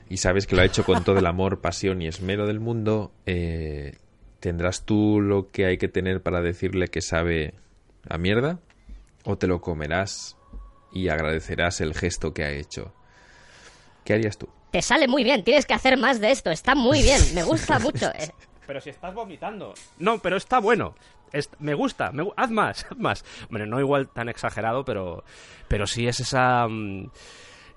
[0.08, 3.12] y sabes que lo ha hecho con todo el amor, pasión y esmero del mundo,
[3.24, 3.96] eh,
[4.40, 7.54] ¿tendrás tú lo que hay que tener para decirle que sabe
[8.08, 8.60] a mierda?
[9.24, 10.36] ¿O te lo comerás
[10.92, 12.92] y agradecerás el gesto que ha hecho?
[14.04, 14.50] ¿Qué harías tú?
[14.74, 17.78] Te sale muy bien, tienes que hacer más de esto, está muy bien, me gusta
[17.78, 18.06] mucho.
[18.08, 18.32] eh.
[18.66, 19.72] Pero si estás vomitando.
[20.00, 20.96] No, pero está bueno.
[21.32, 23.24] Es- me gusta, me haz más, haz más.
[23.48, 25.22] Hombre, no igual tan exagerado, pero,
[25.68, 27.08] pero sí es esa, mm,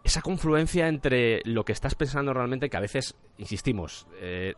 [0.03, 4.56] esa confluencia entre lo que estás pensando realmente, que a veces, insistimos, eh,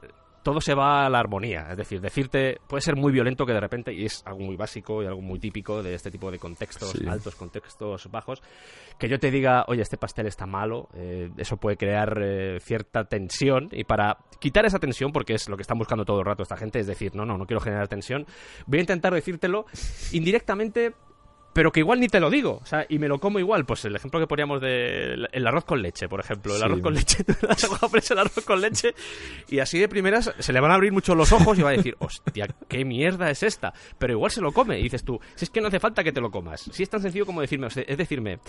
[0.49, 1.67] todo se va a la armonía.
[1.69, 5.03] Es decir, decirte puede ser muy violento que de repente, y es algo muy básico
[5.03, 7.07] y algo muy típico de este tipo de contextos Sí.
[7.07, 8.41] altos, contextos bajos,
[8.97, 13.03] que yo te diga, oye, este pastel está malo, eh, eso puede crear eh, cierta
[13.03, 16.41] tensión y para quitar esa tensión, porque es lo que están buscando todo el rato
[16.41, 18.25] esta gente, es decir, no, no, no quiero generar tensión,
[18.65, 19.65] voy a intentar decírtelo
[20.13, 20.93] indirectamente,
[21.53, 23.83] pero que igual ni te lo digo, o sea, y me lo como igual, pues
[23.85, 26.65] el ejemplo que poníamos del el arroz con leche, por ejemplo, el Sí.
[26.65, 27.17] arroz con leche,
[28.13, 28.93] el arroz con leche
[29.49, 31.73] y así de primeras se le van a abrir mucho los ojos y va a
[31.73, 35.45] decir, hostia, qué mierda es esta, pero igual se lo come y dices tú, si
[35.45, 37.67] es que no hace falta que te lo comas, si es tan sencillo como decirme,
[37.67, 38.39] o sea, es decirme,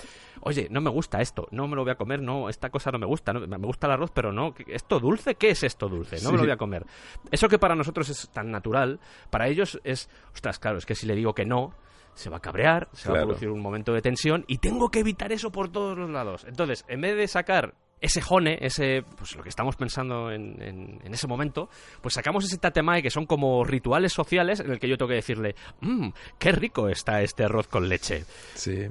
[0.41, 2.99] oye, no me gusta esto, no me lo voy a comer, no, esta cosa no
[2.99, 5.35] me gusta, no, me gusta el arroz, pero no, ¿qué- ¿esto dulce?
[5.37, 6.21] ¿Qué es esto dulce?
[6.23, 6.85] No me lo voy a comer.
[7.31, 9.01] Eso que para nosotros es tan natural,
[9.31, 11.75] para ellos es, ostras, claro, es que si le digo que no,
[12.21, 15.01] se va a cabrear, se va a producir un momento de tensión y tengo que
[15.01, 16.45] evitar eso por todos los lados.
[16.47, 21.01] Entonces, en vez de sacar ese jone, ese, pues lo que estamos pensando en, en-
[21.05, 21.69] en ese momento,
[22.01, 25.17] pues sacamos ese tatemae que son como rituales sociales en el que yo tengo que
[25.17, 28.25] decirle, mmm, qué rico está este arroz con leche.
[28.55, 28.89] Sí.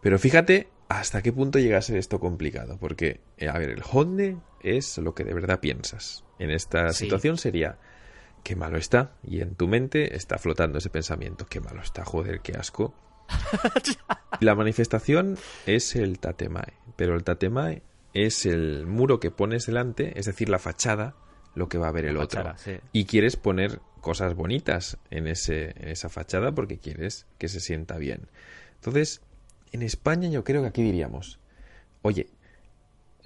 [0.00, 2.78] Pero fíjate hasta qué punto llega a ser esto complicado.
[2.80, 6.24] Porque, eh, a ver, el honde es lo que de verdad piensas.
[6.40, 7.04] En esta Sí.
[7.04, 7.78] situación sería,
[8.48, 9.12] qué malo está.
[9.22, 12.94] Y en tu mente está flotando ese pensamiento, qué malo está, joder, qué asco.
[14.40, 16.72] La manifestación es el tatemae.
[16.96, 17.82] Pero el tatemae
[18.14, 21.14] es el muro que pones delante, es decir, la fachada,
[21.54, 22.42] lo que va a ver el La otro.
[22.42, 22.78] fachada, sí.
[22.92, 27.98] Y quieres poner cosas bonitas en, ese, en esa fachada porque quieres que se sienta
[27.98, 28.28] bien.
[28.76, 29.20] Entonces,
[29.72, 31.38] en España yo creo que aquí diríamos,
[32.00, 32.30] oye,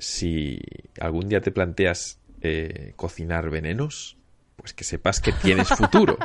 [0.01, 0.59] si
[0.99, 4.17] algún día te planteas eh, cocinar venenos,
[4.63, 6.17] pues que sepas que tienes futuro.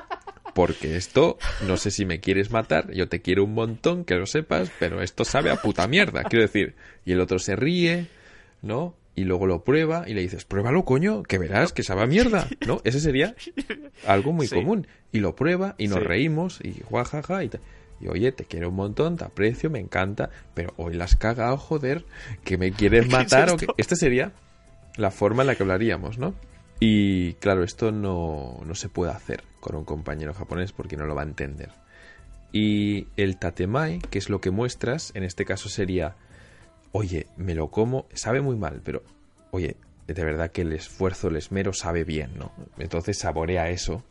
[0.54, 1.38] Porque esto,
[1.68, 5.04] no sé si me quieres matar, yo te quiero un montón, que lo sepas, pero
[5.04, 6.24] esto sabe a puta mierda.
[6.24, 8.08] Quiero decir, y el otro se ríe,
[8.64, 8.96] ¿no?
[9.14, 12.48] Y luego lo prueba y le dices, pruébalo, coño, que verás que sabe a mierda,
[12.66, 12.82] ¿no?
[12.86, 13.36] Ese sería
[14.06, 14.56] algo muy Sí.
[14.56, 14.88] común.
[15.12, 16.06] Y lo prueba y nos Sí.
[16.06, 17.60] reímos y guajaja y, ta-
[18.00, 21.58] y oye, te quiero un montón, te aprecio, me encanta, pero hoy las has cagado,
[21.58, 22.04] joder,
[22.44, 23.68] que me quieres ¿Qué es matar o que...
[23.78, 24.32] Esta sería
[24.98, 26.34] la forma en la que hablaríamos, ¿no?
[26.80, 31.16] Y claro, esto no, no se puede hacer con un compañero japonés porque no lo
[31.16, 31.72] va a entender.
[32.52, 36.16] Y el tatemae, que es lo que muestras, en este caso sería,
[36.92, 39.04] oye, me lo como, sabe muy mal, pero
[39.52, 39.76] oye,
[40.08, 42.52] de verdad que el esfuerzo, el esmero sabe bien, ¿no?
[42.78, 44.04] Entonces saborea eso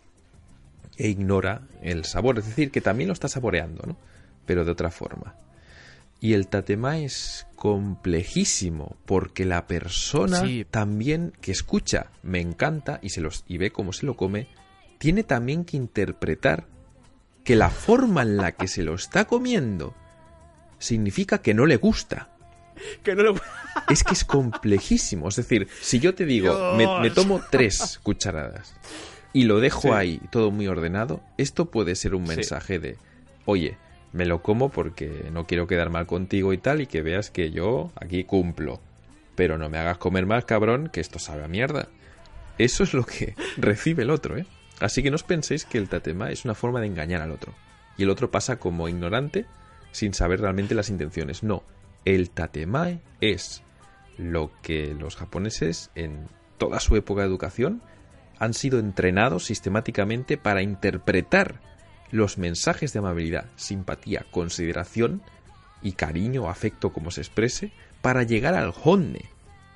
[0.98, 3.96] e ignora el sabor, es decir, que también lo está saboreando, ¿no?
[4.44, 5.34] Pero de otra forma.
[6.20, 10.66] Y el tatema es complejísimo porque la persona Sí.
[10.70, 14.48] también que escucha me encanta y se los y ve cómo se lo come
[14.98, 16.66] tiene también que interpretar
[17.44, 19.94] que la forma en la que se lo está comiendo
[20.78, 22.30] significa que no le gusta.
[23.02, 23.34] Que no lo...
[23.88, 25.28] Es que es complejísimo.
[25.28, 28.74] Es decir, si yo te digo, me, tomo tres cucharadas
[29.32, 29.88] y lo dejo Sí.
[29.90, 32.36] ahí todo muy ordenado, esto puede ser un Sí.
[32.36, 32.96] mensaje de,
[33.46, 33.78] oye,
[34.16, 37.50] Me lo como porque no quiero quedar mal contigo y tal, y que veas que
[37.50, 38.80] yo aquí cumplo.
[39.34, 41.88] Pero no me hagas comer más, cabrón, que esto sabe a mierda.
[42.56, 44.46] Eso es lo que recibe el otro, ¿eh?
[44.80, 47.52] Así que no os penséis que el tatema es una forma de engañar al otro.
[47.98, 49.44] Y el otro pasa como ignorante
[49.92, 51.42] sin saber realmente las intenciones.
[51.42, 51.62] No,
[52.06, 53.62] el tatemae es
[54.16, 56.26] lo que los japoneses en
[56.56, 57.82] toda su época de educación
[58.38, 61.60] han sido entrenados sistemáticamente para interpretar
[62.10, 65.22] los mensajes de amabilidad, simpatía, consideración
[65.82, 67.72] y cariño, afecto como se exprese,
[68.02, 69.24] para llegar al honne,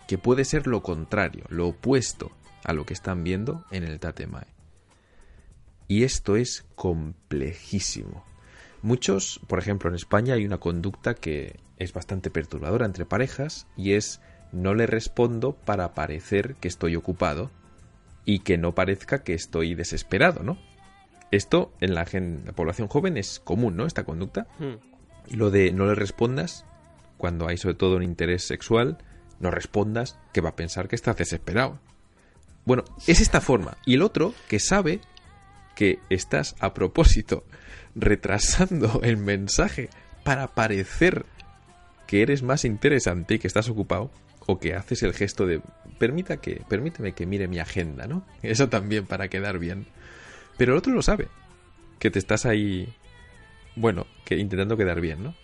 [0.07, 2.33] que puede ser lo contrario, lo opuesto
[2.65, 4.47] a lo que están viendo en el tatemae.
[5.89, 8.25] Y esto es complejísimo.
[8.83, 13.93] Muchos, por ejemplo, en España hay una conducta que es bastante perturbadora entre parejas y
[13.93, 14.21] es
[14.53, 17.51] no le respondo para parecer que estoy ocupado
[18.25, 20.59] y que no parezca que estoy desesperado, ¿no?
[21.31, 22.07] Esto en la,
[22.45, 23.87] la población joven es común, ¿no?
[23.87, 24.47] Esta conducta.
[25.29, 26.65] Y lo de no le respondas
[27.17, 28.99] cuando hay sobre todo un interés sexual,
[29.39, 31.79] no respondas que va a pensar que estás desesperado.
[32.65, 33.77] Bueno, es esta forma.
[33.87, 35.01] Y el otro que sabe
[35.75, 37.45] que estás a propósito
[37.95, 39.89] retrasando el mensaje
[40.25, 41.25] para parecer
[42.07, 44.11] que eres más interesante y que estás ocupado
[44.47, 45.63] o que haces el gesto de
[45.99, 48.27] permita que permíteme que mire mi agenda, ¿no?
[48.43, 49.87] Eso también para quedar bien.
[50.61, 51.27] Pero el otro lo sabe,
[51.99, 52.87] que te estás ahí
[53.77, 55.35] bueno, que intentando quedar bien, ¿no?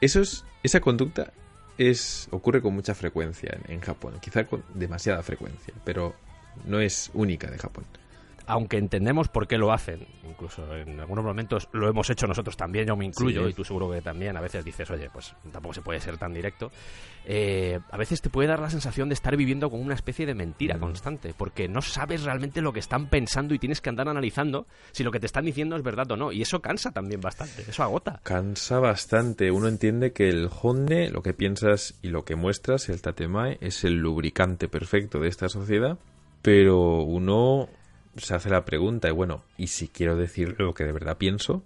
[0.00, 1.32] Eso es esa conducta
[1.78, 6.16] es ocurre con mucha frecuencia en, Japón, quizá con demasiada frecuencia, pero
[6.64, 7.84] no es única de Japón
[8.46, 12.86] aunque entendemos por qué lo hacen, incluso en algunos momentos lo hemos hecho nosotros también,
[12.86, 13.50] yo me incluyo, Sí.
[13.50, 16.32] y tú seguro que también, a veces dices, oye, pues tampoco se puede ser tan
[16.32, 16.70] directo,
[17.24, 20.34] eh, a veces te puede dar la sensación de estar viviendo con una especie de
[20.34, 20.80] mentira Mm.
[20.80, 25.02] constante, porque no sabes realmente lo que están pensando y tienes que andar analizando si
[25.04, 27.82] lo que te están diciendo es verdad o no, y eso cansa también bastante, eso
[27.82, 28.20] agota.
[28.22, 29.50] Cansa bastante.
[29.50, 33.82] Uno entiende que el honne, lo que piensas y lo que muestras, el tatemae, es
[33.84, 35.98] el lubricante perfecto de esta sociedad,
[36.42, 37.68] pero uno
[38.16, 41.62] se hace la pregunta, y bueno, ¿y si quiero decir lo que de verdad pienso?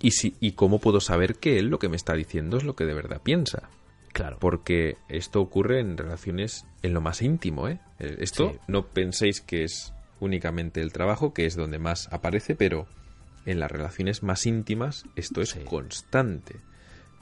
[0.00, 2.74] ¿Y, si, ¿Y cómo puedo saber que él lo que me está diciendo es lo
[2.76, 3.70] que de verdad piensa?
[4.12, 4.38] Claro.
[4.38, 7.78] Porque esto ocurre en relaciones en lo más íntimo, ¿eh?
[7.98, 8.58] Eh, Esto Sí.
[8.68, 12.86] no penséis que es únicamente el trabajo, que es donde más aparece, pero
[13.46, 15.60] en las relaciones más íntimas esto es Sí.
[15.64, 16.56] constante.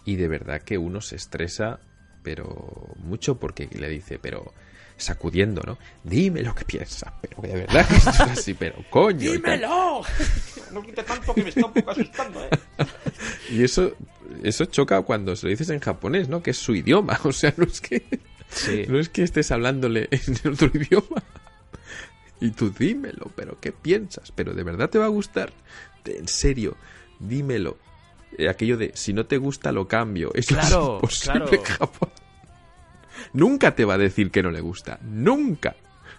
[0.05, 1.81] Y de verdad que uno se estresa,
[2.23, 4.53] pero mucho porque le dice, pero
[5.03, 5.79] sacudiendo, ¿no?
[6.05, 9.19] Dime lo que piensas, pero que de verdad que esto es así, pero coño.
[9.33, 10.03] ¡Dímelo!
[10.73, 12.49] No quite tanto que me está un poco asustando, ¿eh?
[13.51, 13.93] Y eso,
[14.43, 16.43] eso choca cuando se lo dices en japonés, ¿no?
[16.43, 17.19] Que es su idioma.
[17.25, 18.03] O sea, no es que,
[18.49, 18.85] Sí.
[18.89, 21.23] no es que estés hablándole en otro idioma.
[22.41, 24.33] Y tú dímelo, pero ¿qué piensas?
[24.33, 25.53] ¿Pero de verdad te va a gustar?
[26.05, 26.77] En serio,
[27.21, 27.79] dímelo.
[28.39, 30.33] Eh, aquello de, si no te gusta, lo cambio.
[30.35, 30.73] Eso Claro, es
[31.27, 31.55] imposible claro.
[31.55, 32.11] en Japón.
[33.33, 34.99] Nunca te va a decir que no le gusta.
[35.03, 35.75] Nunca.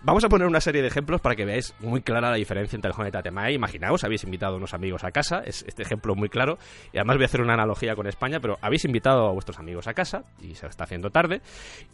[0.05, 2.91] Vamos a poner una serie de ejemplos para que veáis muy clara la diferencia entre
[2.91, 3.53] el Honey Tatemae.
[3.53, 6.57] Imaginaos, habéis invitado a unos amigos a casa, es este ejemplo muy claro,
[6.91, 9.87] y además voy a hacer una analogía con España, pero habéis invitado a vuestros amigos
[9.87, 11.41] a casa, y se está haciendo tarde,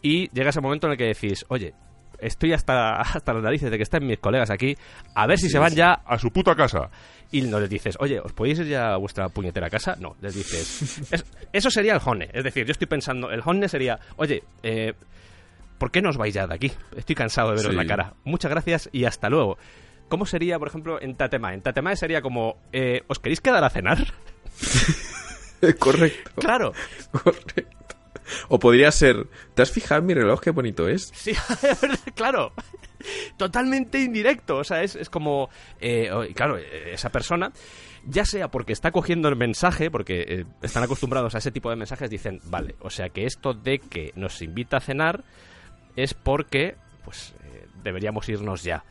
[0.02, 1.72] y llega ese momento en el que decís, oye,
[2.22, 4.76] estoy hasta, hasta las narices de que estén mis colegas aquí,
[5.14, 6.90] a ver si se van ya, A su puta casa.
[7.32, 9.96] y no les dices, oye, ¿os podéis ir ya a vuestra puñetera casa?
[9.98, 13.68] No, les dices, es- eso sería el Honne, es decir, yo estoy pensando, el Honne
[13.68, 14.94] sería, oye, eh,
[15.78, 16.72] ¿por qué no os vais ya de aquí?
[16.96, 17.76] Estoy cansado de veros Sí.
[17.76, 18.14] la cara.
[18.24, 19.58] Muchas gracias y hasta luego.
[20.08, 21.54] ¿Cómo sería, por ejemplo, en Tatemae?
[21.54, 23.98] En Tatemae sería como, eh, ¿os queréis quedar a cenar?
[25.78, 26.30] Correcto.
[26.40, 26.72] claro.
[27.12, 27.96] Correcto.
[28.48, 30.40] O podría ser, ¿te has fijado mi reloj?
[30.40, 31.10] Qué bonito es.
[31.14, 31.32] Sí,
[32.14, 32.52] claro.
[33.36, 34.58] Totalmente indirecto.
[34.58, 35.48] O sea, es, es como.
[35.80, 37.52] eh, o- y claro, eh, esa persona,
[38.04, 41.76] ya sea porque está cogiendo el mensaje, porque eh, están acostumbrados a ese tipo de
[41.76, 45.24] mensajes, dicen, vale, o sea que esto de que nos invita a cenar
[45.96, 48.84] es porque, pues, eh, deberíamos irnos ya.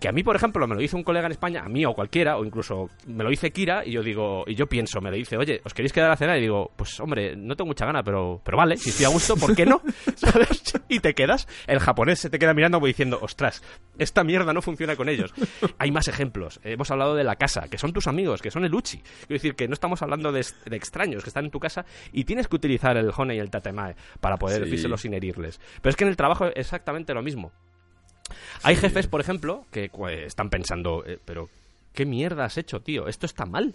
[0.00, 1.92] Que a mí, por ejemplo, me lo dice un colega en España, a mí o
[1.92, 5.16] cualquiera, o incluso me lo dice Kira, y yo digo, y yo pienso, me lo
[5.16, 6.38] dice, oye, ¿os queréis quedar a cenar?
[6.38, 9.36] Y digo, pues hombre, no tengo mucha gana, pero, pero vale, si estoy a gusto,
[9.36, 9.82] ¿por qué no?
[10.14, 10.72] ¿Sabes?
[10.88, 13.60] Y te quedas, el japonés se te queda mirando como diciendo, ostras,
[13.98, 15.34] esta mierda no funciona con ellos.
[15.78, 16.60] Hay más ejemplos.
[16.62, 18.98] Hemos hablado de la casa, que son tus amigos, que son el uchi.
[18.98, 22.22] Quiero decir que no estamos hablando de, de extraños que están en tu casa y
[22.24, 24.64] tienes que utilizar el hone y el tatemae para poder Sí.
[24.64, 25.60] decírselo sin herirles.
[25.82, 27.50] Pero es que en el trabajo es exactamente lo mismo.
[28.62, 29.90] Hay jefes, por ejemplo, que
[30.26, 31.48] están pensando, eh, pero
[31.94, 33.08] ¿qué mierda has hecho, tío?
[33.08, 33.74] Esto está mal.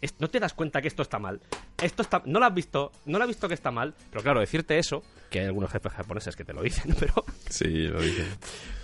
[0.00, 1.40] Es- no te das cuenta que esto está mal.
[1.82, 3.94] Esto está, no lo has visto, no lo has visto que está mal.
[4.10, 7.14] Pero claro, decirte eso, que hay algunos jefes japoneses que te lo dicen, pero
[7.48, 8.26] Sí, lo dicen.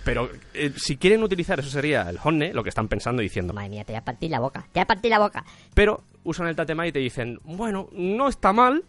[0.05, 3.53] Pero eh, si quieren utilizar eso sería el honne, lo que están pensando diciendo.
[3.53, 4.61] Madre mía, te voy a partir la boca.
[4.71, 5.43] Te voy a partir la boca.
[5.73, 8.83] Pero usan el tatema y te dicen, bueno, no está mal,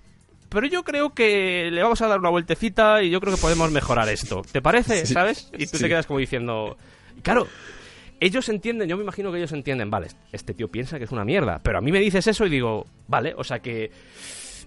[0.48, 3.70] pero yo creo que le vamos a dar una vueltecita y yo creo que podemos
[3.70, 4.42] mejorar esto.
[4.50, 5.06] ¿Te parece?
[5.06, 5.50] Sí, ¿Sabes?
[5.56, 5.82] Y tú sí.
[5.84, 6.76] te quedas como diciendo,
[7.22, 7.46] claro.
[8.20, 11.24] Ellos entienden, yo me imagino que ellos entienden, vale, este tío piensa que es una
[11.24, 13.92] mierda, pero a mí me dices eso y digo, vale, o sea que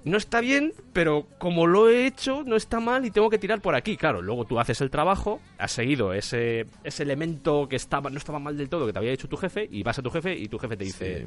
[0.03, 3.62] no está bien, pero como lo he hecho, no está mal y tengo que tirar
[3.62, 3.98] por aquí.
[3.98, 8.40] Claro, luego tú haces el trabajo, has seguido ese, ese elemento que estaba, no estaba
[8.40, 10.48] mal del todo, que te había dicho tu jefe, y vas a tu jefe y
[10.48, 11.26] tu jefe te dice, Sí.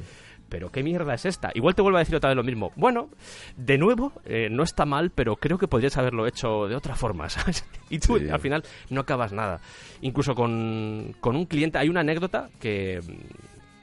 [0.49, 1.51] Pero ¿qué mierda es esta?
[1.53, 2.71] Igual te vuelve a decir otra vez lo mismo.
[2.75, 3.09] Bueno,
[3.57, 7.29] de nuevo, eh, no está mal, pero creo que podrías haberlo hecho de otra forma,
[7.29, 7.65] ¿sabes?
[7.89, 8.29] Y tú Sí.
[8.29, 9.59] al final no acabas nada.
[10.01, 13.01] Incluso con, con un cliente, hay una anécdota que,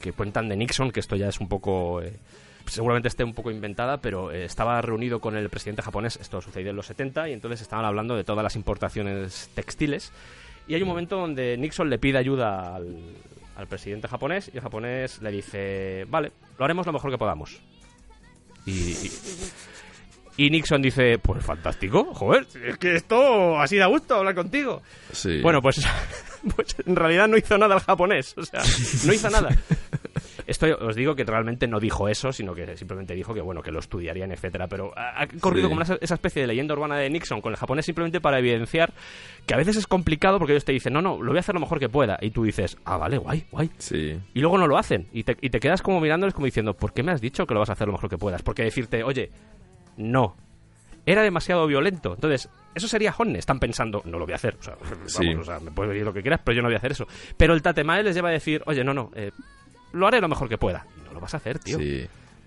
[0.01, 2.01] que cuentan de Nixon, que esto ya es un poco...
[2.03, 2.13] eh,
[2.67, 6.71] seguramente esté un poco inventada, pero eh, estaba reunido con el presidente japonés, esto sucedió
[6.71, 10.13] en los 70, y entonces estaban hablando de todas las importaciones textiles.
[10.69, 12.99] Y hay un momento donde Nixon le pide ayuda al,
[13.63, 17.61] al presidente japonés y el japonés le dice, vale, lo haremos lo mejor que podamos.
[18.67, 18.95] Y,
[20.37, 24.83] y, Nixon dice, pues fantástico, joder, es que esto así da gusto hablar contigo.
[25.13, 25.41] Sí.
[25.41, 25.81] Bueno, pues,
[26.57, 28.63] pues en realidad no hizo nada el japonés, o sea,
[29.07, 29.51] no hizo nada.
[30.53, 33.73] Esto os digo que realmente no dijo eso, sino que simplemente dijo que bueno, que
[33.73, 34.69] lo estudiarían, etcétera.
[34.69, 35.71] Pero ha, ha corrido Sí.
[35.71, 38.93] como esa, esa especie de leyenda urbana de Nixon con el japonés simplemente para evidenciar
[39.47, 41.55] que a veces es complicado porque ellos te dicen, no, no, lo voy a hacer
[41.55, 42.19] lo mejor que pueda.
[42.21, 43.71] Y tú dices, ah, vale, guay, guay.
[43.79, 44.19] Sí.
[44.35, 45.09] Y luego no lo hacen.
[45.13, 47.55] Y te, y te quedas como mirándoles como diciendo, ¿por qué me has dicho que
[47.55, 48.43] lo vas a hacer lo mejor que puedas?
[48.43, 49.31] Porque decirte, oye,
[49.97, 50.37] no.
[51.05, 52.15] Era demasiado violento.
[52.15, 53.39] Entonces, eso sería Honne.
[53.41, 54.57] Están pensando, no lo voy a hacer.
[54.61, 55.35] O sea, vamos, Sí.
[55.35, 57.07] o sea, me puedes decir lo que quieras, pero yo no voy a hacer eso.
[57.37, 59.33] Pero el Tatemae les lleva a decir, oye, no, no, eh,
[59.93, 60.87] lo haré lo mejor que pueda.
[60.99, 61.79] Y no lo vas a hacer, tío.
[61.79, 62.07] Sí.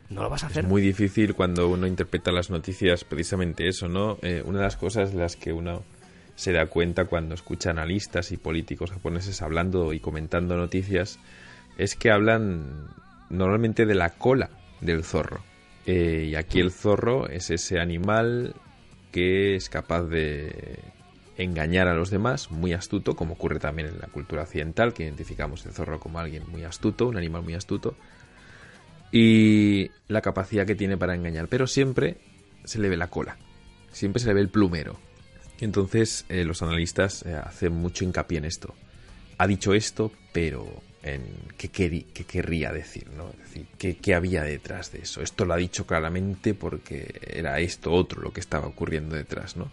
[0.09, 0.65] No lo vas a Es hacer.
[0.65, 4.17] muy difícil cuando uno interpreta las noticias precisamente eso, ¿no?
[4.21, 5.83] Eh, una de las cosas de las que uno
[6.35, 11.17] se da cuenta cuando escucha analistas y políticos japoneses hablando y comentando noticias
[11.77, 12.87] es que hablan
[13.29, 14.49] normalmente de la cola
[14.81, 15.39] del zorro.
[15.87, 18.53] Eh, y aquí el zorro es ese animal
[19.11, 20.77] que es capaz de
[21.37, 25.65] engañar a los demás, muy astuto, como ocurre también en la cultura occidental, que identificamos
[25.65, 27.95] el zorro como alguien muy astuto, un animal muy astuto,
[29.11, 32.17] y la capacidad que tiene para engañar, pero siempre
[32.63, 33.37] se le ve la cola,
[33.91, 34.97] siempre se le ve el plumero.
[35.59, 38.73] Entonces eh, los analistas eh, hacen mucho hincapié en esto.
[39.37, 41.21] Ha dicho esto, pero en
[41.57, 43.29] qué, querría decir, ¿no?
[43.29, 45.21] Es decir, ¿qué, qué había detrás de eso.
[45.21, 49.71] Esto lo ha dicho claramente porque era esto otro lo que estaba ocurriendo detrás, ¿no?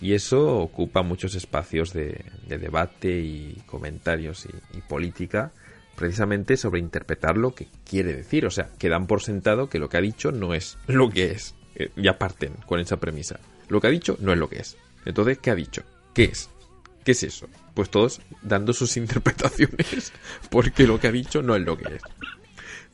[0.00, 5.52] Y eso ocupa muchos espacios de, de debate y comentarios y, y política
[5.96, 8.46] precisamente sobre interpretar lo que quiere decir.
[8.46, 11.32] O sea, que dan por sentado que lo que ha dicho no es lo que
[11.32, 11.54] es.
[11.74, 13.40] Eh, ya parten con esa premisa.
[13.68, 14.76] Lo que ha dicho no es lo que es.
[15.04, 15.82] Entonces, ¿qué ha dicho?
[16.14, 16.48] ¿Qué es?
[17.04, 17.48] ¿Qué es eso?
[17.74, 20.12] Pues todos dando sus interpretaciones
[20.50, 22.02] porque lo que ha dicho no es lo que es.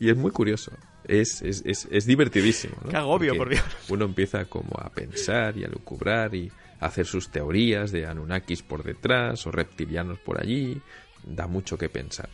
[0.01, 0.73] Y es muy curioso.
[1.05, 2.77] Es, es, es, es divertidísimo.
[2.85, 2.91] ¿no?
[2.91, 3.77] Qué agobio, Porque por Dios.
[3.89, 6.51] Uno empieza como a pensar y a lucubrar y
[6.83, 10.81] hacer sus teorías de Anunnakis por detrás o reptilianos por allí.
[11.25, 12.29] Da mucho que pensar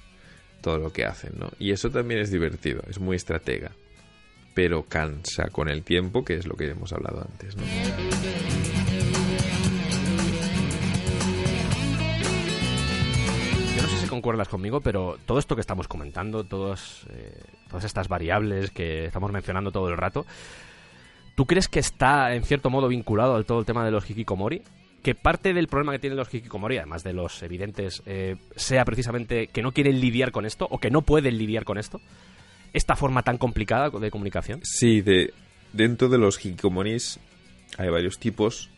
[0.63, 1.51] todo lo que hacen, ¿no?
[1.59, 3.73] Y eso también es divertido, es muy estratega.
[4.55, 7.63] Pero cansa con el tiempo, que es lo que hemos hablado antes, ¿no?
[13.89, 18.71] Sé si concuerdas conmigo, pero todo esto que estamos comentando, todos, eh, todas estas variables
[18.71, 20.27] que estamos mencionando todo el rato,
[21.39, 24.61] ¿tú crees que está en cierto modo vinculado al todo el tema de los hikikomori?
[25.05, 29.47] Que parte del problema que tienen los hikikomori, además de los evidentes, eh, sea precisamente
[29.47, 32.01] que no quieren lidiar con esto o que no pueden lidiar con esto.
[32.73, 34.59] Esta forma tan complicada de comunicación.
[34.65, 35.33] Sí, de,
[35.73, 37.21] dentro de los hikikomoris
[37.77, 38.69] hay varios tipos,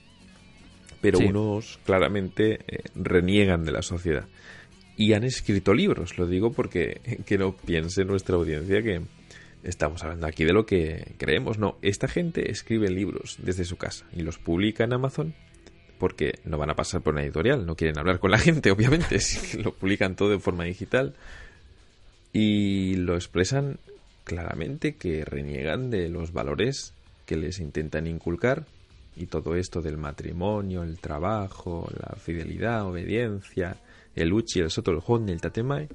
[1.00, 1.24] pero Sí.
[1.24, 4.26] unos claramente eh, reniegan de la sociedad.
[4.98, 9.00] Y han escrito libros, lo digo porque que no piense nuestra audiencia que
[9.62, 11.58] estamos hablando aquí de lo que creemos.
[11.58, 15.34] No, esta gente escribe libros desde su casa y los publica en Amazon
[15.98, 19.18] porque no van a pasar por una editorial, no quieren hablar con la gente, obviamente,
[19.62, 21.14] lo publican todo de forma digital
[22.32, 23.78] y lo expresan
[24.24, 26.94] claramente que reniegan de los valores
[27.26, 28.64] que les intentan inculcar
[29.16, 33.76] y todo esto del matrimonio, el trabajo, la fidelidad, obediencia,
[34.14, 35.88] el uchi, el soto, el honne, el tatemae,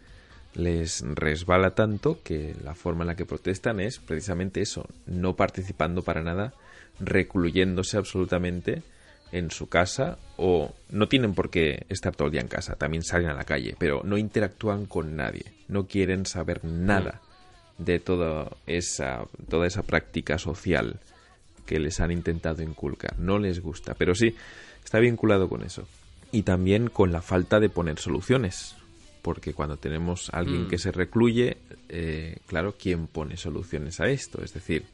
[0.55, 6.01] les resbala tanto que la forma en la que protestan es precisamente eso, no participando
[6.01, 6.53] para nada,
[6.99, 8.81] recluyéndose absolutamente
[9.31, 13.03] en su casa o no tienen por qué estar todo el día en casa, también
[13.03, 17.21] salen a la calle, pero no interactúan con nadie, no quieren saber nada
[17.77, 20.99] de toda esa, toda esa práctica social
[21.65, 24.35] que les han intentado inculcar, no les gusta, pero sí,
[24.83, 25.87] está vinculado con eso.
[26.31, 28.75] y también con la falta de poner soluciones.
[29.25, 30.67] Porque cuando tenemos a alguien Mm.
[30.67, 31.57] que se recluye,
[31.89, 34.43] eh, claro, ¿quién pone soluciones a esto?
[34.43, 34.85] Es decir,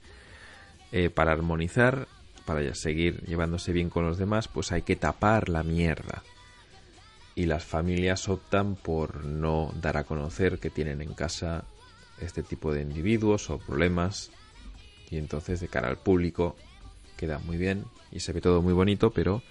[0.93, 2.07] eh, para armonizar,
[2.45, 6.23] para ya seguir llevándose bien con los demás, pues hay que tapar la mierda.
[7.35, 11.65] Y las familias optan por no dar a conocer que tienen en casa
[12.21, 14.31] este tipo de individuos o problemas.
[15.09, 16.55] Y entonces de cara al público
[17.17, 17.83] queda muy bien
[18.13, 19.43] y se ve todo muy bonito, pero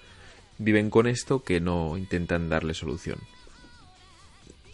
[0.57, 3.19] viven con esto que no intentan darle solución.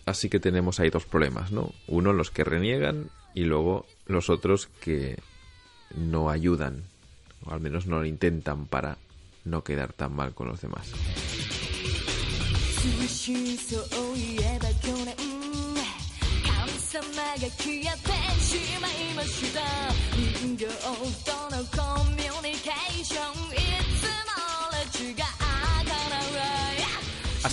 [0.06, 1.72] Así que tenemos ahí dos problemas, ¿no?
[1.88, 5.18] Uno, los que reniegan y luego los otros que
[5.96, 6.84] no ayudan,
[7.44, 8.98] o al menos no lo intentan para
[9.44, 10.92] no quedar tan mal con los demás.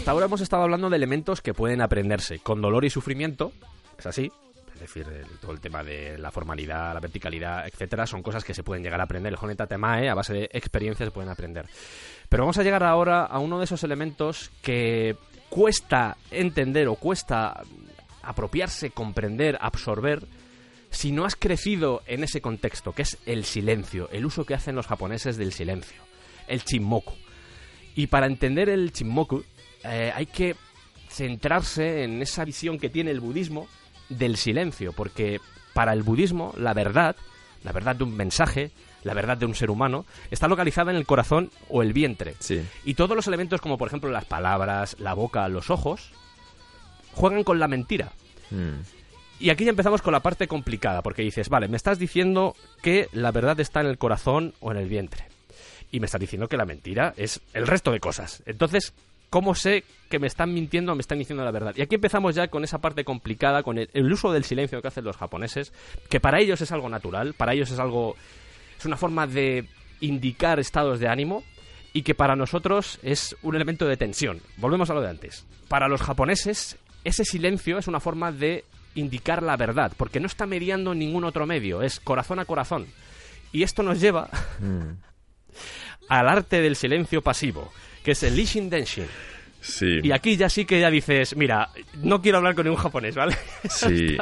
[0.04, 3.54] Hasta ahora hemos estado hablando de elementos que pueden aprenderse con dolor y sufrimiento,
[3.98, 4.30] es así.
[4.74, 5.08] Es decir,
[5.40, 9.00] todo el tema de la formalidad, la verticalidad, etcétera, son cosas que se pueden llegar
[9.00, 9.32] a aprender.
[9.32, 11.68] El Honeta Temae, a base de experiencia, se pueden aprender.
[12.28, 15.16] Pero vamos a llegar ahora a uno de esos elementos que
[15.48, 17.62] cuesta entender o cuesta
[18.24, 20.28] apropiarse, comprender, absorber,
[20.90, 24.76] si no has crecido en ese contexto, que es el silencio, el uso que hacen
[24.76, 26.02] los japoneses del silencio,
[26.50, 27.14] el chinmoku.
[27.96, 29.46] Y para entender el chinmoku,
[29.84, 30.56] eh, hay que
[31.10, 33.68] centrarse en esa visión que tiene el budismo
[34.10, 35.40] del silencio, porque
[35.74, 37.16] para el budismo la verdad,
[37.64, 38.72] la verdad de un mensaje,
[39.04, 42.36] la verdad de un ser humano, está localizada en el corazón o el vientre.
[42.40, 42.64] Sí.
[42.84, 46.12] Y todos los elementos como por ejemplo las palabras, la boca, los ojos,
[47.14, 48.12] juegan con la mentira.
[48.50, 48.82] Mm.
[49.40, 53.10] Y aquí ya empezamos con la parte complicada, porque dices, vale, me estás diciendo que
[53.12, 55.26] la verdad está en el corazón o en el vientre.
[55.92, 58.42] Y me estás diciendo que la mentira es el resto de cosas.
[58.46, 58.94] Entonces,
[59.34, 61.74] ¿cómo sé que me están mintiendo o me están diciendo la verdad?
[61.76, 64.88] Y aquí empezamos ya con esa parte complicada, con el, el uso del silencio que
[64.88, 65.74] hacen los japoneses,
[66.08, 68.16] que para ellos es algo natural, para ellos es algo...
[68.78, 69.68] es una forma de
[70.02, 71.44] indicar estados de ánimo
[71.94, 74.40] y que para nosotros es un elemento de tensión.
[74.58, 75.48] Volvemos a lo de antes.
[75.68, 80.46] Para los japoneses, ese silencio es una forma de indicar la verdad, porque no está
[80.46, 82.86] mediando ningún otro medio, es corazón a corazón.
[83.52, 84.30] Y esto nos lleva
[84.60, 84.92] Mm.
[86.10, 87.72] al arte del silencio pasivo,
[88.04, 89.06] que es el Ishin Denshin.
[89.62, 90.00] Sí.
[90.04, 91.70] Y aquí ya sí que ya dices, mira,
[92.02, 93.36] no quiero hablar con ningún japonés, ¿vale?
[93.70, 94.18] Sí,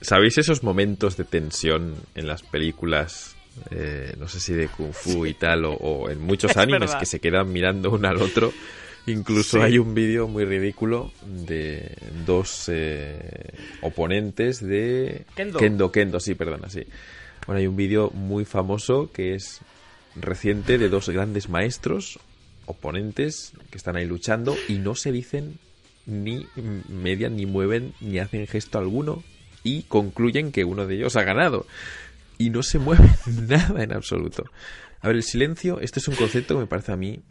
[0.00, 3.34] ¿sabéis esos momentos de tensión en las películas,
[3.72, 6.80] eh, no sé si de Kung Fu y tal, o, o en muchos Es animes
[6.90, 7.00] verdad.
[7.00, 8.52] que se quedan mirando uno al otro?
[9.06, 9.62] Incluso Sí.
[9.64, 11.94] hay un vídeo muy ridículo de
[12.24, 13.50] dos eh,
[13.82, 15.24] oponentes de...
[15.34, 15.58] Kendo.
[15.58, 16.84] Kendo, Kendo, sí, perdona, sí.
[17.46, 19.60] Bueno, hay un vídeo muy famoso que es
[20.16, 22.18] reciente de dos grandes maestros
[22.66, 25.58] oponentes que están ahí luchando y no se dicen
[26.06, 26.46] ni
[26.88, 29.22] median, ni mueven, ni hacen gesto alguno
[29.62, 31.66] y concluyen que uno de ellos ha ganado.
[32.36, 33.08] Y no se mueve
[33.48, 34.44] nada en absoluto.
[35.00, 37.22] A ver, el silencio, este es un concepto que me parece a mí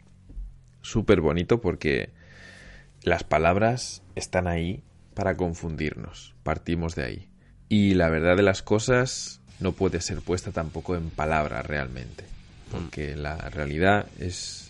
[0.82, 2.10] súper bonito porque
[3.02, 4.82] las palabras están ahí
[5.14, 6.34] para confundirnos.
[6.42, 7.28] Partimos de ahí.
[7.68, 12.24] Y la verdad de las cosas no puede ser puesta tampoco en palabras realmente.
[12.70, 14.63] Porque la realidad es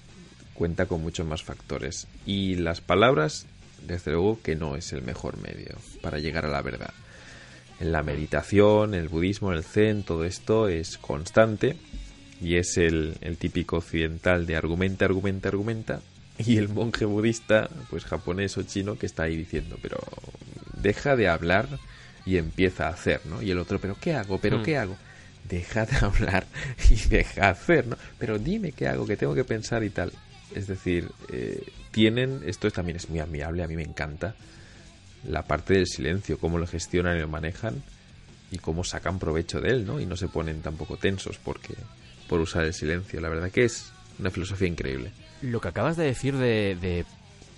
[0.55, 2.07] cuenta con muchos más factores.
[2.25, 3.47] Y las palabras,
[3.87, 6.93] desde luego que no es el mejor medio para llegar a la verdad.
[7.81, 11.77] En la meditación, el budismo, el zen, todo esto es constante
[12.41, 16.01] y es el, el típico occidental de argumenta, argumenta, argumenta
[16.39, 19.99] y el monje budista, pues japonés o chino, que está ahí diciendo, pero
[20.81, 21.69] deja de hablar
[22.27, 23.43] y empieza a hacer, ¿no?
[23.43, 24.39] Y el otro, pero ¿qué hago?
[24.39, 24.63] ¿Pero Mm.
[24.63, 24.97] qué hago?
[25.49, 26.47] Deja de hablar
[26.91, 27.97] y deja hacer, ¿no?
[28.19, 30.13] Pero dime qué hago, que tengo que pensar y tal.
[30.55, 34.35] Es decir, eh, tienen, esto también es muy admirable, a mí me encanta,
[35.27, 37.83] la parte del silencio, cómo lo gestionan y lo manejan
[38.51, 40.01] y cómo sacan provecho de él, ¿no?
[40.01, 41.75] Y no se ponen tampoco tensos porque
[42.29, 43.21] por usar el silencio.
[43.21, 45.11] La verdad que es una filosofía increíble.
[45.43, 47.05] Lo que acabas de decir de, de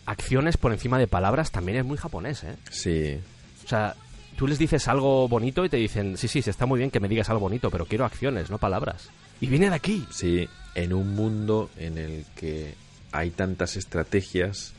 [0.06, 2.56] acciones por encima de palabras también es muy japonés, ¿eh?
[2.70, 3.18] Sí,
[3.64, 3.94] O sea,
[4.36, 7.00] tú les dices algo bonito y te dicen, sí, sí, sí, está muy bien que
[7.00, 9.10] me digas algo bonito, pero quiero acciones, no palabras.
[9.40, 10.06] Y viene de aquí.
[10.10, 12.74] sí, en un mundo en el que
[13.12, 14.72] hay tantas estrategias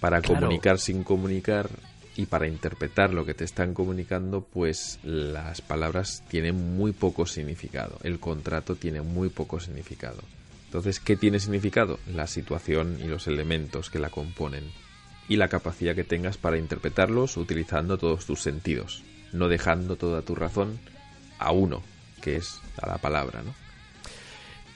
[0.00, 0.40] para Claro.
[0.40, 1.68] comunicar sin comunicar
[2.16, 7.98] y para interpretar lo que te están comunicando, pues las palabras tienen muy poco significado.
[8.02, 10.18] El contrato tiene muy poco significado.
[10.66, 11.98] Entonces, ¿qué tiene significado?
[12.12, 14.64] La situación y los elementos que la componen.
[15.28, 19.02] Y la capacidad que tengas para interpretarlos utilizando todos tus sentidos,
[19.32, 20.78] no dejando toda tu razón
[21.38, 21.82] a uno,
[22.20, 23.54] que es a la palabra, ¿no?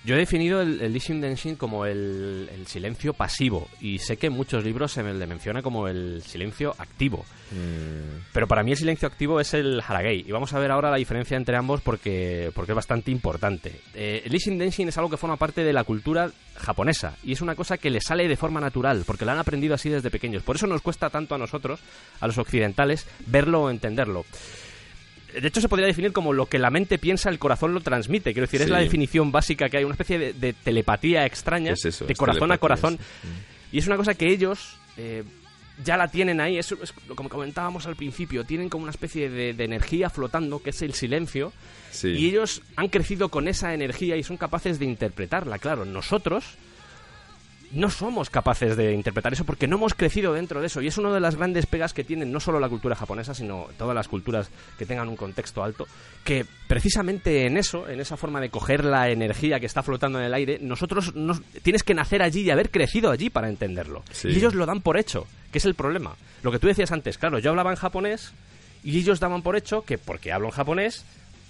[0.05, 4.26] Yo he definido el, el listening dancing como el, el silencio pasivo y sé que
[4.26, 7.24] en muchos libros se me le menciona como el silencio activo.
[7.51, 10.24] Mm, Pero para mí el silencio activo es el haragei.
[10.26, 13.81] Y vamos a ver ahora la diferencia entre ambos porque, porque es bastante importante.
[13.94, 17.40] Eh, el listening dancing es algo que forma parte de la cultura japonesa y es
[17.40, 20.43] una cosa que le sale de forma natural porque lo han aprendido así desde pequeños.
[20.43, 21.81] Por eso nos cuesta tanto a nosotros,
[22.20, 24.26] a los occidentales, verlo o entenderlo.
[25.40, 28.32] De hecho, se podría definir como lo que la mente piensa, el corazón lo transmite.
[28.32, 31.74] Quiero decir, es la definición básica que hay, una especie de, de telepatía extraña, ¿Qué
[31.74, 32.06] es eso?
[32.06, 32.98] de corazón a corazón.
[33.73, 35.24] Y es una cosa que ellos eh,
[35.85, 39.52] ya la tienen ahí, es, es como comentábamos al principio, tienen como una especie de,
[39.55, 41.52] de energía flotando, que es el silencio,
[41.90, 42.09] Sí.
[42.09, 45.59] y ellos han crecido con esa energía y son capaces de interpretarla.
[45.59, 46.44] Claro, nosotros
[47.74, 50.80] no somos capaces de interpretar eso porque no hemos crecido dentro de eso.
[50.80, 53.68] Y es una de las grandes pegas que tienen no solo la cultura japonesa, sino
[53.76, 55.86] todas las culturas que tengan un contexto alto,
[56.24, 60.26] que precisamente en eso, en esa forma de coger la energía que está flotando en
[60.26, 64.02] el aire, nosotros nos, tienes que nacer allí y haber crecido allí para entenderlo.
[64.10, 64.28] Sí.
[64.28, 66.14] Y ellos lo dan por hecho, que es el problema.
[66.42, 68.32] Lo que tú decías antes, claro, yo hablaba en japonés
[68.82, 71.05] y ellos daban por hecho que porque hablo en japonés,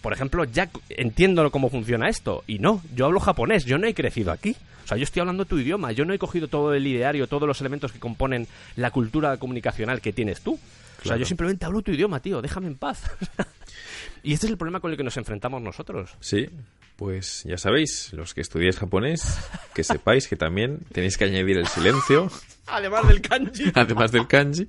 [0.05, 2.45] por ejemplo, ya entiendo cómo funciona esto.
[2.47, 4.55] Y no, yo hablo japonés, yo no he crecido aquí.
[4.85, 7.47] O sea, yo estoy hablando tu idioma, yo no he cogido todo el ideario, todos
[7.49, 8.47] los elementos que componen
[8.77, 10.55] la cultura comunicacional que tienes tú.
[10.55, 11.19] O sea, Claro.
[11.21, 13.03] yo simplemente hablo tu idioma, tío, déjame en paz.
[14.23, 16.11] y este es el problema con el que nos enfrentamos nosotros.
[16.21, 16.49] Sí,
[16.97, 19.39] pues ya sabéis, los que estudiáis japonés,
[19.75, 22.31] que sepáis que también tenéis que añadir el silencio,
[22.67, 24.67] Además del kanji, además del kanji,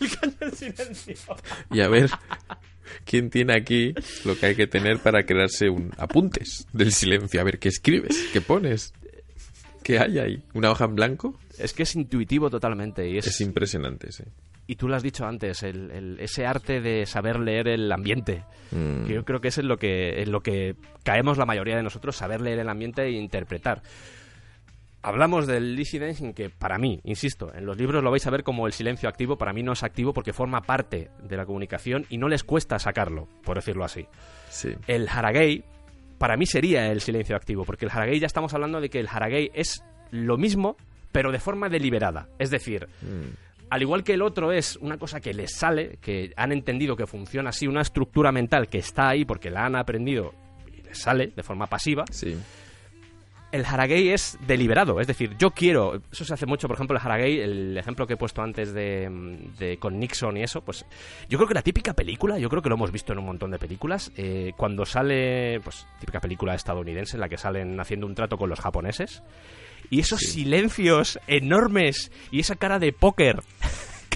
[0.00, 1.14] el kanji del silencio.
[1.72, 2.10] y a ver
[3.04, 3.94] quién tiene aquí
[4.24, 7.40] lo que hay que tener para crearse un apuntes del silencio.
[7.40, 8.92] A ver qué escribes, qué pones,
[9.86, 10.42] qué hay ahí.
[10.54, 11.38] ¿Una hoja en blanco?
[11.58, 14.24] Es que es intuitivo totalmente y es, Es impresionante, sí.
[14.66, 18.42] y tú lo has dicho antes, el, el- ese arte de saber leer el ambiente.
[18.72, 21.76] Mm, Que Yo creo que es en lo que, en lo que caemos la mayoría
[21.76, 23.82] de nosotros, saber leer el ambiente e interpretar.
[25.02, 28.42] Hablamos del easy dancing que para mí, insisto, en los libros lo vais a ver
[28.42, 32.06] como el silencio activo, para mí no es activo porque forma parte de la comunicación
[32.10, 34.06] y no les cuesta sacarlo, por decirlo así.
[34.50, 34.70] sí.
[34.88, 35.62] El haragei
[36.18, 39.08] para mí sería el silencio activo, porque el haragei ya estamos hablando de que el
[39.08, 40.76] haragei es lo mismo,
[41.12, 42.28] pero de forma deliberada.
[42.38, 43.34] Es decir, Mm,
[43.70, 47.06] al igual que el otro es una cosa que les sale, que han entendido que
[47.06, 50.34] funciona así, una estructura mental que está ahí porque la han aprendido
[50.72, 52.36] y les sale de forma pasiva, sí.
[53.52, 55.00] El haragei es deliberado.
[55.00, 58.14] Es decir, yo quiero, eso se hace mucho, por ejemplo, el haragei, el ejemplo que
[58.14, 59.08] he puesto antes de,
[59.58, 60.84] de con Nixon y eso, pues
[61.28, 63.50] yo creo que la típica película, yo creo que lo hemos visto en un montón
[63.50, 68.14] de películas, eh, cuando sale, pues típica película estadounidense en la que salen haciendo un
[68.14, 69.22] trato con los japoneses,
[69.90, 73.42] y esos silencios enormes y esa cara de póker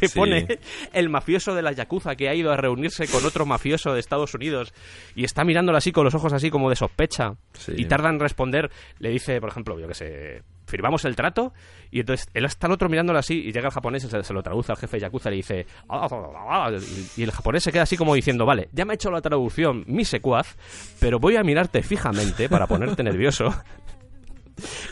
[0.00, 0.18] que Sí.
[0.18, 0.46] pone
[0.92, 4.34] el mafioso de la Yakuza que ha ido a reunirse con otro mafioso de Estados
[4.34, 4.72] Unidos
[5.14, 7.72] y está mirándolo así con los ojos así como de sospecha Sí.
[7.76, 11.52] y tarda en responder, le dice, por ejemplo, yo que sé, firmamos el trato
[11.90, 14.32] y entonces él está el otro mirándolo así y llega el japonés y se, se
[14.32, 16.18] lo traduce al jefe de Yakuza y le dice "Ah, ah,
[16.48, 16.70] ah",
[17.16, 19.20] y, y el japonés se queda así como diciendo, vale, ya me ha hecho la
[19.20, 20.56] traducción mi secuaz,
[21.00, 23.52] pero voy a mirarte fijamente para ponerte nervioso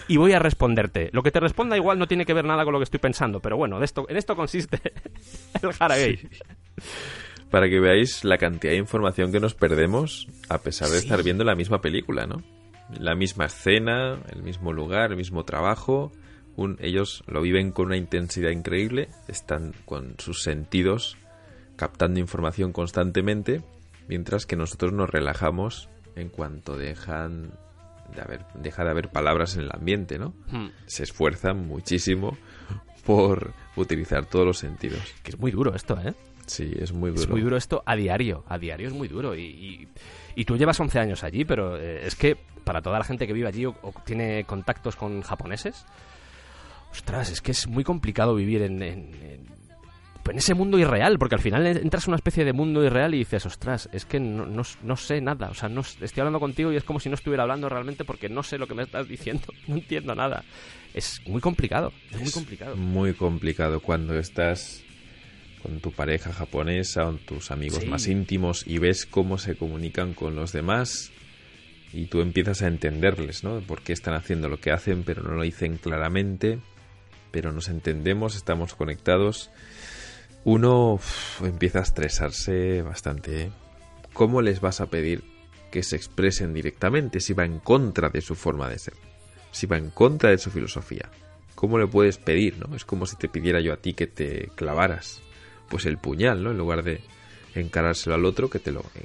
[0.08, 1.10] y voy a responderte.
[1.12, 3.40] Lo que te responda igual no tiene que ver nada con lo que estoy pensando,
[3.40, 4.80] pero bueno, de esto, en esto consiste
[5.62, 6.18] el haragei.
[7.50, 11.44] Para que veáis la cantidad de información que nos perdemos a pesar de estar viendo
[11.44, 12.42] la misma película, ¿no?
[12.98, 16.12] La misma escena, el mismo lugar, el mismo trabajo.
[16.56, 21.16] Un- ellos lo viven con una intensidad increíble, están con sus sentidos
[21.76, 23.62] captando información constantemente,
[24.08, 27.52] mientras que nosotros nos relajamos en cuanto dejan
[28.14, 30.34] de haber, deja de haber palabras en el ambiente, ¿no?
[30.50, 32.36] Hmm, Se esfuerzan muchísimo
[33.04, 35.00] por utilizar todos los sentidos.
[35.22, 36.14] Que es muy duro esto, ¿eh?
[36.46, 37.22] Sí, es muy duro.
[37.22, 38.44] Es muy duro esto a diario.
[38.48, 39.34] A diario es muy duro.
[39.34, 39.88] Y, y,
[40.34, 43.32] y tú llevas 11 años allí, pero eh, es que para toda la gente que
[43.34, 45.84] vive allí o, o tiene contactos con japoneses,
[46.90, 49.57] ostras, es que es muy complicado vivir en, en- en-
[50.30, 53.18] en ese mundo irreal, porque al final entras en una especie de mundo irreal y
[53.18, 55.48] dices, ostras, es que no, no- no sé nada.
[55.50, 58.28] O sea, no, estoy hablando contigo y es como si no estuviera hablando realmente porque
[58.28, 59.44] no sé lo que me estás diciendo.
[59.68, 60.44] No entiendo nada.
[60.94, 61.92] Es muy complicado.
[62.10, 62.76] Es muy complicado.
[62.76, 64.82] Muy complicado cuando estás
[65.62, 67.86] con tu pareja japonesa o tus amigos Sí.
[67.88, 71.10] más íntimos y ves cómo se comunican con los demás
[71.92, 73.60] y tú empiezas a entenderles, ¿no?
[73.60, 76.58] Por qué están haciendo lo que hacen, pero no lo dicen claramente,
[77.30, 79.50] pero nos entendemos, estamos conectados.
[80.48, 83.42] Uno uf, empieza a estresarse bastante.
[83.42, 83.50] ¿eh?
[84.14, 85.22] ¿Cómo les vas a pedir
[85.70, 88.94] que se expresen directamente si va en contra de su forma de ser?
[89.50, 91.10] Si va en contra de su filosofía.
[91.54, 92.74] ¿Cómo le puedes pedir, no?
[92.74, 95.20] Es como si te pidiera yo a ti que te clavaras
[95.68, 96.50] pues el puñal, ¿no?
[96.52, 97.02] En lugar de
[97.54, 99.04] encarárselo al otro que te lo eh,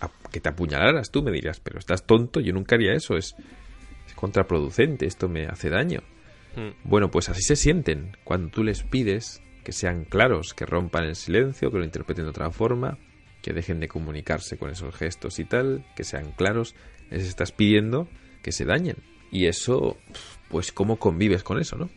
[0.00, 3.36] a- que te apuñalaras, tú me dirías, pero estás tonto, yo nunca haría eso, es
[4.08, 6.00] es contraproducente, esto me hace daño.
[6.56, 6.88] Mm.
[6.88, 11.14] Bueno, pues así se sienten cuando tú les pides que sean claros, que rompan el
[11.14, 12.98] silencio, que lo interpreten de otra forma,
[13.40, 16.74] que dejen de comunicarse con esos gestos y tal, que sean claros,
[17.08, 18.08] les estás pidiendo
[18.42, 18.96] que se dañen.
[19.30, 19.96] Y eso,
[20.48, 21.88] pues, ¿cómo convives con eso, no?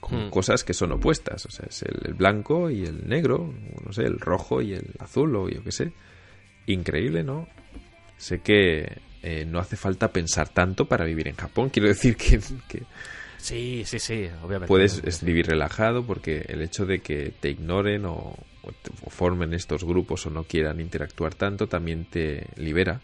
[0.00, 0.30] Con Hmm.
[0.30, 3.54] cosas que son opuestas, o sea, es el, el blanco y el negro,
[3.86, 5.92] no sé, el rojo y el azul, o yo qué sé.
[6.66, 7.46] Increíble, ¿no?
[8.16, 11.70] Sé que eh, no hace falta pensar tanto para vivir en Japón.
[11.70, 12.82] Quiero decir que, que
[13.44, 14.68] Sí, sí, sí, obviamente.
[14.68, 18.34] puedes es, vivir relajado porque el hecho de que te ignoren o,
[19.08, 23.02] formen estos grupos o no quieran interactuar tanto también te libera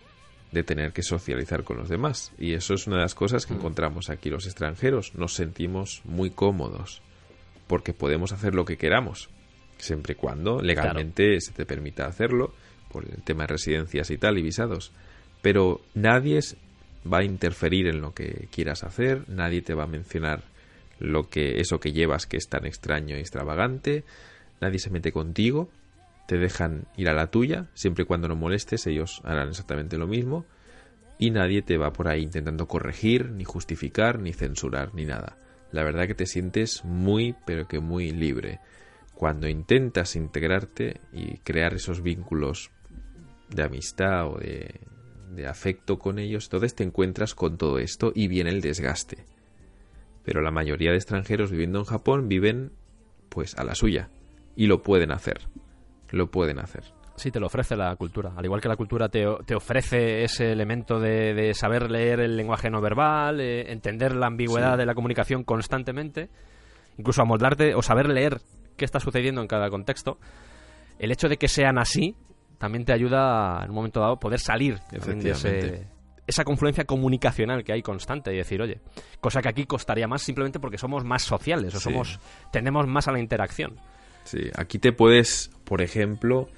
[0.50, 2.32] de tener que socializar con los demás.
[2.38, 5.14] Y eso es una de las cosas que encontramos aquí los extranjeros.
[5.14, 7.02] Nos sentimos muy cómodos
[7.66, 9.28] porque podemos hacer lo que queramos,
[9.76, 12.54] siempre y cuando legalmente se te permita hacerlo
[12.90, 14.90] por el tema de residencias y tal y visados.
[15.42, 16.56] Pero nadie es-
[17.10, 20.42] va a interferir en lo que quieras hacer, nadie te va a mencionar
[20.98, 24.04] lo que eso que llevas que es tan extraño y extravagante,
[24.60, 25.70] nadie se mete contigo,
[26.26, 30.06] te dejan ir a la tuya, siempre y cuando no molestes, ellos harán exactamente lo
[30.06, 30.44] mismo,
[31.18, 35.36] y nadie te va por ahí intentando corregir, ni justificar, ni censurar, ni nada.
[35.72, 38.58] La verdad que te sientes muy, pero que muy libre.
[39.14, 42.70] Cuando intentas integrarte y crear esos vínculos
[43.48, 44.80] de amistad o de,
[45.34, 49.24] de afecto con ellos, entonces te encuentras con todo esto y viene el desgaste.
[50.24, 52.72] Pero la mayoría de extranjeros viviendo en Japón viven
[53.28, 54.10] pues a la suya
[54.56, 55.40] y lo pueden hacer.
[56.10, 56.82] Lo pueden hacer.
[57.16, 58.32] Sí, te lo ofrece la cultura.
[58.36, 62.36] Al igual que la cultura te, te ofrece ese elemento de, de saber leer el
[62.36, 64.78] lenguaje no verbal, eh, entender la ambigüedad Sí.
[64.78, 66.28] de la comunicación constantemente,
[66.98, 68.40] incluso amoldarte o saber leer
[68.76, 70.18] qué está sucediendo en cada contexto.
[70.98, 72.14] El hecho de que sean así
[72.60, 75.86] también te ayuda en un momento dado a poder salir de ese-
[76.26, 78.80] esa confluencia comunicacional que hay constante y decir, oye,
[79.18, 81.84] cosa que aquí costaría más simplemente porque somos más sociales o Sí.
[81.84, 82.20] somos
[82.52, 83.76] tendemos más a la interacción.
[84.24, 86.48] Sí, aquí te puedes, por ejemplo,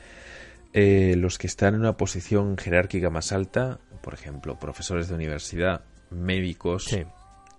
[0.74, 5.84] eh, los que están en una posición jerárquica más alta, por ejemplo, profesores de universidad,
[6.10, 7.04] médicos, Sí.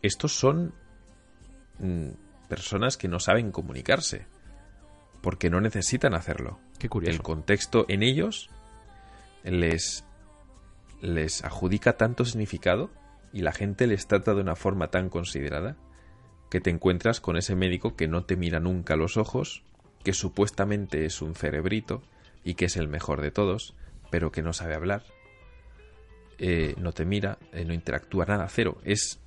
[0.02, 0.74] estos son
[1.80, 2.10] mm,
[2.50, 4.28] personas que no saben comunicarse,
[5.22, 6.60] porque no necesitan hacerlo.
[6.84, 7.16] Qué curioso.
[7.16, 8.50] El contexto en ellos
[9.46, 10.04] les,
[11.00, 12.90] les adjudica tanto significado
[13.32, 15.78] y la gente les trata de una forma tan considerada
[16.50, 19.64] que te encuentras con ese médico que no te mira nunca a los ojos,
[20.04, 22.04] que supuestamente es un cerebrito
[22.44, 23.76] y que es el mejor de todos,
[24.12, 25.04] pero que no sabe hablar,
[26.38, 28.78] eh, no te mira, eh, no interactúa nada, cero.
[28.84, 29.22] Es,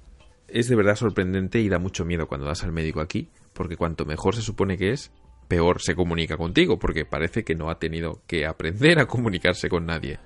[0.48, 4.04] es de verdad sorprendente y da mucho miedo cuando vas al médico aquí, porque cuanto
[4.04, 5.10] mejor se supone que es,
[5.48, 9.86] peor se comunica contigo, porque parece que no ha tenido que aprender a comunicarse con
[9.86, 10.18] nadie,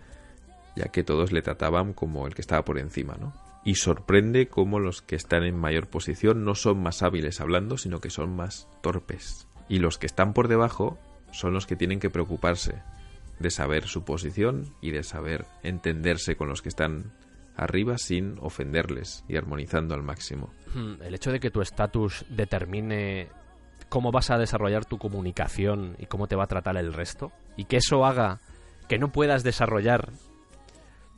[0.77, 3.33] ya que todos le trataban como el que estaba por encima, ¿no?
[3.65, 8.01] Y sorprende cómo los que están en mayor posición no son más hábiles hablando, sino
[8.01, 9.47] que son más torpes.
[9.69, 10.99] Y los que están por debajo
[11.33, 12.77] son los que tienen que preocuparse
[13.39, 17.13] de saber su posición y de saber entenderse con los que están
[17.57, 20.51] arriba sin ofenderles y armonizando al máximo.
[20.75, 23.29] Hmm, El hecho de que tu estatus determine
[23.91, 27.65] cómo vas a desarrollar tu comunicación y cómo te va a tratar el resto, y
[27.65, 28.39] que eso haga
[28.89, 30.09] que no puedas desarrollar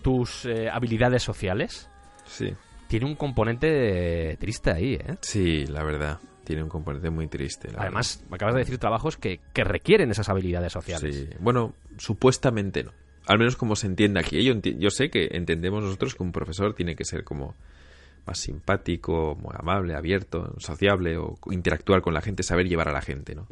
[0.02, 1.88] tus eh, habilidades sociales,
[2.26, 2.52] Sí.
[2.88, 5.16] tiene un componente triste ahí, ¿eh?
[5.20, 6.18] Sí, la verdad.
[6.44, 7.70] Tiene un componente muy triste.
[7.70, 11.14] la Además, me acabas de decir trabajos que, que requieren esas habilidades sociales.
[11.14, 11.28] Sí.
[11.38, 12.90] Bueno, supuestamente no.
[13.26, 14.42] Al menos como se entiende aquí.
[14.42, 17.54] Yo sé que entendemos nosotros que un profesor tiene que ser como
[18.26, 23.02] más simpático, muy amable, abierto, sociable o interactuar con la gente, saber llevar a la
[23.02, 23.46] gente, ¿no?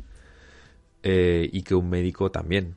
[1.02, 2.74] Eh, y que un médico también.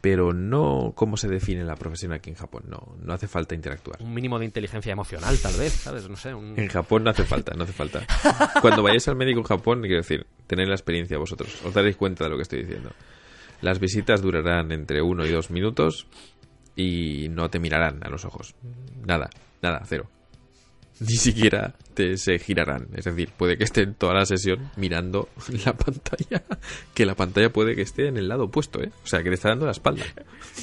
[0.00, 2.64] Pero no cómo se define la profesión aquí en Japón.
[2.66, 4.02] No, no hace falta interactuar.
[4.02, 6.08] Un mínimo de inteligencia emocional, tal vez, ¿sabes?
[6.08, 6.34] No sé.
[6.34, 8.04] un- En Japón no hace falta, no hace falta.
[8.60, 12.24] Cuando vayáis al médico en Japón, quiero decir, tenéis la experiencia vosotros, os daréis cuenta
[12.24, 12.90] de lo que estoy diciendo.
[13.60, 16.08] Las visitas durarán entre uno y dos minutos
[16.74, 18.56] y no te mirarán a los ojos.
[19.06, 19.30] Nada,
[19.62, 20.10] nada, cero.
[21.08, 22.88] Ni siquiera te se girarán.
[22.94, 25.28] Es decir, puede que estén toda la sesión mirando
[25.64, 26.42] la pantalla,
[26.94, 28.90] que la pantalla puede que esté en el lado opuesto, ¿eh?
[29.04, 30.04] O sea, que te está dando la espalda.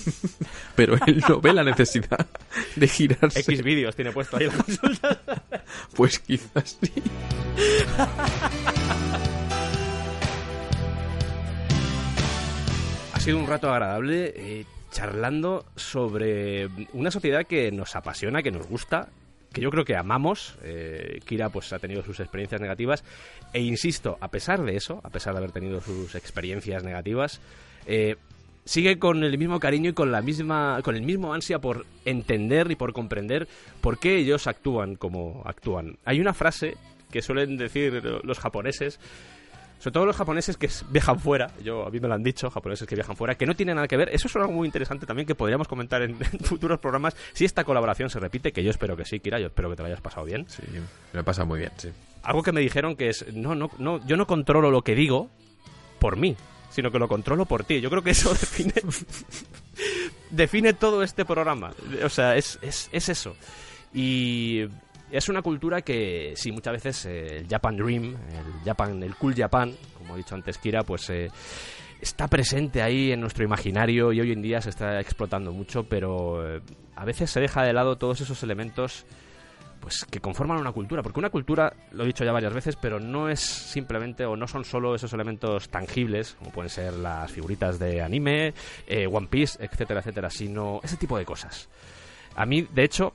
[0.75, 2.27] Pero él no ve la necesidad
[2.75, 3.39] de girarse.
[3.39, 5.21] X vídeos tiene puesto ahí la consulta.
[5.95, 6.91] Pues quizás sí.
[13.13, 18.67] Ha sido un rato agradable eh, charlando sobre una sociedad que nos apasiona, que nos
[18.67, 19.09] gusta,
[19.53, 20.57] que yo creo que amamos.
[20.63, 23.03] Eh, Kira pues ha tenido sus experiencias negativas
[23.53, 27.41] e insisto, a pesar de eso, a pesar de haber tenido sus experiencias negativas,
[27.85, 28.15] eh,
[28.65, 32.69] sigue con el mismo cariño y con la misma con el mismo ansia por entender
[32.71, 33.47] y por comprender
[33.81, 35.97] por qué ellos actúan como actúan.
[36.05, 36.75] Hay una frase
[37.11, 38.99] que suelen decir los japoneses
[39.79, 42.85] sobre todo los japoneses que viajan fuera, yo a mí me lo han dicho, japoneses
[42.85, 44.09] que viajan fuera, que no tienen nada que ver.
[44.09, 47.15] Eso es algo muy interesante también que podríamos comentar en, en futuros programas.
[47.33, 49.83] Si esta colaboración se repite, que yo espero que sí, Kira, yo espero que te
[49.83, 50.45] lo hayas pasado bien.
[50.49, 50.63] Sí,
[51.13, 51.89] me pasa muy bien, sí.
[52.23, 55.29] Algo que me dijeron que es, no, no, no, yo no controlo lo que digo
[55.99, 56.35] por mí,
[56.69, 57.79] sino que lo controlo por ti.
[57.79, 58.73] Yo creo que eso define,
[60.29, 61.71] define todo este programa.
[62.03, 63.35] O sea, es, es, es eso.
[63.93, 64.65] Y
[65.11, 69.35] es una cultura que, sí, muchas veces eh, el Japan Dream, el Japan, el Cool
[69.35, 71.29] Japan, como ha dicho antes Kira, pues eh,
[72.01, 76.57] está presente ahí en nuestro imaginario y hoy en día se está explotando mucho, pero
[76.57, 76.61] eh,
[76.95, 79.05] a veces se deja de lado todos esos elementos
[79.79, 82.99] pues que conforman una cultura, porque una cultura, lo he dicho ya varias veces, pero
[82.99, 87.79] no es simplemente o no son solo esos elementos tangibles, como pueden ser las figuritas
[87.79, 88.53] de anime,
[88.87, 91.69] eh, One Piece, etcétera, etcétera, sino ese tipo de cosas.
[92.35, 93.13] A mí, de hecho,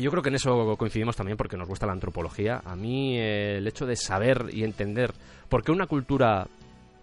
[0.00, 2.62] yo creo que en eso coincidimos también porque nos gusta la antropología.
[2.64, 5.12] A mí eh, el hecho de saber y entender
[5.48, 6.46] por qué una cultura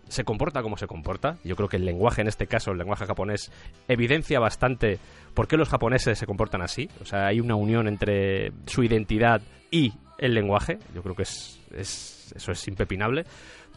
[0.08, 3.06] se comporta como se comporta, yo creo que el lenguaje en este caso, el lenguaje
[3.06, 3.52] japonés,
[3.88, 5.00] evidencia bastante
[5.34, 6.90] por qué los japoneses se comportan así.
[7.02, 9.42] O sea, hay una unión entre su identidad
[9.72, 10.78] y el lenguaje.
[10.94, 13.26] Yo creo que es, es- eso es impepinable.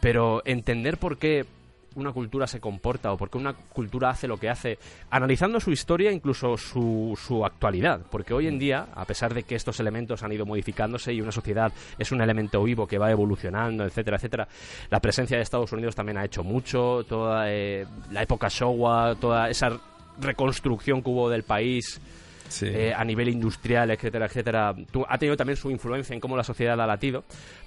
[0.00, 1.44] Pero entender por qué
[1.94, 4.78] una cultura se comporta o por qué una cultura hace lo que hace,
[5.10, 8.00] analizando su historia, incluso su, su actualidad.
[8.10, 11.32] Porque hoy en día, a pesar de que estos elementos han ido modificándose y una
[11.32, 14.48] sociedad es un elemento vivo que va evolucionando, etcétera, etcétera,
[14.90, 19.48] la presencia de Estados Unidos también ha hecho mucho, toda eh, la época Showa, toda
[19.48, 19.78] esa
[20.20, 22.00] reconstrucción que hubo del país
[22.48, 22.64] Sí.
[22.66, 24.74] eh, a nivel industrial, etcétera, etcétera,
[25.08, 27.24] ha tenido también su influencia en cómo la sociedad ha latido,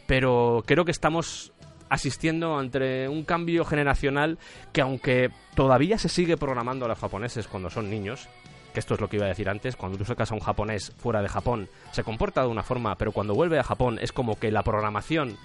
[0.07, 1.53] pero creo que estamos
[1.91, 4.39] asistiendo ante un cambio generacional
[4.71, 8.29] que aunque todavía se sigue programando a los japoneses cuando son niños,
[8.73, 10.93] que esto es lo que iba a decir antes, cuando tú sacas a un japonés
[10.97, 14.39] fuera de Japón, se comporta de una forma, pero cuando vuelve a Japón es como
[14.39, 15.37] que la programación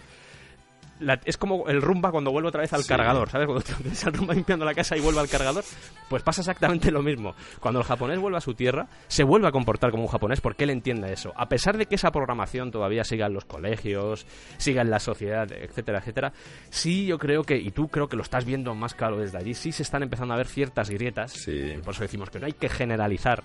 [1.01, 2.89] la- es como el rumba cuando vuelve otra vez al Sí.
[2.89, 3.47] cargador, ¿sabes?
[3.47, 5.65] Cuando te ves al rumba limpiando la casa y vuelve al cargador,
[6.09, 7.35] pues pasa exactamente lo mismo.
[7.61, 10.65] Cuando el japonés vuelve a su tierra, se vuelve a comportar como un japonés porque
[10.65, 11.33] él entiende eso.
[11.37, 14.27] A pesar de que esa programación todavía siga en los colegios,
[14.59, 16.33] siga en la sociedad, etcétera, etcétera,
[16.71, 19.55] sí yo creo que, y tú creo que lo estás viendo más claro desde allí,
[19.55, 21.33] sí se están empezando a ver ciertas grietas.
[21.33, 21.75] Sí.
[21.85, 23.43] Por eso decimos que no hay que generalizar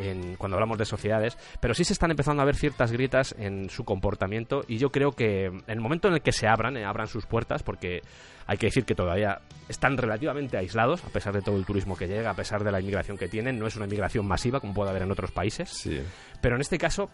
[0.00, 3.70] en- cuando hablamos de sociedades, pero sí se están empezando a ver ciertas grietas en
[3.70, 6.84] su comportamiento y yo creo que en el momento en el que se abran, eh,
[6.84, 8.00] abran sus puertas, porque
[8.46, 12.08] hay que decir que todavía están relativamente aislados, a pesar de todo el turismo que
[12.08, 14.90] llega, a pesar de la inmigración que tienen, no es una inmigración masiva como puede
[14.90, 16.00] haber en otros países, Sí.
[16.40, 17.10] pero en este caso,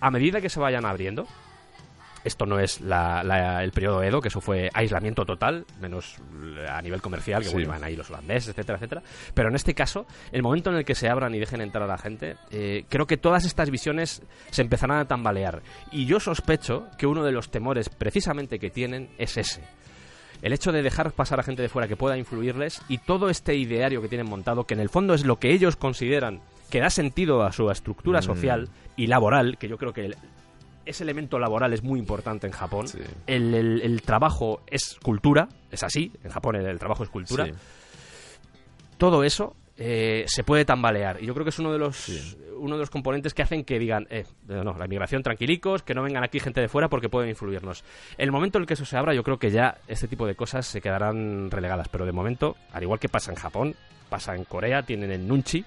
[0.00, 1.26] a medida que se vayan abriendo,
[2.24, 6.16] esto no es la- la- el periodo Edo, que eso fue aislamiento total, menos
[6.68, 7.52] a nivel comercial, que Sí.
[7.54, 9.02] bueno, iban ahí los holandeses, etcétera, etcétera.
[9.34, 11.86] Pero en este caso, el momento en el que se abran y dejen entrar a
[11.86, 15.62] la gente, eh, creo que todas estas visiones se empezarán a tambalear.
[15.90, 19.62] Y yo sospecho que uno de los temores precisamente que tienen es ese.
[20.42, 23.54] El hecho de dejar pasar a gente de fuera que pueda influirles y todo este
[23.54, 26.90] ideario que tienen montado, que en el fondo es lo que ellos consideran que da
[26.90, 28.22] sentido a su estructura Mm.
[28.22, 30.10] social y laboral, que yo creo que
[30.86, 32.88] ese elemento laboral es muy importante en Japón.
[32.88, 32.98] Sí.
[33.26, 37.46] El, el- el trabajo es cultura, es así, en Japón el, el trabajo es cultura.
[37.46, 37.52] Sí.
[38.98, 42.36] Todo eso eh, se puede tambalear y yo creo que es uno de los Sí.
[42.58, 46.02] uno de los componentes que hacen que digan, eh, no, la inmigración tranquilicos, que no
[46.02, 47.82] vengan aquí gente de fuera porque pueden influirnos.
[48.18, 50.36] El momento en el que eso se abra, yo creo que ya este tipo de
[50.36, 53.74] cosas se quedarán relegadas, pero de momento, al igual que pasa en Japón,
[54.08, 55.64] pasa en Corea, tienen el nunchi,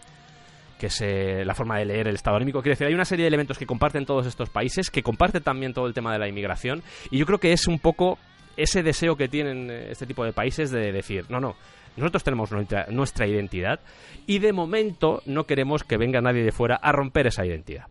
[0.79, 2.61] que es eh, la forma de leer el estado anímico.
[2.61, 5.73] Quiero decir, hay una serie de elementos que comparten todos estos países, que comparten también
[5.73, 8.17] todo el tema de la inmigración, y yo creo que es un poco
[8.57, 11.55] ese deseo que tienen eh, este tipo de países de decir, no, no,
[11.97, 13.79] nosotros tenemos nuestra, nuestra identidad
[14.27, 17.85] y de momento no queremos que venga nadie de fuera a romper esa identidad.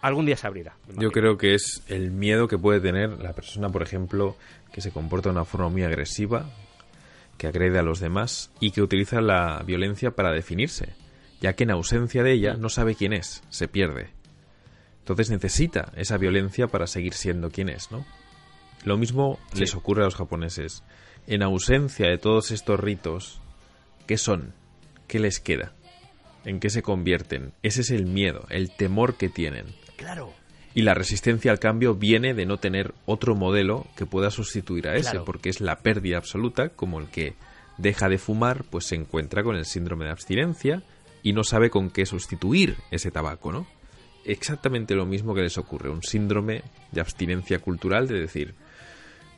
[0.00, 0.74] Algún día se abrirá.
[0.98, 4.36] Yo creo que es el miedo que puede tener la persona, por ejemplo,
[4.72, 6.46] que se comporta de una forma muy agresiva,
[7.38, 10.94] que agrede a los demás y que utiliza la violencia para definirse,
[11.42, 14.08] ya que en ausencia de ella no sabe quién es, se pierde.
[15.00, 18.06] Entonces necesita esa violencia para seguir siendo quien es, ¿no?
[18.84, 19.60] Lo mismo Sí.
[19.60, 20.82] les ocurre a los japoneses.
[21.26, 23.40] En ausencia de todos estos ritos,
[24.06, 24.54] ¿qué son?
[25.08, 25.72] ¿Qué les queda?
[26.44, 27.52] ¿En qué se convierten?
[27.62, 29.66] Ese es el miedo, el temor que tienen.
[29.96, 30.32] Claro.
[30.74, 34.94] Y la resistencia al cambio viene de no tener otro modelo que pueda sustituir a
[34.96, 35.24] ese, Claro.
[35.24, 37.34] porque es la pérdida absoluta, como el que
[37.78, 40.82] deja de fumar, pues se encuentra con el síndrome de abstinencia
[41.22, 43.66] y no sabe con qué sustituir ese tabaco, ¿no?
[44.24, 46.62] Exactamente lo mismo que les ocurre, un síndrome
[46.92, 48.54] de abstinencia cultural, de decir,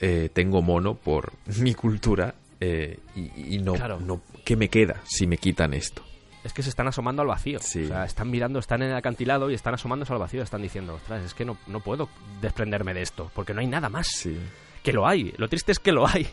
[0.01, 3.99] eh, tengo mono por mi cultura eh, y, y no, Claro.
[4.01, 6.03] no, ¿qué me queda si me quitan esto?
[6.43, 7.59] Es que se están asomando al vacío.
[7.63, 7.85] Sí.
[7.85, 10.43] O sea, están mirando, están en el acantilado y están asomándose al vacío.
[10.43, 12.11] Están diciendo, ostras, es que no, no puedo
[12.43, 14.09] desprenderme de esto, porque no hay nada más.
[14.09, 14.39] Sí.
[14.83, 15.33] Que lo hay.
[15.39, 16.27] Lo triste es que lo hay.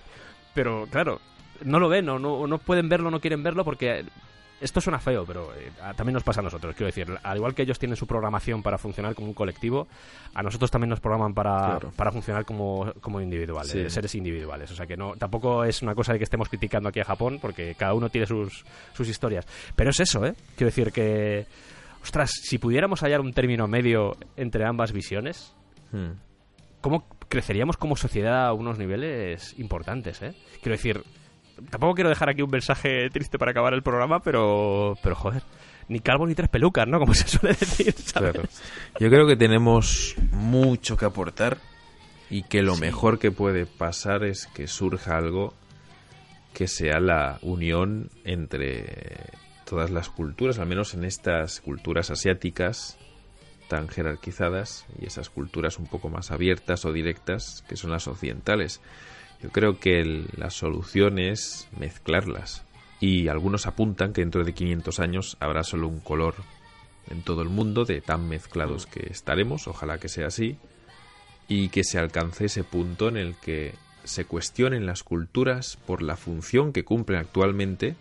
[0.54, 1.22] Pero, claro,
[1.64, 4.04] no lo ven o no, no pueden verlo, no quieren verlo porque...
[4.62, 6.76] Esto suena feo, pero eh, también nos pasa a nosotros.
[6.76, 9.88] Quiero decir, al igual que ellos tienen su programación para funcionar como un colectivo,
[10.36, 11.92] a nosotros también nos programan para, Claro.
[11.96, 13.90] para funcionar como, como individuales, Sí.
[13.90, 14.70] seres individuales.
[14.72, 17.40] O sea que no, tampoco es una cosa de que estemos criticando aquí a Japón,
[17.42, 18.64] porque cada uno tiene sus,
[18.94, 19.48] sus historias.
[19.76, 20.36] Pero es eso, ¿eh?
[20.56, 21.48] Quiero decir que,
[22.04, 25.56] ostras, si pudiéramos hallar un término medio entre ambas visiones,
[25.92, 26.12] Hmm.
[26.82, 30.34] ¿cómo creceríamos como sociedad a unos niveles importantes, eh?
[30.62, 31.04] Quiero decir,
[31.70, 35.44] tampoco quiero dejar aquí un mensaje triste para acabar el programa, pero, pero joder,
[35.88, 37.00] ni calvo ni tres pelucas, ¿no?
[37.00, 38.32] Como se suele decir, ¿sabes?
[38.32, 38.50] Claro.
[39.00, 41.58] Yo creo que tenemos mucho que aportar
[42.30, 45.54] y que lo mejor que puede pasar es que surja algo
[46.54, 49.32] que sea la unión entre
[49.66, 52.98] todas las culturas, al menos en estas culturas asiáticas
[53.68, 58.82] tan jerarquizadas y esas culturas un poco más abiertas o directas que son las occidentales.
[59.42, 62.64] Yo creo que la solución es mezclarlas
[63.00, 66.36] y algunos apuntan que dentro de 500 años habrá solo un color
[67.10, 70.58] en todo el mundo de tan mezclados que estaremos, ojalá que sea así,
[71.48, 73.74] y que se alcance ese punto en el que
[74.04, 77.96] se cuestionen las culturas por la función que cumplen actualmente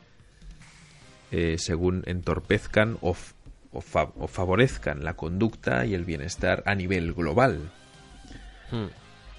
[1.30, 3.16] eh, según entorpezcan o,
[3.72, 3.82] o
[4.18, 7.70] o favorezcan la conducta y el bienestar a nivel global.
[8.70, 8.86] Hmm.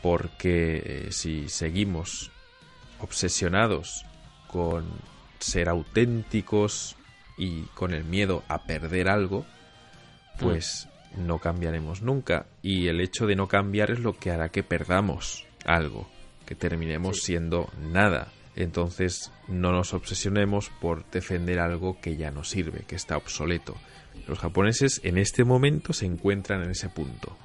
[0.02, 2.32] Porque eh, si seguimos
[3.00, 4.06] obsesionados
[4.48, 4.86] con
[5.40, 6.96] ser auténticos
[7.38, 9.46] y con el miedo a perder algo,
[10.40, 12.46] pues no cambiaremos nunca.
[12.62, 16.10] Y el hecho de no cambiar es lo que hará que perdamos algo,
[16.46, 18.28] que terminemos siendo nada.
[18.56, 23.76] Entonces no nos obsesionemos por defender algo que ya no sirve, que está obsoleto.
[24.28, 27.38] Los japoneses en este momento se encuentran en ese punto.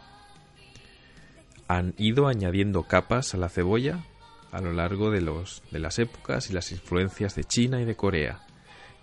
[1.68, 4.04] Han ido añadiendo capas a la cebolla
[4.52, 7.96] a lo largo de, los, de las épocas y las influencias de China y de
[7.96, 8.40] Corea,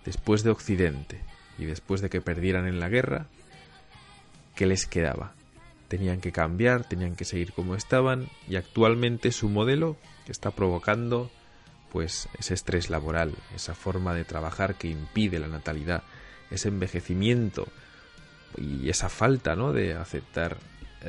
[0.04, 1.20] después de Occidente
[1.58, 3.26] y después de que perdieran en la guerra,
[4.54, 5.34] ¿qué les quedaba?
[5.88, 9.96] Tenían que cambiar, tenían que seguir como estaban y actualmente su modelo
[10.26, 11.30] está provocando
[11.92, 16.02] pues ese estrés laboral, esa forma de trabajar que impide la natalidad,
[16.50, 17.68] ese envejecimiento
[18.56, 19.72] y esa falta ¿no?
[19.72, 20.56] de aceptar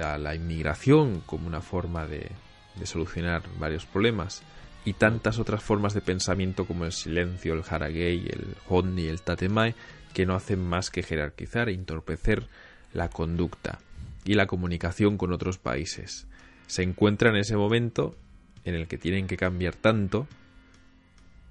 [0.01, 2.30] a la inmigración como una forma de,
[2.76, 4.43] de solucionar varios problemas
[4.84, 9.76] y tantas otras formas de pensamiento como el silencio, el haragei, el honni, el tatemae,
[10.13, 12.47] que no hacen más que jerarquizar e entorpecer
[12.93, 13.80] la conducta
[14.23, 16.27] y la comunicación con otros países.
[16.67, 18.15] Se encuentra en ese momento
[18.63, 20.27] en el que tienen que cambiar tanto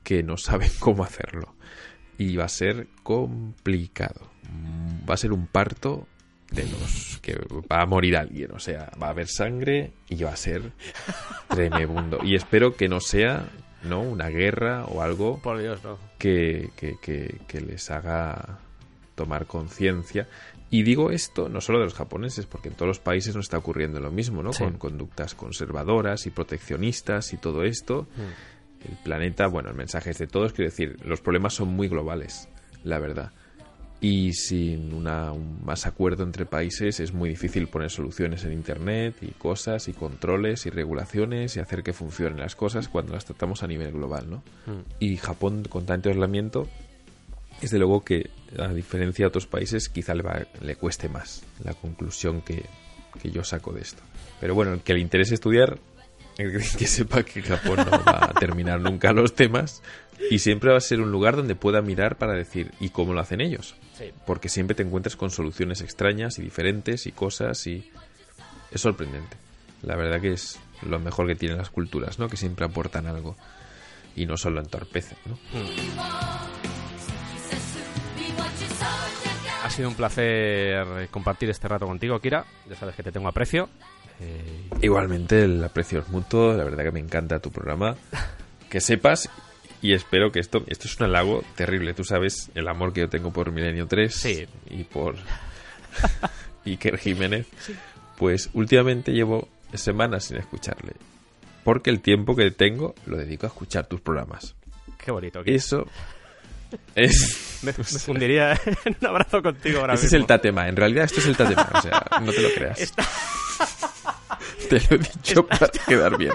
[0.02, 1.54] que no saben cómo hacerlo.
[2.16, 4.30] Y va a ser complicado.
[5.08, 6.06] Va a ser un parto
[6.54, 7.36] de los que
[7.70, 8.52] va a morir alguien.
[8.52, 10.72] O sea, va a haber sangre y va a ser
[11.48, 12.18] tremebundo.
[12.22, 13.48] Y espero que no sea
[13.82, 14.00] ¿no?
[14.00, 15.98] una guerra o algo Por Dios, no.
[16.18, 18.58] que, que- que- que les haga
[19.14, 20.26] tomar conciencia.
[20.70, 23.58] Y digo esto no solo de los japoneses, porque en todos los países no está
[23.58, 24.52] ocurriendo lo mismo, ¿no?
[24.52, 24.64] Sí.
[24.64, 28.08] Con conductas conservadoras y proteccionistas y todo esto.
[28.84, 32.48] El planeta, bueno, el mensaje es de todos, quiero decir, los problemas son muy globales,
[32.82, 33.30] la verdad.
[34.00, 39.16] Y sin una, un más acuerdo entre países es muy difícil poner soluciones en Internet
[39.22, 43.62] y cosas y controles y regulaciones y hacer que funcionen las cosas cuando las tratamos
[43.62, 44.42] a nivel global, ¿no?
[44.98, 46.68] Y Japón con tanto aislamiento,
[47.62, 51.72] desde luego que a diferencia de otros países quizá le, va- le cueste más la
[51.72, 52.62] conclusión que,
[53.22, 54.02] que yo saco de esto.
[54.38, 55.78] Pero bueno, el que le interese estudiar,
[56.36, 59.82] el que sepa que Japón no va a terminar nunca los temas
[60.30, 63.20] y siempre va a ser un lugar donde pueda mirar para decir, ¿y cómo lo
[63.20, 63.74] hacen ellos?
[63.98, 64.10] Sí.
[64.26, 67.90] Porque siempre te encuentras con soluciones extrañas y diferentes y cosas y
[68.70, 69.36] es sorprendente.
[69.82, 72.28] La verdad que es lo mejor que tienen las culturas, ¿no?
[72.28, 73.36] Que siempre aportan algo
[74.16, 75.38] y no solo entorpecen, ¿no?
[79.62, 82.44] Ha sido un placer compartir este rato contigo, Kira.
[82.68, 83.68] Ya sabes que te tengo aprecio.
[84.20, 87.96] Eh, Igualmente el aprecio es mutuo, la verdad que me encanta tu programa.
[88.68, 89.30] Que sepas
[89.84, 93.08] y espero que esto esto es un halago terrible, tú sabes el amor que yo
[93.10, 94.46] tengo por Milenio 3 Sí.
[94.70, 95.16] y por
[96.64, 97.46] Iker Jiménez.
[98.16, 100.92] Pues últimamente llevo semanas sin escucharle.
[101.64, 104.54] Porque el tiempo que tengo lo dedico a escuchar tus programas.
[104.96, 105.42] qué bonito.
[105.44, 105.56] Kira.
[105.56, 105.86] Eso
[106.94, 108.52] es Me, me fundiría
[108.84, 110.66] en un abrazo contigo ahora Ese es el tatema.
[110.68, 111.68] En realidad esto es el tatema.
[111.74, 112.92] O sea, no te lo creas.
[114.68, 116.32] Te lo he dicho para quedar bien.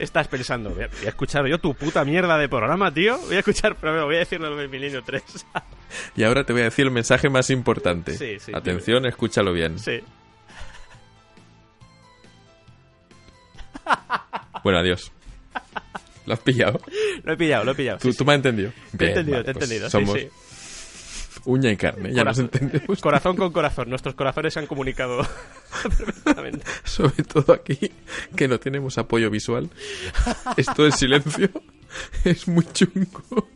[0.00, 3.18] Estás pensando, voy a, voy a escuchar yo tu puta mierda de programa, tío.
[3.18, 5.22] Voy a escuchar, pero voy a decirlo de Milenio 3.
[6.16, 8.16] Y ahora te voy a decir el mensaje más importante.
[8.16, 9.78] Sí, sí, Atención, escúchalo bien.
[9.78, 10.00] sí.
[14.62, 15.10] Bueno, adiós.
[16.26, 16.80] ¿Lo has pillado?
[17.24, 17.98] Lo he pillado, lo he pillado.
[17.98, 18.72] ¿Tú, sí, tú me has entendido?
[18.96, 19.90] Te he entendido, vale, te he pues entendido.
[19.90, 20.28] Somos sí.
[21.44, 23.00] Uña y carne, ya nos Corazón- entendemos.
[23.00, 23.88] Corazón con corazón.
[23.90, 25.18] Nuestros corazones se han comunicado
[25.82, 26.64] perfectamente.
[26.84, 27.78] Sobre todo aquí,
[28.36, 29.68] que no tenemos apoyo visual.
[30.56, 31.48] Esto del silencio
[32.24, 33.48] es muy chungo.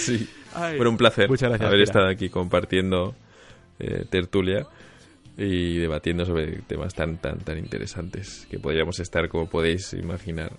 [0.00, 0.28] Sí.
[0.54, 1.84] Ay, Bueno, un placer Muchas gracias, haber Kira.
[1.84, 3.14] estado aquí compartiendo
[3.78, 4.66] eh, tertulia
[5.36, 10.52] y debatiendo sobre temas tan tan tan interesantes que podríamos estar, como podéis imaginar,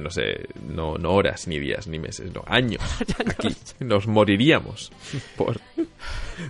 [0.00, 2.82] no sé, no, no horas, ni días, ni meses, no, años
[3.26, 3.54] aquí.
[3.80, 4.92] Nos moriríamos
[5.36, 5.60] por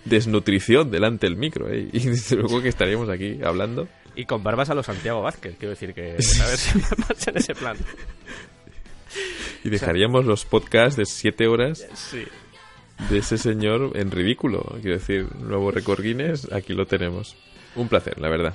[0.04, 1.88] desnutrición delante del micro, ¿eh?
[1.92, 3.88] Y desde luego que estaríamos aquí hablando.
[4.16, 6.12] Y con barbas a los Santiago Vázquez, quiero decir que...
[6.12, 6.78] A ver si
[7.30, 7.76] en ese plan.
[9.64, 12.24] Y dejaríamos los podcasts de siete horas Sí.
[13.10, 14.62] de ese señor en ridículo.
[14.82, 17.36] Quiero decir, nuevo récord Guinness, aquí lo tenemos.
[17.76, 18.54] Un placer, la verdad.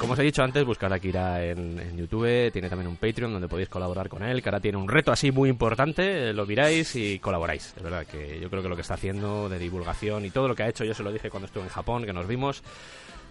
[0.00, 3.48] Como os he dicho antes, buscad a Kira en, YouTube, tiene también un Patreon donde
[3.48, 6.96] podéis colaborar con él, que ahora tiene un reto así muy importante, eh, lo miráis
[6.96, 7.74] y colaboráis.
[7.74, 10.54] De verdad que yo creo que lo que está haciendo de divulgación y todo lo
[10.54, 12.62] que ha hecho, yo se lo dije cuando estuve en Japón, que nos vimos,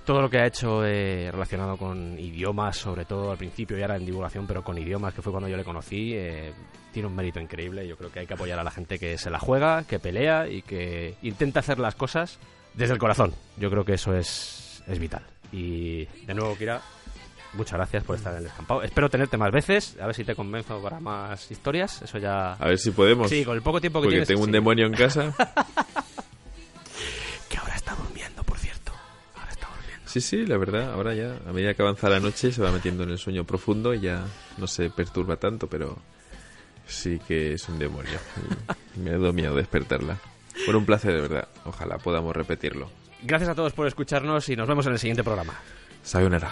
[0.05, 3.95] todo lo que ha hecho eh, relacionado con idiomas, sobre todo al principio y ahora
[3.95, 6.53] en divulgación, pero con idiomas, que fue cuando yo le conocí, eh,
[6.93, 7.87] tiene un mérito increíble.
[7.87, 10.47] Yo creo que hay que apoyar a la gente que se la juega, que pelea
[10.47, 12.37] y que intenta hacer las cosas
[12.75, 13.33] desde el corazón.
[13.57, 15.23] Yo creo que eso es, es vital.
[15.51, 16.81] Y de nuevo, Kira,
[17.53, 18.83] muchas gracias por estar en el descampado.
[18.83, 22.01] Espero tenerte más veces, a ver si te convenzo para más historias.
[22.01, 22.53] Eso ya.
[22.53, 23.29] A ver si podemos.
[23.29, 24.27] Sí, con el poco tiempo que porque tienes.
[24.27, 24.51] tengo un sí.
[24.53, 25.33] demonio en casa.
[27.49, 28.91] Que ahora está durmiendo, por cierto.
[29.35, 30.07] Ahora está durmiendo.
[30.07, 33.01] Sí, sí, la verdad, ahora ya, a medida que avanza la noche, se va metiendo
[33.03, 34.23] en el sueño profundo y ya
[34.57, 35.97] no se perturba tanto, pero
[36.85, 38.19] sí que es un demonio.
[38.97, 40.19] Me dado miedo despertarla.
[40.65, 41.47] Bueno, un placer de verdad.
[41.65, 42.91] Ojalá podamos repetirlo.
[43.21, 45.59] Gracias a todos por escucharnos y nos vemos en el siguiente programa.
[46.01, 46.51] Sayonara.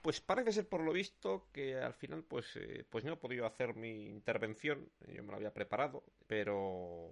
[0.00, 3.46] Pues parece ser por lo visto que al final pues, eh, pues no he podido
[3.46, 7.10] hacer mi intervención, yo me la había preparado, pero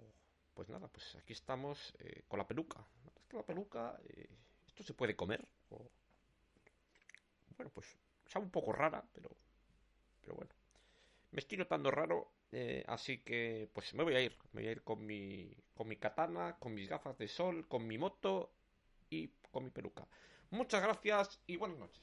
[0.54, 2.84] pues nada, pues aquí estamos eh, con la peluca.
[3.16, 4.28] Es que la peluca, eh,
[4.66, 5.46] esto se puede comer.
[7.56, 7.96] Bueno, pues
[8.26, 9.30] sabe un poco rara, pero,
[10.20, 10.50] pero bueno.
[11.30, 14.36] Me estoy notando raro, eh, así que pues me voy a ir.
[14.52, 17.86] Me voy a ir con mi, con mi katana, con mis gafas de sol, con
[17.86, 18.52] mi moto
[19.08, 20.06] y con mi peluca.
[20.50, 22.02] Muchas gracias y buenas noches.